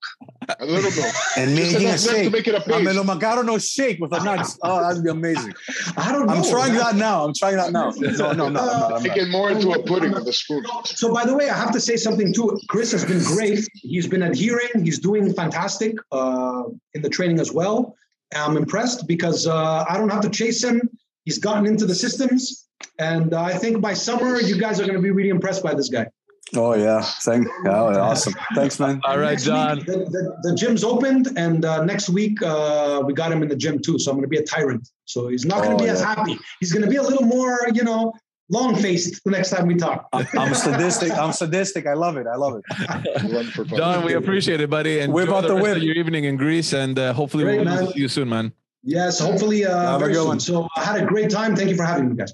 A 0.48 0.64
little 0.64 0.90
milk. 0.90 1.14
and 1.36 1.54
making 1.54 1.88
a 1.88 1.98
shake. 1.98 2.24
To 2.24 2.30
make 2.30 2.46
it 2.46 2.54
a 2.54 2.60
paste. 2.60 2.84
melo 2.84 3.02
macarona 3.02 3.60
shake 3.60 3.98
with 4.00 4.12
a 4.12 4.22
nuts. 4.22 4.58
Oh, 4.62 4.80
that'd 4.80 5.02
be 5.04 5.10
amazing. 5.10 5.52
I 5.96 6.12
don't 6.12 6.26
know. 6.26 6.34
I'm 6.34 6.44
trying 6.44 6.74
that 6.74 6.94
now. 6.94 7.24
I'm 7.24 7.34
trying 7.34 7.56
that 7.56 7.72
now. 7.72 7.92
No, 8.16 8.32
no, 8.32 8.48
no. 8.48 8.60
Uh, 8.60 9.00
Make 9.02 9.16
it 9.16 9.28
more 9.30 9.50
into 9.50 9.70
a 9.72 9.82
pudding 9.82 10.12
with 10.12 10.26
a 10.28 10.32
spoon. 10.32 10.64
So, 10.84 11.12
by 11.12 11.26
the 11.26 11.34
way, 11.34 11.50
I 11.50 11.56
have 11.56 11.72
to 11.72 11.80
say 11.80 11.96
something 11.96 12.32
too. 12.32 12.58
Chris 12.68 12.92
has 12.92 13.04
been 13.04 13.22
great. 13.24 13.66
He's 13.74 14.06
been 14.06 14.22
adhering. 14.22 14.84
He's 14.84 15.00
doing 15.00 15.32
fantastic 15.34 15.96
uh, 16.12 16.62
in 16.94 17.02
the 17.02 17.10
training 17.10 17.40
as 17.40 17.52
well. 17.52 17.96
I'm 18.34 18.56
impressed 18.56 19.06
because 19.06 19.46
uh, 19.46 19.84
I 19.88 19.96
don't 19.98 20.08
have 20.10 20.22
to 20.22 20.30
chase 20.30 20.62
him. 20.62 20.80
He's 21.24 21.38
gotten 21.38 21.66
into 21.66 21.84
the 21.86 21.94
systems. 21.94 22.66
And 22.98 23.34
uh, 23.34 23.42
I 23.42 23.54
think 23.54 23.80
by 23.80 23.94
summer, 23.94 24.40
you 24.40 24.58
guys 24.58 24.80
are 24.80 24.84
going 24.84 24.96
to 24.96 25.02
be 25.02 25.10
really 25.10 25.30
impressed 25.30 25.62
by 25.62 25.74
this 25.74 25.88
guy. 25.88 26.06
Oh 26.54 26.74
yeah, 26.74 27.02
thank 27.22 27.48
oh, 27.66 27.98
awesome. 27.98 28.34
Thanks, 28.54 28.78
man. 28.78 29.00
All 29.04 29.18
right, 29.18 29.38
John. 29.38 29.78
Week, 29.78 29.86
the, 29.86 29.96
the, 29.96 30.36
the, 30.42 30.54
gym's 30.54 30.84
opened, 30.84 31.36
and 31.36 31.64
uh, 31.64 31.84
next 31.84 32.08
week 32.08 32.40
uh, 32.40 33.02
we 33.04 33.14
got 33.14 33.32
him 33.32 33.42
in 33.42 33.48
the 33.48 33.56
gym 33.56 33.80
too. 33.80 33.98
So 33.98 34.12
I'm 34.12 34.16
going 34.16 34.22
to 34.22 34.28
be 34.28 34.36
a 34.36 34.44
tyrant. 34.44 34.88
So 35.06 35.26
he's 35.26 35.44
not 35.44 35.64
going 35.64 35.70
to 35.70 35.74
oh, 35.74 35.78
be 35.78 35.86
yeah. 35.86 35.92
as 35.92 36.00
happy. 36.00 36.38
He's 36.60 36.72
going 36.72 36.84
to 36.84 36.90
be 36.90 36.96
a 36.96 37.02
little 37.02 37.26
more, 37.26 37.58
you 37.74 37.82
know, 37.82 38.12
long 38.48 38.76
faced 38.76 39.24
the 39.24 39.30
next 39.32 39.50
time 39.50 39.66
we 39.66 39.74
talk. 39.74 40.08
I'm 40.12 40.54
sadistic. 40.54 41.12
I'm 41.12 41.32
sadistic. 41.32 41.86
I 41.86 41.94
love 41.94 42.16
it. 42.16 42.28
I 42.28 42.36
love 42.36 42.60
it. 42.60 43.68
John, 43.76 44.04
we 44.04 44.14
appreciate 44.14 44.60
it, 44.60 44.70
buddy. 44.70 45.00
And 45.00 45.12
whip 45.12 45.28
out 45.28 45.42
the, 45.42 45.56
to 45.56 45.62
win 45.62 45.82
your 45.82 45.96
evening 45.96 46.24
in 46.24 46.36
Greece, 46.36 46.72
and 46.72 46.96
uh, 46.96 47.12
hopefully 47.12 47.42
great, 47.42 47.64
we'll 47.64 47.92
see 47.92 48.00
you 48.00 48.08
soon, 48.08 48.28
man. 48.28 48.52
Yes, 48.84 49.18
hopefully. 49.18 49.64
Uh, 49.64 49.98
very 49.98 50.14
soon. 50.14 50.28
One. 50.28 50.40
So 50.40 50.68
I 50.76 50.84
had 50.84 51.02
a 51.02 51.06
great 51.06 51.28
time. 51.28 51.56
Thank 51.56 51.70
you 51.70 51.76
for 51.76 51.84
having 51.84 52.10
me, 52.10 52.16
guys. 52.16 52.32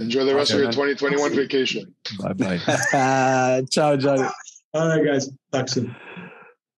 Enjoy 0.00 0.24
the 0.24 0.34
rest 0.34 0.50
okay, 0.50 0.64
of 0.64 0.74
your 0.76 0.86
2021 0.88 1.34
vacation. 1.34 1.94
Bye 2.20 2.32
bye. 2.32 3.62
Ciao, 3.70 3.96
Johnny. 3.96 4.28
All 4.74 4.88
right, 4.88 5.04
guys. 5.04 5.30
Talk 5.52 5.68
soon. 5.68 5.94